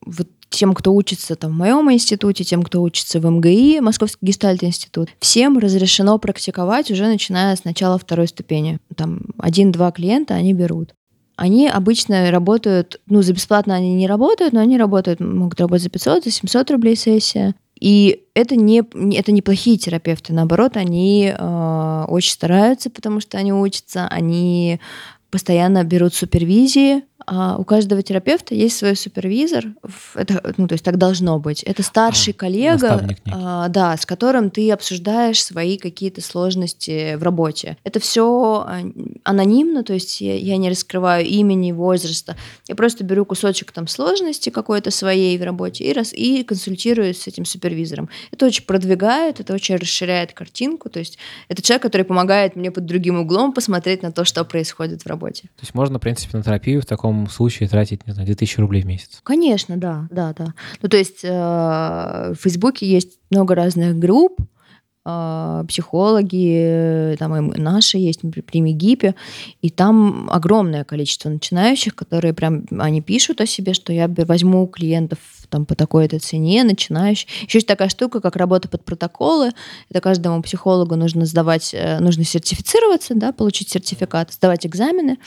вот 0.00 0.28
тем, 0.54 0.74
кто 0.74 0.94
учится 0.94 1.36
там 1.36 1.52
в 1.52 1.54
моем 1.54 1.90
институте, 1.92 2.44
тем, 2.44 2.62
кто 2.62 2.82
учится 2.82 3.20
в 3.20 3.30
МГИ, 3.30 3.80
Московский 3.80 4.26
гештальт-институт, 4.26 5.08
всем 5.18 5.58
разрешено 5.58 6.18
практиковать 6.18 6.90
уже 6.90 7.06
начиная 7.06 7.56
с 7.56 7.64
начала 7.64 7.98
второй 7.98 8.28
ступени. 8.28 8.78
Там 8.96 9.22
один-два 9.38 9.90
клиента 9.92 10.34
они 10.34 10.52
берут. 10.52 10.94
Они 11.36 11.68
обычно 11.68 12.30
работают, 12.30 13.00
ну, 13.06 13.22
за 13.22 13.32
бесплатно 13.32 13.74
они 13.74 13.94
не 13.94 14.06
работают, 14.06 14.52
но 14.52 14.60
они 14.60 14.78
работают, 14.78 15.20
могут 15.20 15.60
работать 15.60 15.82
за 15.82 15.90
500, 15.90 16.24
за 16.24 16.30
700 16.30 16.70
рублей 16.70 16.94
сессия. 16.94 17.54
И 17.80 18.24
это 18.34 18.54
не, 18.54 18.84
это 19.16 19.32
не 19.32 19.42
плохие 19.42 19.76
терапевты, 19.76 20.32
наоборот, 20.32 20.76
они 20.76 21.34
э, 21.36 22.04
очень 22.06 22.30
стараются, 22.30 22.90
потому 22.90 23.18
что 23.18 23.38
они 23.38 23.52
учатся, 23.52 24.06
они 24.06 24.78
постоянно 25.32 25.82
берут 25.82 26.14
супервизии, 26.14 27.02
а 27.26 27.56
у 27.56 27.64
каждого 27.64 28.02
терапевта 28.02 28.54
есть 28.54 28.76
свой 28.76 28.96
супервизор. 28.96 29.66
Это, 30.14 30.54
ну, 30.56 30.68
то 30.68 30.74
есть 30.74 30.84
так 30.84 30.96
должно 30.96 31.38
быть. 31.38 31.62
Это 31.62 31.82
старший 31.82 32.32
а, 32.32 32.36
коллега, 32.36 33.08
а, 33.26 33.68
да, 33.68 33.96
с 33.96 34.06
которым 34.06 34.50
ты 34.50 34.70
обсуждаешь 34.70 35.42
свои 35.42 35.78
какие-то 35.78 36.20
сложности 36.20 37.14
в 37.16 37.22
работе. 37.22 37.76
Это 37.84 38.00
все 38.00 38.64
а, 38.66 38.80
анонимно, 39.24 39.84
то 39.84 39.92
есть 39.92 40.20
я, 40.20 40.36
я 40.36 40.56
не 40.56 40.70
раскрываю 40.70 41.26
имени, 41.26 41.72
возраста. 41.72 42.36
Я 42.68 42.74
просто 42.74 43.04
беру 43.04 43.24
кусочек 43.24 43.72
там 43.72 43.88
сложности 43.88 44.50
какой-то 44.50 44.90
своей 44.90 45.36
в 45.38 45.42
работе 45.42 45.84
и, 45.84 45.92
раз, 45.92 46.12
и 46.12 46.42
консультируюсь 46.44 47.22
с 47.22 47.26
этим 47.26 47.44
супервизором. 47.44 48.08
Это 48.30 48.46
очень 48.46 48.64
продвигает, 48.64 49.40
это 49.40 49.54
очень 49.54 49.76
расширяет 49.76 50.32
картинку. 50.32 50.88
То 50.88 50.98
есть 50.98 51.18
это 51.48 51.62
человек, 51.62 51.82
который 51.82 52.04
помогает 52.04 52.56
мне 52.56 52.70
под 52.70 52.86
другим 52.86 53.20
углом 53.20 53.52
посмотреть 53.52 54.02
на 54.02 54.12
то, 54.12 54.24
что 54.24 54.44
происходит 54.44 55.02
в 55.02 55.06
работе. 55.06 55.42
То 55.42 55.62
есть 55.62 55.74
можно, 55.74 55.98
в 55.98 56.02
принципе, 56.02 56.36
на 56.36 56.42
терапию 56.42 56.82
в 56.82 56.86
таком 56.86 57.11
таком 57.12 57.28
случае 57.28 57.68
тратить, 57.68 58.06
не 58.06 58.12
знаю, 58.12 58.26
2000 58.26 58.60
рублей 58.60 58.82
в 58.82 58.86
месяц? 58.86 59.20
Конечно, 59.22 59.76
да, 59.76 60.08
да, 60.10 60.32
да. 60.36 60.54
Ну, 60.82 60.88
то 60.88 60.96
есть 60.96 61.20
э, 61.24 61.28
в 61.28 62.36
Фейсбуке 62.40 62.86
есть 62.86 63.18
много 63.30 63.54
разных 63.54 63.98
групп, 63.98 64.40
э, 65.04 65.64
психологи, 65.68 67.16
там 67.18 67.52
и 67.52 67.60
наши 67.60 67.98
есть 67.98 68.20
при 68.20 68.60
МИГИПе, 68.60 69.14
и 69.60 69.70
там 69.70 70.28
огромное 70.30 70.84
количество 70.84 71.28
начинающих, 71.28 71.94
которые 71.94 72.32
прям, 72.32 72.64
они 72.78 73.00
пишут 73.02 73.40
о 73.40 73.46
себе, 73.46 73.74
что 73.74 73.92
я 73.92 74.08
возьму 74.08 74.66
клиентов 74.66 75.18
там 75.52 75.66
по 75.66 75.74
такой-то 75.74 76.18
цене, 76.18 76.64
начинающий. 76.64 77.28
Еще 77.46 77.58
есть 77.58 77.68
такая 77.68 77.90
штука, 77.90 78.20
как 78.20 78.36
работа 78.36 78.68
под 78.68 78.84
протоколы. 78.84 79.50
Это 79.90 80.00
каждому 80.00 80.42
психологу 80.42 80.96
нужно 80.96 81.26
сдавать, 81.26 81.74
э, 81.74 82.00
нужно 82.00 82.24
сертифицироваться, 82.24 83.14
да, 83.14 83.32
получить 83.32 83.68
сертификат, 83.68 84.32
сдавать 84.32 84.66
экзамены. 84.66 85.18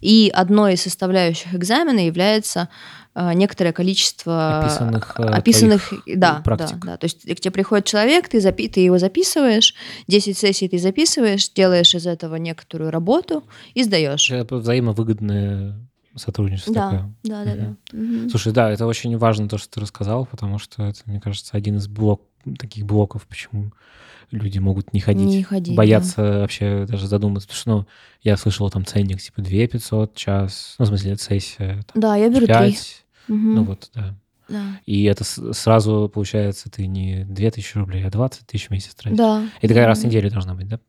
И 0.00 0.30
одной 0.34 0.74
из 0.74 0.82
составляющих 0.82 1.54
экзамена 1.54 2.00
является 2.04 2.68
э, 3.14 3.32
некоторое 3.34 3.72
количество 3.72 4.58
описанных, 4.64 5.14
э, 5.18 5.22
описанных 5.22 5.92
да, 6.06 6.42
практик. 6.44 6.78
да, 6.80 6.92
да. 6.92 6.96
То 6.96 7.04
есть 7.04 7.22
к 7.22 7.40
тебе 7.40 7.52
приходит 7.52 7.86
человек, 7.86 8.28
ты, 8.28 8.40
запи 8.40 8.68
ты 8.68 8.80
его 8.80 8.98
записываешь, 8.98 9.74
10 10.08 10.36
сессий 10.36 10.68
ты 10.68 10.78
записываешь, 10.78 11.48
делаешь 11.50 11.94
из 11.94 12.06
этого 12.06 12.34
некоторую 12.34 12.90
работу 12.90 13.44
и 13.74 13.84
сдаешь. 13.84 14.28
Это 14.32 14.56
взаимовыгодные 14.56 15.87
сотрудничество 16.18 16.74
да, 16.74 16.90
такое. 16.90 17.14
Да, 17.24 17.44
да, 17.44 17.54
Мгм. 17.54 17.76
да. 17.90 17.98
Мгм. 17.98 18.30
Слушай, 18.30 18.52
да, 18.52 18.70
это 18.70 18.86
очень 18.86 19.16
важно 19.16 19.48
то, 19.48 19.58
что 19.58 19.70
ты 19.70 19.80
рассказал, 19.80 20.26
потому 20.26 20.58
что 20.58 20.84
это, 20.84 21.00
мне 21.06 21.20
кажется, 21.20 21.56
один 21.56 21.76
из 21.76 21.88
блок, 21.88 22.22
таких 22.58 22.86
блоков, 22.86 23.26
почему 23.26 23.72
люди 24.30 24.58
могут 24.58 24.92
не 24.92 25.00
ходить. 25.00 25.26
Не 25.26 25.42
ходить, 25.42 25.76
боятся 25.76 26.22
вообще 26.40 26.86
даже 26.88 27.06
задуматься. 27.06 27.48
Потому 27.48 27.60
что, 27.60 27.70
ну, 27.70 27.86
я 28.22 28.36
слышал 28.36 28.70
там 28.70 28.84
ценник 28.84 29.20
типа 29.20 29.42
2 29.42 29.66
500 29.66 30.14
час, 30.14 30.74
ну, 30.78 30.84
в 30.84 30.88
смысле, 30.88 31.16
сессия, 31.16 31.82
там, 31.92 32.00
Да, 32.00 32.16
я 32.16 32.28
беру 32.28 32.46
три. 32.46 32.48
5, 32.48 33.04
Мгм. 33.28 33.54
ну 33.54 33.64
вот, 33.64 33.90
да. 33.94 34.14
Да. 34.48 34.62
И 34.86 35.04
это 35.04 35.24
сразу, 35.24 36.10
получается, 36.12 36.70
ты 36.70 36.86
не 36.86 37.24
2000 37.28 37.76
рублей, 37.78 38.04
а 38.06 38.10
20 38.10 38.46
тысяч 38.46 38.68
в 38.68 38.70
месяц 38.70 38.94
тратишь. 38.94 39.18
Да. 39.18 39.44
И 39.60 39.68
такая 39.68 39.86
раз 39.86 40.00
в 40.00 40.04
неделю 40.04 40.30
должна 40.30 40.54
быть, 40.54 40.68
да, 40.68 40.80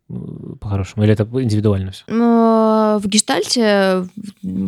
по-хорошему? 0.60 1.03
Или 1.03 1.14
это 1.14 1.24
индивидуально 1.24 1.91
все? 1.91 2.03
Но 2.07 2.99
В 3.01 3.07
гештальте 3.07 4.07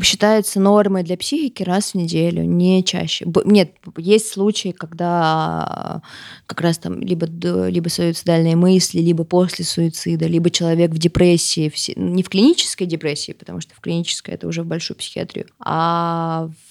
считается 0.04 0.60
нормой 0.60 1.04
для 1.04 1.18
психики 1.18 1.64
раз 1.64 1.92
в 1.92 1.96
неделю, 1.96 2.44
не 2.44 2.84
чаще. 2.84 3.26
Нет, 3.46 3.74
есть 3.98 4.28
случаи, 4.32 4.72
когда 4.72 6.02
как 6.46 6.62
раз 6.62 6.78
там 6.78 7.00
либо, 7.00 7.26
либо 7.70 7.88
суицидальные 7.90 8.56
мысли, 8.56 9.00
либо 9.00 9.24
после 9.24 9.66
суицида, 9.66 10.28
либо 10.28 10.50
человек 10.50 10.92
в 10.92 10.98
депрессии, 10.98 11.72
не 11.96 12.24
в 12.24 12.30
клинической 12.30 12.88
депрессии, 12.88 13.32
потому 13.32 13.62
что 13.62 13.74
в 13.76 13.80
клинической 13.80 14.36
это 14.36 14.48
уже 14.48 14.64
в 14.64 14.66
большую 14.68 14.98
психиатрию, 14.98 15.48
а 15.60 16.50
в- 16.50 16.71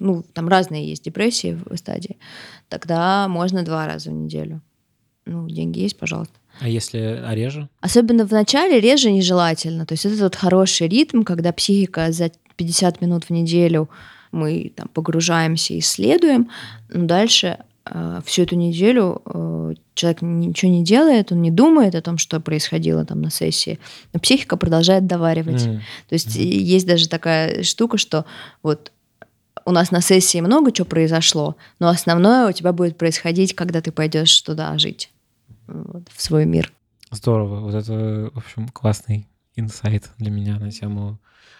ну, 0.00 0.24
там 0.32 0.48
разные 0.48 0.88
есть 0.88 1.04
депрессии 1.04 1.58
в 1.64 1.76
стадии, 1.76 2.18
тогда 2.68 3.28
можно 3.28 3.62
два 3.62 3.86
раза 3.86 4.10
в 4.10 4.14
неделю. 4.14 4.60
Ну, 5.26 5.48
деньги 5.48 5.80
есть, 5.80 5.98
пожалуйста. 5.98 6.34
А 6.60 6.68
если 6.68 6.98
а 6.98 7.34
реже? 7.34 7.68
Особенно 7.80 8.26
в 8.26 8.32
начале 8.32 8.80
реже 8.80 9.10
нежелательно. 9.10 9.86
То 9.86 9.92
есть 9.92 10.06
это 10.06 10.18
тот 10.18 10.36
хороший 10.36 10.88
ритм, 10.88 11.22
когда 11.22 11.52
психика 11.52 12.10
за 12.12 12.30
50 12.56 13.00
минут 13.00 13.24
в 13.24 13.30
неделю 13.30 13.88
мы 14.32 14.72
там 14.74 14.88
погружаемся, 14.88 15.78
исследуем, 15.78 16.50
но 16.88 17.06
дальше 17.06 17.58
э, 17.86 18.20
всю 18.24 18.42
эту 18.42 18.56
неделю 18.56 19.22
э, 19.24 19.74
человек 19.94 20.22
ничего 20.22 20.70
не 20.70 20.84
делает, 20.84 21.32
он 21.32 21.40
не 21.40 21.50
думает 21.50 21.94
о 21.94 22.02
том, 22.02 22.18
что 22.18 22.40
происходило 22.40 23.04
там 23.04 23.22
на 23.22 23.30
сессии, 23.30 23.78
но 24.12 24.20
психика 24.20 24.56
продолжает 24.56 25.06
доваривать. 25.06 25.66
М, 25.66 25.80
То 26.08 26.14
есть 26.14 26.36
и 26.36 26.46
есть 26.46 26.86
даже 26.86 27.08
такая 27.08 27.62
штука, 27.62 27.96
что 27.96 28.26
вот 28.62 28.92
у 29.68 29.70
нас 29.70 29.90
на 29.90 30.00
сессии 30.00 30.40
много 30.40 30.72
чего 30.72 30.86
произошло, 30.86 31.56
но 31.78 31.88
основное 31.88 32.48
у 32.48 32.52
тебя 32.52 32.72
будет 32.72 32.96
происходить, 32.96 33.54
когда 33.54 33.82
ты 33.82 33.92
пойдешь 33.92 34.40
туда 34.40 34.78
жить, 34.78 35.10
вот, 35.66 36.08
в 36.10 36.22
свой 36.22 36.46
мир. 36.46 36.72
Здорово. 37.10 37.60
Вот 37.60 37.74
это, 37.74 38.30
в 38.32 38.38
общем, 38.38 38.68
классный 38.68 39.28
инсайт 39.56 40.08
для 40.16 40.30
меня 40.30 40.58
на 40.58 40.70
тему 40.70 41.18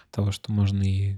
того, 0.09 0.31
что 0.31 0.51
можно 0.51 0.81
и 0.81 1.17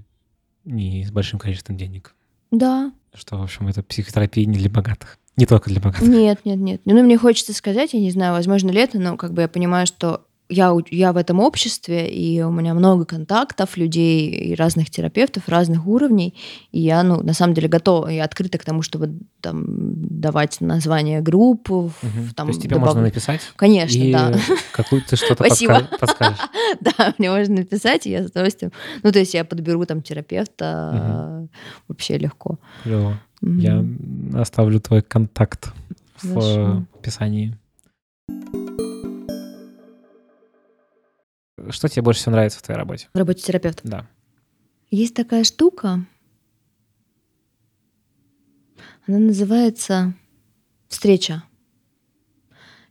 не 0.66 1.04
с 1.06 1.10
большим 1.10 1.38
количеством 1.38 1.78
денег. 1.78 2.14
Да, 2.50 2.92
Что, 3.14 3.38
в 3.38 3.42
общем, 3.42 3.68
это 3.68 3.82
психотерапия 3.82 4.44
не 4.44 4.58
для 4.58 4.68
богатых. 4.68 5.18
Не 5.38 5.46
только 5.46 5.70
для 5.70 5.80
богатых. 5.80 6.06
Нет, 6.06 6.40
нет, 6.44 6.58
нет. 6.58 6.82
Ну, 6.84 7.02
мне 7.02 7.16
хочется 7.16 7.54
сказать, 7.54 7.94
я 7.94 8.00
не 8.00 8.10
знаю, 8.10 8.34
возможно 8.34 8.70
ли 8.70 8.80
это, 8.80 8.98
но 8.98 9.16
как 9.16 9.32
бы 9.32 9.40
я 9.40 9.48
понимаю, 9.48 9.86
что 9.86 10.26
я, 10.52 10.76
я 10.90 11.12
в 11.12 11.16
этом 11.16 11.40
обществе, 11.40 12.08
и 12.08 12.42
у 12.42 12.50
меня 12.50 12.74
много 12.74 13.04
контактов, 13.04 13.76
людей 13.76 14.28
и 14.30 14.54
разных 14.54 14.90
терапевтов, 14.90 15.48
разных 15.48 15.86
уровней, 15.86 16.34
и 16.72 16.80
я, 16.80 17.02
ну, 17.02 17.22
на 17.22 17.32
самом 17.32 17.54
деле 17.54 17.68
готова 17.68 18.08
и 18.12 18.18
открыта 18.18 18.58
к 18.58 18.64
тому, 18.64 18.82
чтобы 18.82 19.14
там 19.40 19.64
давать 19.66 20.60
название 20.60 21.20
групп, 21.20 21.68
Мгм. 21.70 22.30
там 22.36 22.46
То 22.46 22.50
есть 22.52 22.62
тебе 22.62 22.76
добав- 22.76 22.88
можно 22.88 23.02
написать, 23.02 23.40
Конечно, 23.56 23.98
и 23.98 24.12
да. 24.12 24.34
какую 24.72 25.02
ты 25.02 25.16
что-то 25.16 25.44
подска- 25.44 25.88
подскажешь. 25.98 26.38
Да, 26.80 27.14
мне 27.18 27.30
можно 27.30 27.56
написать, 27.56 28.06
и 28.06 28.10
я 28.10 28.22
с 28.26 28.30
удовольствием. 28.30 28.72
Ну, 29.02 29.12
то 29.12 29.18
есть 29.18 29.34
я 29.34 29.44
подберу 29.44 29.84
там 29.86 30.02
терапевта 30.02 31.48
вообще 31.88 32.18
легко. 32.18 32.58
Клево. 32.82 33.18
Я 33.40 33.84
оставлю 34.34 34.80
твой 34.80 35.02
контакт 35.02 35.72
в 36.22 36.24
э, 36.24 36.32
Хорошо. 36.34 36.86
описании. 36.98 37.56
Что 41.70 41.88
тебе 41.88 42.02
больше 42.02 42.20
всего 42.20 42.32
нравится 42.32 42.58
в 42.58 42.62
твоей 42.62 42.78
работе? 42.78 43.08
В 43.12 43.18
работе 43.18 43.42
терапевта. 43.42 43.82
Да. 43.84 44.08
Есть 44.90 45.14
такая 45.14 45.44
штука, 45.44 46.06
она 49.06 49.18
называется 49.18 50.14
встреча. 50.88 51.42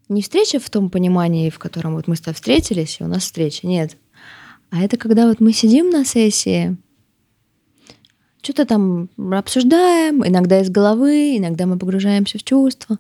Не 0.10 0.22
встреча 0.22 0.60
в 0.60 0.70
том 0.70 0.90
понимании, 0.90 1.50
в 1.50 1.58
котором 1.58 1.94
вот 1.94 2.08
мы 2.08 2.16
с 2.16 2.22
тобой 2.22 2.36
встретились, 2.36 3.00
и 3.00 3.04
у 3.04 3.08
нас 3.08 3.24
встреча, 3.24 3.66
нет. 3.66 3.98
А 4.70 4.82
это 4.82 4.98
когда 4.98 5.28
вот 5.28 5.40
мы 5.40 5.54
сидим 5.54 5.90
на 5.90 6.04
сессии, 6.04 6.76
что-то 8.42 8.66
там 8.66 9.10
обсуждаем, 9.18 10.28
иногда 10.28 10.60
из 10.62 10.70
головы, 10.70 11.38
иногда 11.38 11.66
мы 11.66 11.78
погружаемся 11.78 12.40
в 12.40 12.44
чувства. 12.44 13.00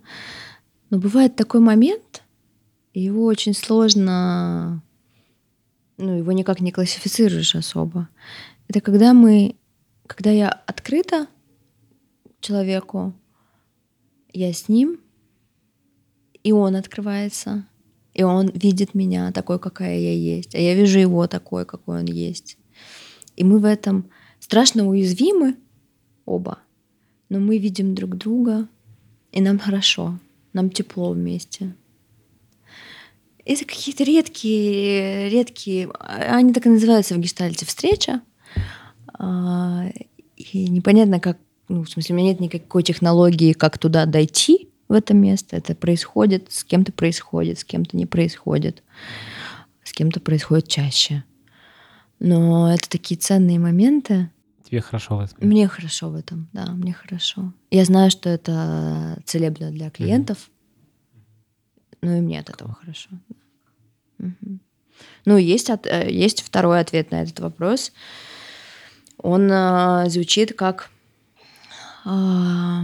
Но 0.90 1.00
бывает 1.00 1.36
такой 1.36 1.60
момент, 1.60 2.24
и 2.94 3.02
его 3.02 3.26
очень 3.26 3.54
сложно, 3.54 4.82
ну, 5.98 6.18
его 6.18 6.32
никак 6.32 6.62
не 6.62 6.72
классифицируешь 6.72 7.56
особо. 7.56 8.10
Это 8.68 8.82
когда 8.82 9.14
мы, 9.14 9.56
когда 10.08 10.32
я 10.32 10.50
открыта 10.50 11.28
человеку, 12.40 13.14
я 14.34 14.52
с 14.54 14.70
ним, 14.70 15.00
и 16.44 16.52
он 16.52 16.76
открывается, 16.76 17.66
и 18.14 18.24
он 18.24 18.50
видит 18.50 18.94
меня 18.94 19.32
такой, 19.32 19.60
какая 19.60 19.98
я 19.98 20.14
есть, 20.14 20.56
а 20.56 20.58
я 20.58 20.74
вижу 20.76 21.00
его 21.00 21.28
такой, 21.28 21.66
какой 21.66 22.00
он 22.00 22.06
есть. 22.06 22.58
И 23.36 23.44
мы 23.44 23.60
в 23.60 23.66
этом 23.66 24.10
страшно 24.40 24.88
уязвимы 24.88 25.58
оба, 26.26 26.60
но 27.30 27.40
мы 27.40 27.58
видим 27.58 27.96
друг 27.96 28.18
друга, 28.18 28.68
и 29.32 29.42
нам 29.42 29.60
хорошо, 29.60 30.20
нам 30.54 30.70
тепло 30.70 31.12
вместе. 31.12 31.76
Это 33.46 33.66
какие-то 33.66 34.04
редкие, 34.04 35.30
редкие, 35.30 35.90
а- 36.00 36.36
они 36.38 36.54
так 36.54 36.66
и 36.66 36.70
называются 36.70 37.16
в 37.16 37.20
гештальте, 37.20 37.66
встреча. 37.66 38.22
А, 39.14 39.86
И 40.54 40.68
непонятно, 40.70 41.20
как, 41.20 41.38
ну, 41.70 41.84
в 41.84 41.90
смысле, 41.90 42.16
у 42.16 42.18
меня 42.18 42.30
нет 42.32 42.40
никакой 42.40 42.82
технологии, 42.84 43.54
как 43.54 43.78
туда 43.78 44.06
дойти 44.08 44.70
в 44.90 44.94
это 44.94 45.14
место. 45.14 45.56
Это 45.56 45.76
происходит, 45.76 46.52
с 46.52 46.64
кем-то 46.64 46.92
происходит, 46.92 47.60
с 47.60 47.64
кем-то 47.64 47.96
не 47.96 48.06
происходит, 48.08 48.82
с 49.84 49.94
кем-то 49.94 50.20
происходит 50.20 50.68
чаще. 50.68 51.24
Но 52.20 52.74
это 52.74 52.90
такие 52.90 53.20
ценные 53.20 53.60
моменты. 53.60 54.30
Тебе 54.68 54.82
хорошо 54.82 55.18
в 55.18 55.20
этом. 55.22 55.38
Мне 55.48 55.68
хорошо 55.68 56.10
в 56.10 56.16
этом, 56.16 56.48
да, 56.54 56.66
мне 56.72 56.94
хорошо. 56.94 57.54
Я 57.70 57.86
знаю, 57.86 58.10
что 58.10 58.30
это 58.30 59.20
целебно 59.26 59.70
для 59.72 59.90
клиентов, 59.92 60.50
ну 62.02 62.18
и 62.18 62.22
мне 62.22 62.40
от 62.40 62.50
этого 62.50 62.74
хорошо. 62.74 63.10
Ну, 65.26 65.38
есть, 65.38 65.70
от- 65.70 65.88
э, 65.88 66.12
есть 66.12 66.42
второй 66.42 66.80
ответ 66.80 67.12
на 67.12 67.24
этот 67.24 67.40
вопрос. 67.40 67.92
Он 69.18 69.52
а, 69.52 70.08
звучит 70.10 70.54
как 70.56 70.90
а, 72.06 72.84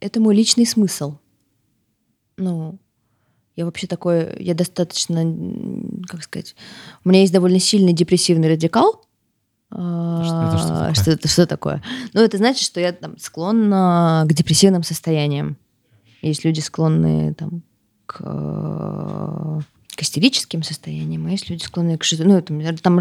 это 0.00 0.20
мой 0.20 0.34
личный 0.34 0.66
смысл. 0.66 1.18
Ну, 2.36 2.78
я 3.56 3.64
вообще 3.64 3.86
такой, 3.86 4.36
я 4.40 4.54
достаточно, 4.54 5.24
как 6.06 6.22
сказать, 6.22 6.54
у 7.04 7.08
меня 7.08 7.20
есть 7.20 7.32
довольно 7.32 7.58
сильный 7.58 7.92
депрессивный 7.92 8.48
радикал. 8.48 9.04
А, 9.70 10.20
это 10.22 10.58
что 10.58 10.68
такое? 10.68 10.94
Что 10.94 11.10
это 11.10 11.28
что 11.28 11.46
такое? 11.46 11.82
Ну, 12.12 12.20
это 12.20 12.36
значит, 12.36 12.62
что 12.62 12.80
я 12.80 12.92
там 12.92 13.18
склонна 13.18 14.24
к 14.28 14.32
депрессивным 14.32 14.82
состояниям. 14.82 15.56
Есть 16.28 16.44
люди 16.44 16.60
склонны 16.60 17.34
там 17.34 17.62
к, 18.06 18.20
э, 18.20 19.60
к 19.96 20.02
истерическим 20.02 20.62
состояниям, 20.62 21.26
а 21.26 21.30
есть 21.30 21.48
люди 21.50 21.62
склонны 21.62 21.98
к 21.98 22.04
ну, 22.18 22.40
там, 22.40 22.76
там 22.78 22.94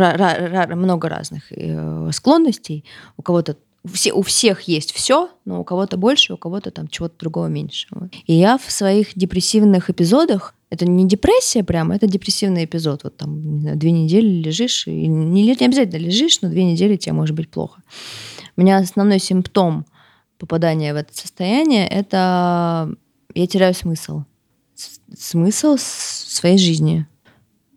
много 0.79 1.09
разных 1.09 1.51
э, 1.51 2.09
склонностей. 2.11 2.85
У 3.17 3.21
кого-то 3.21 3.57
все, 3.93 4.13
у 4.13 4.21
всех 4.21 4.61
есть 4.61 4.91
все, 4.93 5.29
но 5.45 5.61
у 5.61 5.63
кого-то 5.63 5.97
больше, 5.97 6.33
у 6.33 6.37
кого-то 6.37 6.71
там 6.71 6.87
чего-то 6.87 7.15
другого 7.19 7.47
меньше. 7.47 7.87
И 8.25 8.33
я 8.33 8.57
в 8.57 8.71
своих 8.71 9.09
депрессивных 9.15 9.89
эпизодах, 9.89 10.55
это 10.69 10.85
не 10.85 11.07
депрессия 11.07 11.63
прямо, 11.63 11.95
это 11.95 12.07
депрессивный 12.07 12.65
эпизод. 12.65 13.03
Вот 13.03 13.17
там 13.17 13.61
знаю, 13.61 13.77
две 13.77 13.91
недели 13.91 14.27
лежишь, 14.27 14.87
и 14.87 15.07
не, 15.07 15.43
не 15.43 15.51
обязательно 15.51 15.97
лежишь, 15.97 16.41
но 16.41 16.49
две 16.49 16.63
недели 16.63 16.95
тебе 16.95 17.13
может 17.13 17.35
быть 17.35 17.49
плохо. 17.49 17.81
У 18.57 18.61
меня 18.61 18.77
основной 18.77 19.19
симптом 19.19 19.85
попадания 20.37 20.93
в 20.93 20.97
это 20.97 21.15
состояние— 21.15 21.87
это 21.89 22.89
я 23.35 23.47
теряю 23.47 23.73
смысл. 23.73 24.23
Смысл 25.15 25.77
своей 25.77 26.57
жизни. 26.57 27.05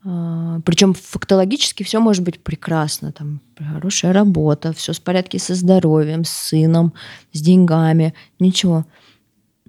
А, 0.04 0.61
Причем 0.64 0.94
фактологически 0.94 1.82
все 1.82 2.00
может 2.00 2.24
быть 2.24 2.42
прекрасно. 2.42 3.12
Там 3.12 3.40
хорошая 3.59 4.12
работа, 4.12 4.72
все 4.72 4.92
в 4.92 5.00
порядке 5.00 5.38
со 5.38 5.54
здоровьем, 5.54 6.24
с 6.24 6.30
сыном, 6.30 6.94
с 7.32 7.40
деньгами, 7.40 8.14
ничего. 8.38 8.86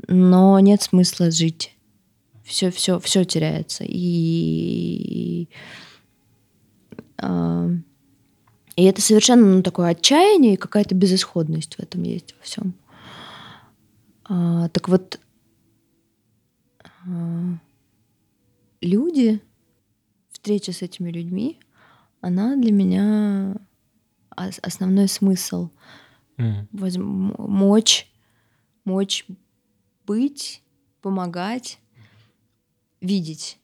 Но 0.07 0.59
нет 0.59 0.81
смысла 0.81 1.31
жить. 1.31 1.75
Все, 2.45 2.71
все, 2.71 2.99
все 2.99 3.25
теряется. 3.25 3.83
И, 3.85 5.49
а, 7.17 7.69
и 8.75 8.83
это 8.85 9.01
совершенно 9.01 9.45
ну, 9.45 9.61
такое 9.61 9.89
отчаяние 9.89 10.53
и 10.53 10.57
какая-то 10.57 10.95
безысходность 10.95 11.75
в 11.75 11.79
этом 11.79 12.03
есть 12.03 12.33
во 12.37 12.43
всем. 12.43 12.73
А, 14.23 14.69
так 14.69 14.87
вот, 14.87 15.19
люди 18.81 19.41
встреча 20.31 20.71
с 20.71 20.81
этими 20.81 21.11
людьми, 21.11 21.59
она 22.21 22.55
для 22.55 22.71
меня 22.71 23.55
основной 24.35 25.07
смысл. 25.07 25.69
Mm. 26.37 26.67
Возм- 26.71 27.35
мочь, 27.37 28.07
мочь 28.85 29.25
быть, 30.05 30.63
помогать, 31.01 31.79
видеть. 33.01 33.59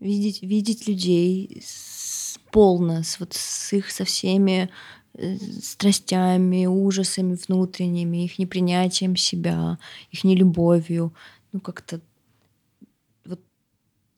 Видеть, 0.00 0.42
видеть 0.42 0.86
людей 0.86 1.62
с, 1.64 2.38
полно, 2.50 3.02
с, 3.02 3.18
вот, 3.18 3.32
с 3.32 3.72
их 3.72 3.90
со 3.90 4.04
всеми 4.04 4.70
э, 5.14 5.36
страстями, 5.36 6.66
ужасами 6.66 7.34
внутренними, 7.34 8.24
их 8.24 8.38
непринятием 8.38 9.16
себя, 9.16 9.78
их 10.10 10.24
нелюбовью. 10.24 11.14
Ну, 11.52 11.60
как-то 11.60 12.00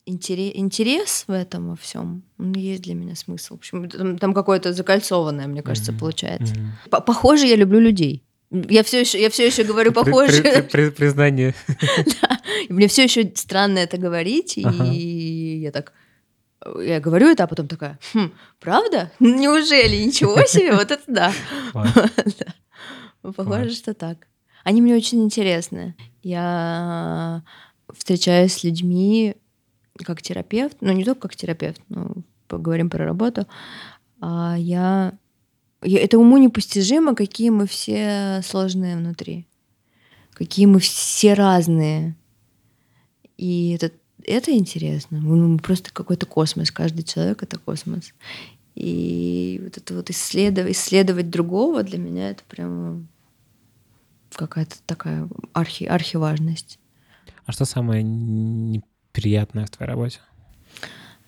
интерес, 0.06 0.52
интерес 0.54 1.24
в 1.26 1.32
этом 1.32 1.70
во 1.70 1.76
всем, 1.76 2.22
есть 2.38 2.82
для 2.82 2.94
меня 2.94 3.14
смысл. 3.14 3.54
В 3.54 3.58
общем, 3.58 3.90
там, 3.90 4.18
там 4.18 4.34
какое-то 4.34 4.72
закольцованное, 4.72 5.46
мне 5.46 5.62
кажется, 5.62 5.92
mm-hmm. 5.92 5.98
получается. 5.98 6.54
Mm-hmm. 6.54 7.04
Похоже, 7.04 7.46
я 7.46 7.56
люблю 7.56 7.80
людей. 7.80 8.22
Я 8.50 8.84
все 8.84 9.00
еще, 9.00 9.20
я 9.20 9.28
все 9.28 9.46
еще 9.46 9.64
говорю 9.64 9.92
похоже. 9.92 10.40
При, 10.42 10.50
при, 10.50 10.60
при, 10.60 10.90
признание. 10.90 11.54
да. 12.22 12.40
мне 12.68 12.86
все 12.86 13.04
еще 13.04 13.30
странно 13.34 13.78
это 13.80 13.98
говорить, 13.98 14.58
ага. 14.64 14.84
и 14.84 15.58
я 15.58 15.72
так 15.72 15.92
я 16.80 17.00
говорю 17.00 17.28
это, 17.28 17.44
а 17.44 17.46
потом 17.46 17.68
такая, 17.68 17.98
хм, 18.12 18.32
правда? 18.60 19.12
Неужели? 19.20 19.96
Ничего 19.96 20.44
себе, 20.46 20.74
вот 20.74 20.90
это 20.90 21.02
да. 21.06 21.32
Похоже, 23.22 23.70
что 23.70 23.94
так. 23.94 24.26
Они 24.64 24.82
мне 24.82 24.94
очень 24.94 25.22
интересны. 25.22 25.94
Я 26.22 27.42
встречаюсь 27.92 28.54
с 28.54 28.64
людьми, 28.64 29.36
как 30.04 30.22
терапевт, 30.22 30.76
ну 30.80 30.92
не 30.92 31.04
только 31.04 31.22
как 31.22 31.36
терапевт, 31.36 31.80
но 31.88 32.12
поговорим 32.48 32.90
про 32.90 33.04
работу, 33.04 33.46
а 34.20 34.56
я, 34.58 35.14
я 35.82 36.00
это 36.00 36.18
уму 36.18 36.38
непостижимо, 36.38 37.14
какие 37.14 37.50
мы 37.50 37.66
все 37.66 38.40
сложные 38.44 38.96
внутри, 38.96 39.46
какие 40.32 40.66
мы 40.66 40.80
все 40.80 41.34
разные. 41.34 42.16
И 43.36 43.72
это, 43.72 43.92
это 44.24 44.52
интересно. 44.52 45.20
Мы 45.20 45.58
просто 45.58 45.92
какой-то 45.92 46.26
космос, 46.26 46.70
каждый 46.70 47.02
человек 47.02 47.42
это 47.42 47.58
космос. 47.58 48.12
И 48.74 49.60
вот 49.62 49.76
это 49.78 49.94
вот 49.94 50.10
исследовать, 50.10 50.72
исследовать 50.72 51.30
другого 51.30 51.82
для 51.82 51.98
меня 51.98 52.30
это 52.30 52.42
прям 52.44 53.08
какая-то 54.30 54.76
такая 54.84 55.28
архи, 55.52 55.84
архиважность. 55.84 56.78
А 57.46 57.52
что 57.52 57.64
самое 57.64 58.02
приятное 59.16 59.64
в 59.64 59.70
твоей 59.70 59.90
работе? 59.90 60.20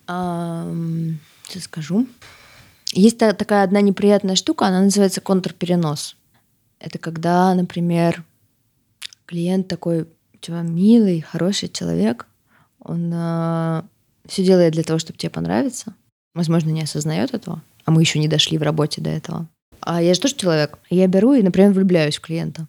сейчас 0.07 1.63
скажу. 1.63 2.07
Есть 2.93 3.17
такая 3.19 3.63
одна 3.63 3.81
неприятная 3.81 4.35
штука, 4.35 4.65
она 4.65 4.81
называется 4.81 5.21
контрперенос. 5.21 6.15
Это 6.79 6.97
когда, 6.97 7.53
например, 7.53 8.23
клиент 9.25 9.67
такой 9.67 10.07
типа, 10.39 10.61
милый, 10.61 11.21
хороший 11.21 11.69
человек, 11.69 12.25
он 12.79 13.11
э, 13.13 13.83
все 14.25 14.43
делает 14.43 14.73
для 14.73 14.83
того, 14.83 14.97
чтобы 14.97 15.19
тебе 15.19 15.29
понравиться. 15.29 15.93
Возможно, 16.33 16.69
не 16.69 16.83
осознает 16.83 17.33
этого, 17.33 17.61
а 17.85 17.91
мы 17.91 18.01
еще 18.01 18.17
не 18.19 18.27
дошли 18.27 18.57
в 18.57 18.63
работе 18.63 19.01
до 19.01 19.09
этого. 19.09 19.47
А 19.81 20.01
я 20.01 20.13
же 20.13 20.19
тоже 20.19 20.35
человек. 20.35 20.79
Я 20.89 21.07
беру 21.07 21.33
и, 21.33 21.43
например, 21.43 21.71
влюбляюсь 21.71 22.17
в 22.17 22.21
клиента. 22.21 22.67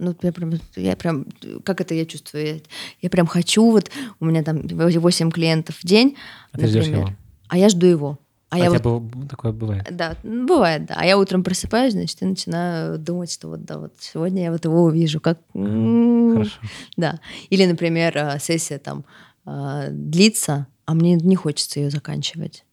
Ну, 0.00 0.16
я 0.22 0.32
прям, 0.32 0.52
я 0.76 0.96
прям, 0.96 1.26
как 1.62 1.80
это 1.82 1.94
я 1.94 2.06
чувствую? 2.06 2.46
Я, 2.46 2.54
я 3.02 3.10
прям 3.10 3.26
хочу, 3.26 3.70
вот 3.70 3.90
у 4.18 4.24
меня 4.24 4.42
там 4.42 4.62
8 4.66 5.30
клиентов 5.30 5.76
в 5.76 5.86
день. 5.86 6.16
А 6.52 6.58
ты 6.58 6.66
ждешь 6.66 6.86
его? 6.86 7.10
А 7.48 7.58
я 7.58 7.68
жду 7.68 7.86
его. 7.86 8.18
А, 8.48 8.56
а 8.56 8.58
я 8.58 8.70
вот, 8.70 8.82
такое 9.28 9.52
бывает? 9.52 9.86
Да, 9.90 10.16
бывает, 10.24 10.86
да. 10.86 10.96
А 10.98 11.04
я 11.04 11.18
утром 11.18 11.44
просыпаюсь, 11.44 11.92
значит, 11.92 12.20
и 12.22 12.24
начинаю 12.24 12.98
думать, 12.98 13.30
что 13.30 13.48
вот, 13.48 13.64
да, 13.64 13.78
вот 13.78 13.92
сегодня 14.00 14.44
я 14.44 14.50
вот 14.50 14.64
его 14.64 14.82
увижу, 14.82 15.20
как... 15.20 15.38
Хорошо. 15.52 16.58
Да. 16.96 17.20
Или, 17.50 17.66
например, 17.66 18.16
а, 18.18 18.38
сессия 18.40 18.78
там 18.78 19.04
а, 19.44 19.88
длится, 19.90 20.66
а 20.86 20.94
мне 20.94 21.14
не 21.14 21.36
хочется 21.36 21.78
ее 21.78 21.90
заканчивать. 21.90 22.64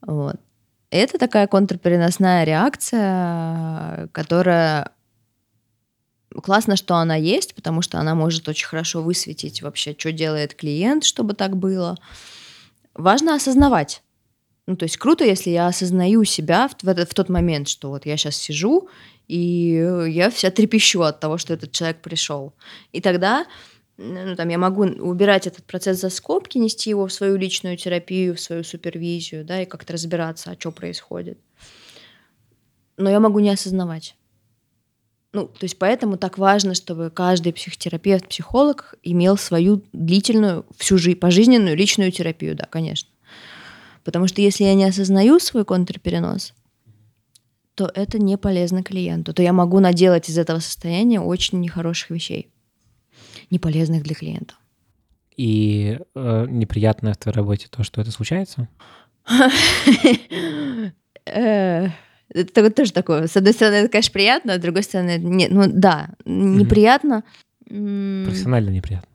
Вот. 0.00 0.36
Это 0.90 1.18
такая 1.18 1.48
контрпереносная 1.48 2.44
реакция, 2.44 4.08
которая 4.12 4.92
классно, 6.42 6.76
что 6.76 6.96
она 6.96 7.16
есть, 7.16 7.54
потому 7.54 7.82
что 7.82 7.98
она 7.98 8.14
может 8.14 8.48
очень 8.48 8.66
хорошо 8.66 9.02
высветить 9.02 9.62
вообще, 9.62 9.94
что 9.96 10.12
делает 10.12 10.54
клиент, 10.54 11.04
чтобы 11.04 11.34
так 11.34 11.56
было. 11.56 11.96
Важно 12.94 13.34
осознавать. 13.34 14.02
Ну, 14.66 14.76
то 14.76 14.84
есть 14.84 14.96
круто, 14.96 15.24
если 15.24 15.50
я 15.50 15.66
осознаю 15.66 16.24
себя 16.24 16.68
в, 16.68 16.82
в, 16.82 16.88
этот, 16.88 17.10
в 17.10 17.14
тот 17.14 17.28
момент, 17.28 17.68
что 17.68 17.90
вот 17.90 18.06
я 18.06 18.16
сейчас 18.16 18.36
сижу, 18.36 18.88
и 19.28 20.08
я 20.08 20.30
вся 20.30 20.50
трепещу 20.50 21.02
от 21.02 21.20
того, 21.20 21.38
что 21.38 21.54
этот 21.54 21.72
человек 21.72 22.00
пришел. 22.00 22.54
И 22.92 23.00
тогда 23.00 23.46
ну, 23.96 24.34
там, 24.36 24.48
я 24.48 24.58
могу 24.58 24.82
убирать 24.82 25.46
этот 25.46 25.64
процесс 25.64 26.00
за 26.00 26.10
скобки, 26.10 26.58
нести 26.58 26.90
его 26.90 27.06
в 27.06 27.12
свою 27.12 27.36
личную 27.36 27.76
терапию, 27.76 28.34
в 28.34 28.40
свою 28.40 28.64
супервизию, 28.64 29.44
да, 29.44 29.62
и 29.62 29.66
как-то 29.66 29.92
разбираться, 29.92 30.50
а 30.50 30.56
что 30.58 30.72
происходит. 30.72 31.38
Но 32.96 33.10
я 33.10 33.20
могу 33.20 33.38
не 33.40 33.50
осознавать. 33.50 34.16
Ну, 35.34 35.48
то 35.48 35.64
есть 35.64 35.78
поэтому 35.80 36.16
так 36.16 36.38
важно, 36.38 36.74
чтобы 36.74 37.10
каждый 37.10 37.52
психотерапевт, 37.52 38.28
психолог 38.28 38.94
имел 39.02 39.36
свою 39.36 39.82
длительную, 39.92 40.64
всю 40.76 40.96
жизнь, 40.96 41.18
пожизненную 41.18 41.76
личную 41.76 42.12
терапию, 42.12 42.54
да, 42.54 42.66
конечно. 42.66 43.10
Потому 44.04 44.28
что 44.28 44.40
если 44.40 44.62
я 44.62 44.74
не 44.74 44.84
осознаю 44.84 45.40
свой 45.40 45.64
контрперенос, 45.64 46.54
то 47.74 47.90
это 47.92 48.20
не 48.20 48.38
полезно 48.38 48.84
клиенту. 48.84 49.34
То 49.34 49.42
я 49.42 49.52
могу 49.52 49.80
наделать 49.80 50.28
из 50.30 50.38
этого 50.38 50.60
состояния 50.60 51.20
очень 51.20 51.60
нехороших 51.60 52.10
вещей, 52.10 52.48
не 53.50 53.58
полезных 53.58 54.04
для 54.04 54.14
клиента. 54.14 54.54
И 55.36 55.98
э, 56.14 56.46
неприятное 56.48 57.14
в 57.14 57.16
твоей 57.16 57.34
работе 57.34 57.66
то, 57.68 57.82
что 57.82 58.00
это 58.00 58.12
случается? 58.12 58.68
Это 62.34 62.70
тоже 62.70 62.92
такое. 62.92 63.28
С 63.28 63.36
одной 63.36 63.52
стороны, 63.52 63.76
это, 63.76 63.88
конечно, 63.88 64.12
приятно, 64.12 64.54
а 64.54 64.58
с 64.58 64.60
другой 64.60 64.82
стороны, 64.82 65.18
нет. 65.18 65.50
Ну 65.52 65.64
да, 65.68 66.10
неприятно. 66.24 67.22
Профессионально 67.64 68.70
неприятно. 68.70 69.08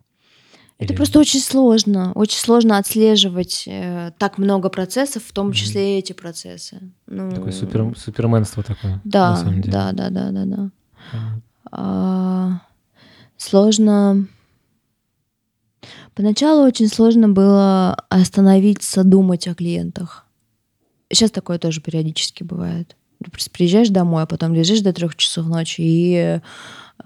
Это 0.77 0.93
Или... 0.93 0.97
просто 0.97 1.19
очень 1.19 1.41
сложно. 1.41 2.13
Очень 2.15 2.39
сложно 2.39 2.77
отслеживать 2.77 3.65
э, 3.67 4.11
так 4.17 4.37
много 4.37 4.69
процессов, 4.69 5.23
в 5.25 5.33
том 5.33 5.51
числе 5.51 5.81
mm-hmm. 5.81 5.95
и 5.95 5.99
эти 5.99 6.13
процессы. 6.13 6.79
Ну... 7.05 7.29
Такое 7.31 7.51
супер, 7.51 7.93
суперменство 7.97 8.63
такое. 8.63 9.01
Да, 9.03 9.31
на 9.31 9.37
самом 9.37 9.61
деле. 9.61 9.73
да, 9.73 9.91
да, 9.91 10.09
да, 10.09 10.31
да, 10.31 10.45
да. 10.45 10.71
Mm-hmm. 11.11 11.41
А, 11.71 12.61
сложно. 13.35 14.25
Поначалу 16.15 16.65
очень 16.65 16.87
сложно 16.87 17.27
было 17.27 17.95
остановиться, 18.07 19.03
думать 19.03 19.49
о 19.49 19.55
клиентах. 19.55 20.25
Сейчас 21.11 21.31
такое 21.31 21.59
тоже 21.59 21.81
периодически 21.81 22.43
бывает. 22.43 22.95
Приезжаешь 23.51 23.89
домой, 23.89 24.23
а 24.23 24.25
потом 24.25 24.53
лежишь 24.53 24.81
до 24.81 24.93
трех 24.93 25.15
часов 25.15 25.47
ночи 25.47 25.81
и, 25.81 26.39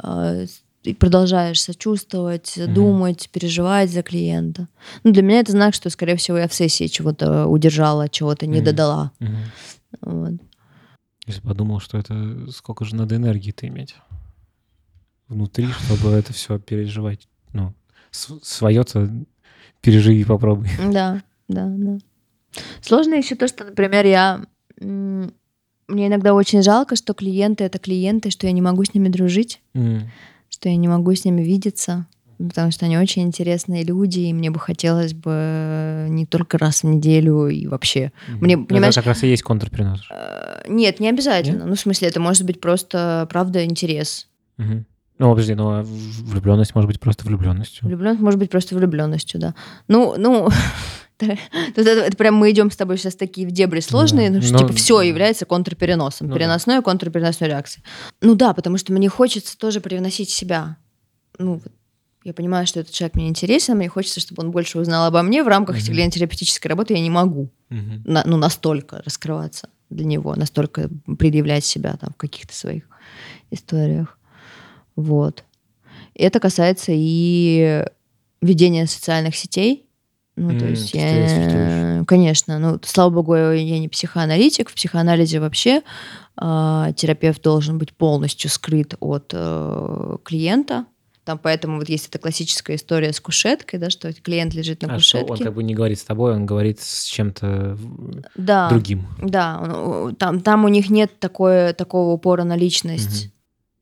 э, 0.04 0.46
и 0.84 0.94
продолжаешь 0.94 1.62
сочувствовать, 1.62 2.54
mm-hmm. 2.56 2.74
думать, 2.74 3.30
переживать 3.32 3.92
за 3.92 4.04
клиента. 4.04 4.68
Ну, 5.04 5.12
для 5.12 5.24
меня 5.24 5.40
это 5.40 5.52
знак, 5.52 5.74
что, 5.74 5.90
скорее 5.90 6.16
всего, 6.16 6.38
я 6.38 6.48
в 6.48 6.54
сессии 6.54 6.88
чего-то 6.88 7.48
удержала, 7.48 8.10
чего-то 8.10 8.46
не 8.46 8.60
mm-hmm. 8.60 8.64
додала. 8.64 9.12
Mm-hmm. 9.20 10.00
Вот. 10.02 10.34
Если 11.26 11.42
подумал, 11.42 11.80
что 11.80 11.98
это 11.98 12.52
сколько 12.52 12.86
же 12.86 12.96
надо 12.96 13.16
энергии-то 13.16 13.68
иметь 13.68 13.96
внутри, 15.28 15.68
чтобы 15.68 16.12
это 16.12 16.34
все 16.34 16.60
переживать. 16.60 17.28
Ну, 17.54 17.74
свое-то 18.12 19.10
переживи 19.82 20.22
и 20.22 20.26
попробуй. 20.26 20.70
Да, 20.92 21.24
да, 21.48 21.68
да. 21.68 21.98
Сложно 22.82 23.16
еще 23.16 23.36
то, 23.36 23.48
что, 23.48 23.64
например, 23.64 24.06
я... 24.06 24.46
Мне 25.88 26.08
иногда 26.08 26.34
очень 26.34 26.64
жалко, 26.64 26.96
что 26.96 27.14
клиенты— 27.14 27.64
это 27.66 27.80
клиенты, 27.80 28.30
что 28.30 28.48
я 28.48 28.54
не 28.54 28.62
могу 28.62 28.84
с 28.84 28.94
ними 28.94 29.10
дружить, 29.10 29.62
mm. 29.76 30.02
что 30.50 30.70
я 30.70 30.76
не 30.76 30.88
могу 30.88 31.14
с 31.14 31.26
ними 31.26 31.42
видеться, 31.42 32.08
потому 32.38 32.72
что 32.72 32.86
они 32.86 32.98
очень 32.98 33.24
интересные 33.24 33.84
люди, 33.84 34.22
и 34.22 34.34
мне 34.34 34.50
бы 34.50 34.60
хотелось 34.60 35.14
бы 35.14 36.08
не 36.10 36.26
только 36.26 36.58
раз 36.58 36.84
в 36.84 36.86
неделю 36.86 37.48
и 37.48 37.68
вообще. 37.68 38.12
Mm-hmm. 38.28 38.38
Мне, 38.40 38.58
понимаешь, 38.58 38.94
это 38.94 39.02
как 39.02 39.08
раз 39.08 39.24
и 39.24 39.28
есть 39.28 39.44
контрпринос. 39.44 40.08
Э, 40.10 40.64
нет, 40.68 41.00
не 41.00 41.10
обязательно. 41.10 41.60
Нет? 41.60 41.66
Ну, 41.68 41.76
в 41.76 41.80
смысле, 41.80 42.08
это 42.08 42.20
может 42.20 42.46
быть 42.46 42.60
просто, 42.60 43.28
правда, 43.30 43.66
интерес. 43.66 44.28
Mm-hmm. 44.58 44.84
Ну, 45.20 45.30
подожди, 45.30 45.54
ну, 45.54 45.70
а 45.70 45.84
влюбленность 45.84 46.74
может 46.76 46.88
быть 46.88 47.00
просто 47.00 47.26
влюбленностью. 47.26 47.88
Влюбленность 47.88 48.22
может 48.22 48.40
быть 48.40 48.50
просто 48.50 48.76
влюбленностью, 48.76 49.40
да. 49.40 49.54
Ну, 49.88 50.16
ну, 50.18 50.50
это, 51.20 51.38
это, 51.76 51.90
это 51.90 52.18
прям 52.18 52.36
мы 52.36 52.52
идем 52.52 52.72
с 52.72 52.76
тобой 52.76 52.98
сейчас 52.98 53.16
такие 53.16 53.48
в 53.48 53.52
дебри 53.52 53.80
сложные, 53.80 54.30
да. 54.30 54.38
ну, 54.38 54.42
что, 54.42 54.54
Но... 54.54 54.60
типа 54.60 54.74
все 54.74 55.02
является 55.02 55.46
контрпереносом, 55.46 56.28
ну, 56.28 56.36
переносной 56.36 56.78
да. 56.78 56.82
контрпереносной 56.82 57.48
реакцией. 57.48 57.84
Ну 58.22 58.36
да, 58.36 58.54
потому 58.54 58.78
что 58.78 58.94
мне 58.94 59.10
хочется 59.10 59.58
тоже 59.58 59.82
привносить 59.82 60.30
себя. 60.30 60.78
Ну, 61.38 61.62
я 62.24 62.34
понимаю, 62.34 62.66
что 62.66 62.80
этот 62.80 62.94
человек 62.94 63.16
мне 63.16 63.28
интересен, 63.28 63.78
мне 63.78 63.90
хочется, 63.90 64.20
чтобы 64.20 64.44
он 64.44 64.52
больше 64.52 64.80
узнал 64.80 65.06
обо 65.06 65.22
мне. 65.22 65.44
В 65.44 65.48
рамках 65.48 65.78
mm-hmm. 65.78 66.68
работы 66.68 66.94
я 66.94 67.02
не 67.02 67.10
могу 67.10 67.50
mm-hmm. 67.70 68.02
на, 68.06 68.24
ну, 68.26 68.38
настолько 68.38 69.02
раскрываться 69.04 69.70
для 69.90 70.06
него, 70.06 70.36
настолько 70.36 70.90
предъявлять 71.20 71.66
себя 71.66 71.98
там 71.98 72.12
в 72.14 72.18
каких-то 72.18 72.56
своих 72.56 72.84
историях. 73.52 74.18
Вот. 74.96 75.44
И 76.14 76.24
это 76.24 76.40
касается 76.40 76.92
и 76.96 77.86
ведения 78.42 78.88
социальных 78.88 79.36
сетей. 79.36 79.86
Ну, 80.36 80.50
mm, 80.50 80.60
то 80.60 80.66
есть 80.66 80.94
я, 80.94 82.04
конечно, 82.08 82.58
ну, 82.58 82.80
слава 82.84 83.12
богу, 83.12 83.36
я 83.36 83.80
не 83.80 83.88
психоаналитик. 83.88 84.70
В 84.70 84.74
психоанализе 84.74 85.40
вообще 85.40 85.84
э, 86.42 86.94
терапевт 86.96 87.42
должен 87.44 87.78
быть 87.78 87.94
полностью 87.94 88.50
скрыт 88.50 88.96
от 89.00 89.32
э, 89.34 90.18
клиента. 90.24 90.86
Там 91.24 91.38
поэтому 91.38 91.78
вот 91.78 91.88
есть 91.88 92.08
эта 92.08 92.20
классическая 92.20 92.76
история 92.76 93.14
с 93.14 93.22
кушеткой, 93.22 93.80
да, 93.80 93.90
что 93.90 94.12
клиент 94.12 94.54
лежит 94.54 94.82
на 94.82 94.90
а 94.90 94.96
кушетке. 94.96 95.26
Что 95.26 95.34
он 95.34 95.40
как 95.40 95.54
бы 95.54 95.64
не 95.64 95.74
говорит 95.74 96.00
с 96.00 96.04
тобой, 96.04 96.34
он 96.34 96.46
говорит 96.46 96.82
с 96.82 97.06
чем-то 97.06 97.78
да, 98.36 98.70
другим. 98.70 99.08
Да, 99.22 99.60
он, 99.62 100.16
там, 100.16 100.42
там 100.42 100.66
у 100.66 100.68
них 100.68 100.90
нет 100.90 101.20
такой, 101.20 101.74
такого 101.74 102.12
упора 102.14 102.44
на 102.44 102.58
личность. 102.58 103.26
Угу. 103.26 103.34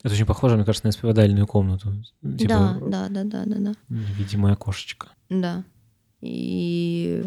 Это 0.04 0.14
очень 0.14 0.26
похоже, 0.26 0.56
мне 0.56 0.66
кажется, 0.66 0.86
на 0.86 0.92
исповедальную 0.92 1.48
комнату. 1.48 1.94
Типа, 2.38 2.48
да, 2.48 2.78
да, 2.82 3.08
да, 3.10 3.24
да, 3.24 3.44
да, 3.46 3.56
да. 3.58 3.74
Невидимая 3.90 4.56
кошечка. 4.56 5.10
Да. 5.30 5.64
И 6.22 7.24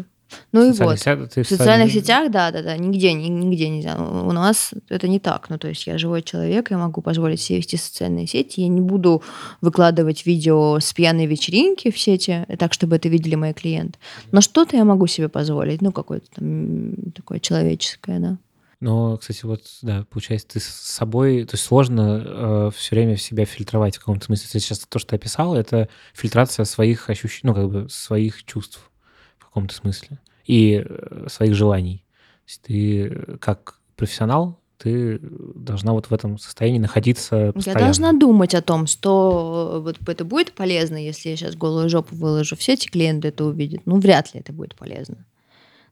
ну 0.51 0.69
и 0.69 0.71
вот. 0.71 0.99
Сетях, 0.99 1.19
в 1.19 1.43
социальных 1.43 1.91
сетях, 1.91 2.31
да, 2.31 2.51
да, 2.51 2.61
да, 2.61 2.77
нигде, 2.77 3.13
нигде 3.13 3.69
нельзя. 3.69 3.95
У 3.97 4.31
нас 4.31 4.73
это 4.89 5.07
не 5.07 5.19
так. 5.19 5.49
Ну, 5.49 5.57
то 5.57 5.67
есть 5.67 5.85
я 5.87 5.97
живой 5.97 6.21
человек, 6.21 6.71
я 6.71 6.77
могу 6.77 7.01
позволить 7.01 7.41
себе 7.41 7.57
вести 7.57 7.77
социальные 7.77 8.27
сети. 8.27 8.61
Я 8.61 8.67
не 8.67 8.81
буду 8.81 9.21
выкладывать 9.61 10.25
видео 10.25 10.79
с 10.79 10.93
пьяной 10.93 11.25
вечеринки 11.25 11.91
в 11.91 11.99
сети, 11.99 12.45
так, 12.57 12.73
чтобы 12.73 12.95
это 12.95 13.09
видели 13.09 13.35
мои 13.35 13.53
клиенты. 13.53 13.99
Но 14.31 14.41
что-то 14.41 14.75
я 14.77 14.85
могу 14.85 15.07
себе 15.07 15.29
позволить, 15.29 15.81
ну, 15.81 15.91
какое-то 15.91 16.27
там 16.35 16.93
такое 17.13 17.39
человеческое, 17.39 18.19
да. 18.19 18.37
Но, 18.85 19.17
кстати, 19.17 19.43
вот, 19.45 19.63
да, 19.81 20.05
получается, 20.11 20.47
ты 20.47 20.59
с 20.59 20.65
собой, 20.65 21.43
то 21.45 21.55
есть 21.55 21.65
сложно 21.65 22.23
э, 22.23 22.71
все 22.75 22.95
время 22.95 23.17
себя 23.17 23.45
фильтровать 23.45 23.95
в 23.95 23.99
каком-то 23.99 24.25
смысле. 24.25 24.43
Если 24.45 24.59
сейчас 24.59 24.85
то, 24.87 24.99
что 24.99 25.09
ты 25.09 25.15
описал, 25.15 25.55
это 25.55 25.89
фильтрация 26.13 26.65
своих 26.65 27.09
ощущений, 27.09 27.51
ну, 27.51 27.55
как 27.55 27.67
бы 27.67 27.89
своих 27.89 28.45
чувств 28.45 28.91
в 29.39 29.45
каком-то 29.45 29.73
смысле 29.73 30.19
и 30.45 30.85
э, 30.85 31.25
своих 31.31 31.55
желаний. 31.55 32.05
То 32.45 32.47
есть 32.47 32.61
ты 32.61 33.07
э, 33.07 33.37
как 33.39 33.79
профессионал, 33.95 34.59
ты 34.77 35.19
должна 35.19 35.93
вот 35.93 36.11
в 36.11 36.13
этом 36.13 36.37
состоянии 36.37 36.77
находиться 36.77 37.53
постоянно. 37.55 37.79
Я 37.79 37.85
должна 37.85 38.13
думать 38.13 38.53
о 38.53 38.61
том, 38.61 38.85
что 38.85 39.81
вот 39.83 39.97
это 40.07 40.23
будет 40.25 40.51
полезно, 40.51 41.03
если 41.03 41.29
я 41.29 41.37
сейчас 41.37 41.55
голую 41.55 41.89
жопу 41.89 42.15
выложу. 42.15 42.55
Все 42.55 42.73
эти 42.73 42.85
клиенты 42.85 43.29
это 43.29 43.45
увидят. 43.45 43.81
Ну, 43.85 43.99
вряд 43.99 44.35
ли 44.35 44.41
это 44.41 44.53
будет 44.53 44.75
полезно. 44.75 45.25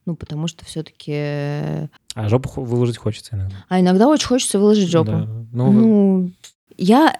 Ну, 0.06 0.16
потому 0.16 0.48
что 0.48 0.64
все-таки... 0.64 1.88
А 2.14 2.28
жопу 2.28 2.62
выложить 2.62 2.98
хочется 2.98 3.36
иногда. 3.36 3.56
А 3.68 3.80
иногда 3.80 4.08
очень 4.08 4.26
хочется 4.26 4.58
выложить 4.58 4.90
жопу. 4.90 5.10
Да. 5.10 5.28
Ну, 5.52 5.72
ну, 5.72 6.30
я 6.76 7.18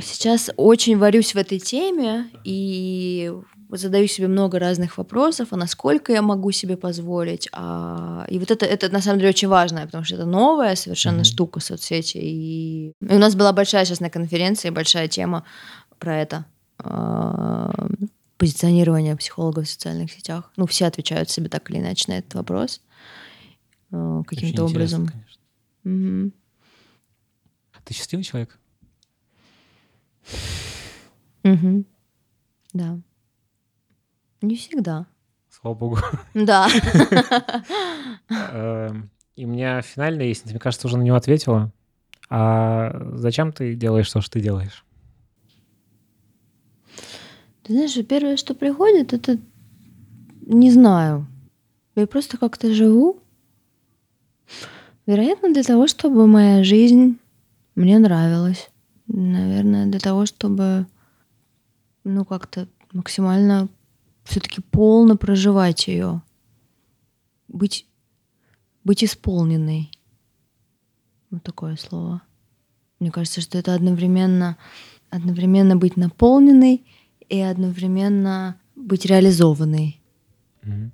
сейчас 0.00 0.50
очень 0.56 0.98
варюсь 0.98 1.34
в 1.34 1.38
этой 1.38 1.58
теме 1.58 2.26
и 2.44 3.32
задаю 3.70 4.06
себе 4.06 4.28
много 4.28 4.58
разных 4.58 4.98
вопросов, 4.98 5.48
а 5.50 5.56
насколько 5.56 6.12
я 6.12 6.22
могу 6.22 6.50
себе 6.52 6.76
позволить. 6.76 7.48
А... 7.52 8.26
И 8.28 8.38
вот 8.38 8.50
это, 8.50 8.66
это 8.66 8.88
на 8.92 9.00
самом 9.00 9.18
деле 9.18 9.30
очень 9.30 9.48
важно, 9.48 9.86
потому 9.86 10.04
что 10.04 10.16
это 10.16 10.24
новая 10.24 10.76
совершенно 10.76 11.20
mm-hmm. 11.20 11.24
штука 11.24 11.60
соцсети. 11.60 12.18
И... 12.18 12.92
и 13.00 13.14
у 13.14 13.18
нас 13.18 13.34
была 13.34 13.52
большая 13.52 13.84
сейчас 13.84 14.00
на 14.00 14.10
конференции, 14.10 14.70
большая 14.70 15.08
тема 15.08 15.44
про 15.98 16.16
это. 16.20 16.44
Позиционирования 18.38 19.16
психологов 19.16 19.66
в 19.66 19.70
социальных 19.70 20.12
сетях. 20.12 20.52
Ну, 20.56 20.66
все 20.66 20.86
отвечают 20.86 21.30
себе 21.30 21.48
так 21.48 21.70
или 21.70 21.78
иначе 21.78 22.04
на 22.08 22.18
этот 22.18 22.34
вопрос 22.34 22.82
э, 23.92 24.22
каким-то 24.26 24.64
образом. 24.64 25.10
Угу. 25.84 26.32
Ты 27.84 27.94
счастливый 27.94 28.24
человек? 28.24 28.58
Угу. 31.44 31.84
Да. 32.72 32.98
Не 34.42 34.56
всегда. 34.56 35.06
Слава 35.48 35.74
богу. 35.74 35.98
Да. 36.34 36.68
Эм, 38.28 39.10
и 39.36 39.44
у 39.44 39.48
меня 39.48 39.80
финально 39.82 40.22
есть, 40.22 40.44
мне 40.46 40.58
кажется, 40.58 40.86
уже 40.88 40.98
на 40.98 41.02
него 41.02 41.16
ответила. 41.16 41.72
А 42.28 42.90
зачем 43.14 43.52
ты 43.52 43.74
делаешь 43.74 44.10
то, 44.10 44.20
что 44.20 44.32
ты 44.32 44.40
делаешь? 44.40 44.84
Ты 47.66 47.72
знаешь, 47.72 48.06
первое, 48.06 48.36
что 48.36 48.54
приходит, 48.54 49.12
это 49.12 49.40
не 50.42 50.70
знаю. 50.70 51.26
Я 51.96 52.06
просто 52.06 52.38
как-то 52.38 52.72
живу. 52.72 53.18
Вероятно, 55.04 55.52
для 55.52 55.64
того, 55.64 55.88
чтобы 55.88 56.28
моя 56.28 56.62
жизнь 56.62 57.18
мне 57.74 57.98
нравилась. 57.98 58.70
Наверное, 59.08 59.86
для 59.86 59.98
того, 59.98 60.26
чтобы 60.26 60.86
ну 62.04 62.24
как-то 62.24 62.68
максимально 62.92 63.68
все-таки 64.22 64.60
полно 64.60 65.16
проживать 65.16 65.88
ее. 65.88 66.22
Быть, 67.48 67.84
быть 68.84 69.02
исполненной. 69.02 69.90
Вот 71.32 71.42
такое 71.42 71.74
слово. 71.74 72.22
Мне 73.00 73.10
кажется, 73.10 73.40
что 73.40 73.58
это 73.58 73.74
одновременно, 73.74 74.56
одновременно 75.10 75.74
быть 75.74 75.96
наполненной 75.96 76.84
и 77.28 77.40
одновременно 77.40 78.60
быть 78.74 79.04
реализованной. 79.06 80.00
Mm-hmm. 80.62 80.90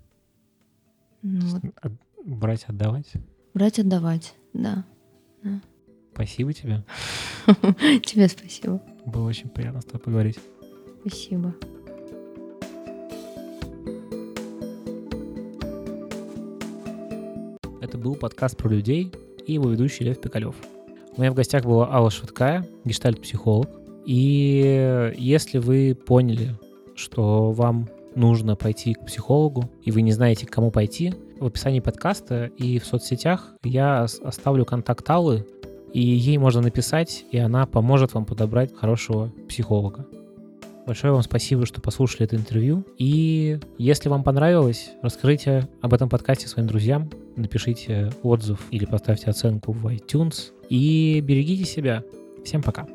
Ну, 1.22 1.46
вот. 1.46 1.62
От, 1.80 1.92
брать, 2.24 2.64
отдавать? 2.64 3.12
Брать, 3.54 3.78
отдавать, 3.78 4.34
да. 4.52 4.84
да. 5.42 5.60
Спасибо 6.14 6.52
тебе. 6.52 6.84
Тебе 7.46 8.28
спасибо. 8.28 8.82
Было 9.06 9.28
очень 9.28 9.48
приятно 9.48 9.80
с 9.80 9.84
тобой 9.84 10.00
поговорить. 10.00 10.38
Спасибо. 11.00 11.54
Это 17.80 17.98
был 17.98 18.14
подкаст 18.14 18.56
про 18.56 18.68
людей 18.68 19.12
и 19.46 19.54
его 19.54 19.70
ведущий 19.70 20.04
Лев 20.04 20.20
Пикалев. 20.20 20.54
У 21.16 21.20
меня 21.20 21.30
в 21.30 21.34
гостях 21.34 21.64
была 21.64 21.92
Алла 21.92 22.10
Швыдкая, 22.10 22.66
гештальт-психолог, 22.84 23.68
и 24.04 25.12
если 25.16 25.58
вы 25.58 25.94
поняли, 25.94 26.56
что 26.94 27.52
вам 27.52 27.88
нужно 28.14 28.56
пойти 28.56 28.94
к 28.94 29.06
психологу, 29.06 29.70
и 29.82 29.90
вы 29.90 30.02
не 30.02 30.12
знаете, 30.12 30.46
к 30.46 30.50
кому 30.50 30.70
пойти, 30.70 31.14
в 31.38 31.46
описании 31.46 31.80
подкаста 31.80 32.46
и 32.56 32.78
в 32.78 32.86
соцсетях 32.86 33.54
я 33.64 34.02
оставлю 34.02 34.64
контакт 34.64 35.08
Аллы, 35.10 35.46
и 35.92 36.00
ей 36.00 36.38
можно 36.38 36.60
написать, 36.60 37.24
и 37.30 37.38
она 37.38 37.66
поможет 37.66 38.14
вам 38.14 38.24
подобрать 38.24 38.74
хорошего 38.74 39.32
психолога. 39.48 40.06
Большое 40.86 41.12
вам 41.12 41.22
спасибо, 41.22 41.64
что 41.64 41.80
послушали 41.80 42.24
это 42.24 42.34
интервью. 42.34 42.84
И 42.98 43.60
если 43.78 44.08
вам 44.08 44.24
понравилось, 44.24 44.90
расскажите 45.00 45.68
об 45.80 45.94
этом 45.94 46.08
подкасте 46.08 46.48
своим 46.48 46.66
друзьям, 46.66 47.08
напишите 47.36 48.10
отзыв 48.22 48.66
или 48.70 48.84
поставьте 48.84 49.30
оценку 49.30 49.72
в 49.72 49.86
iTunes. 49.86 50.50
И 50.68 51.20
берегите 51.20 51.64
себя. 51.64 52.02
Всем 52.44 52.62
пока. 52.62 52.86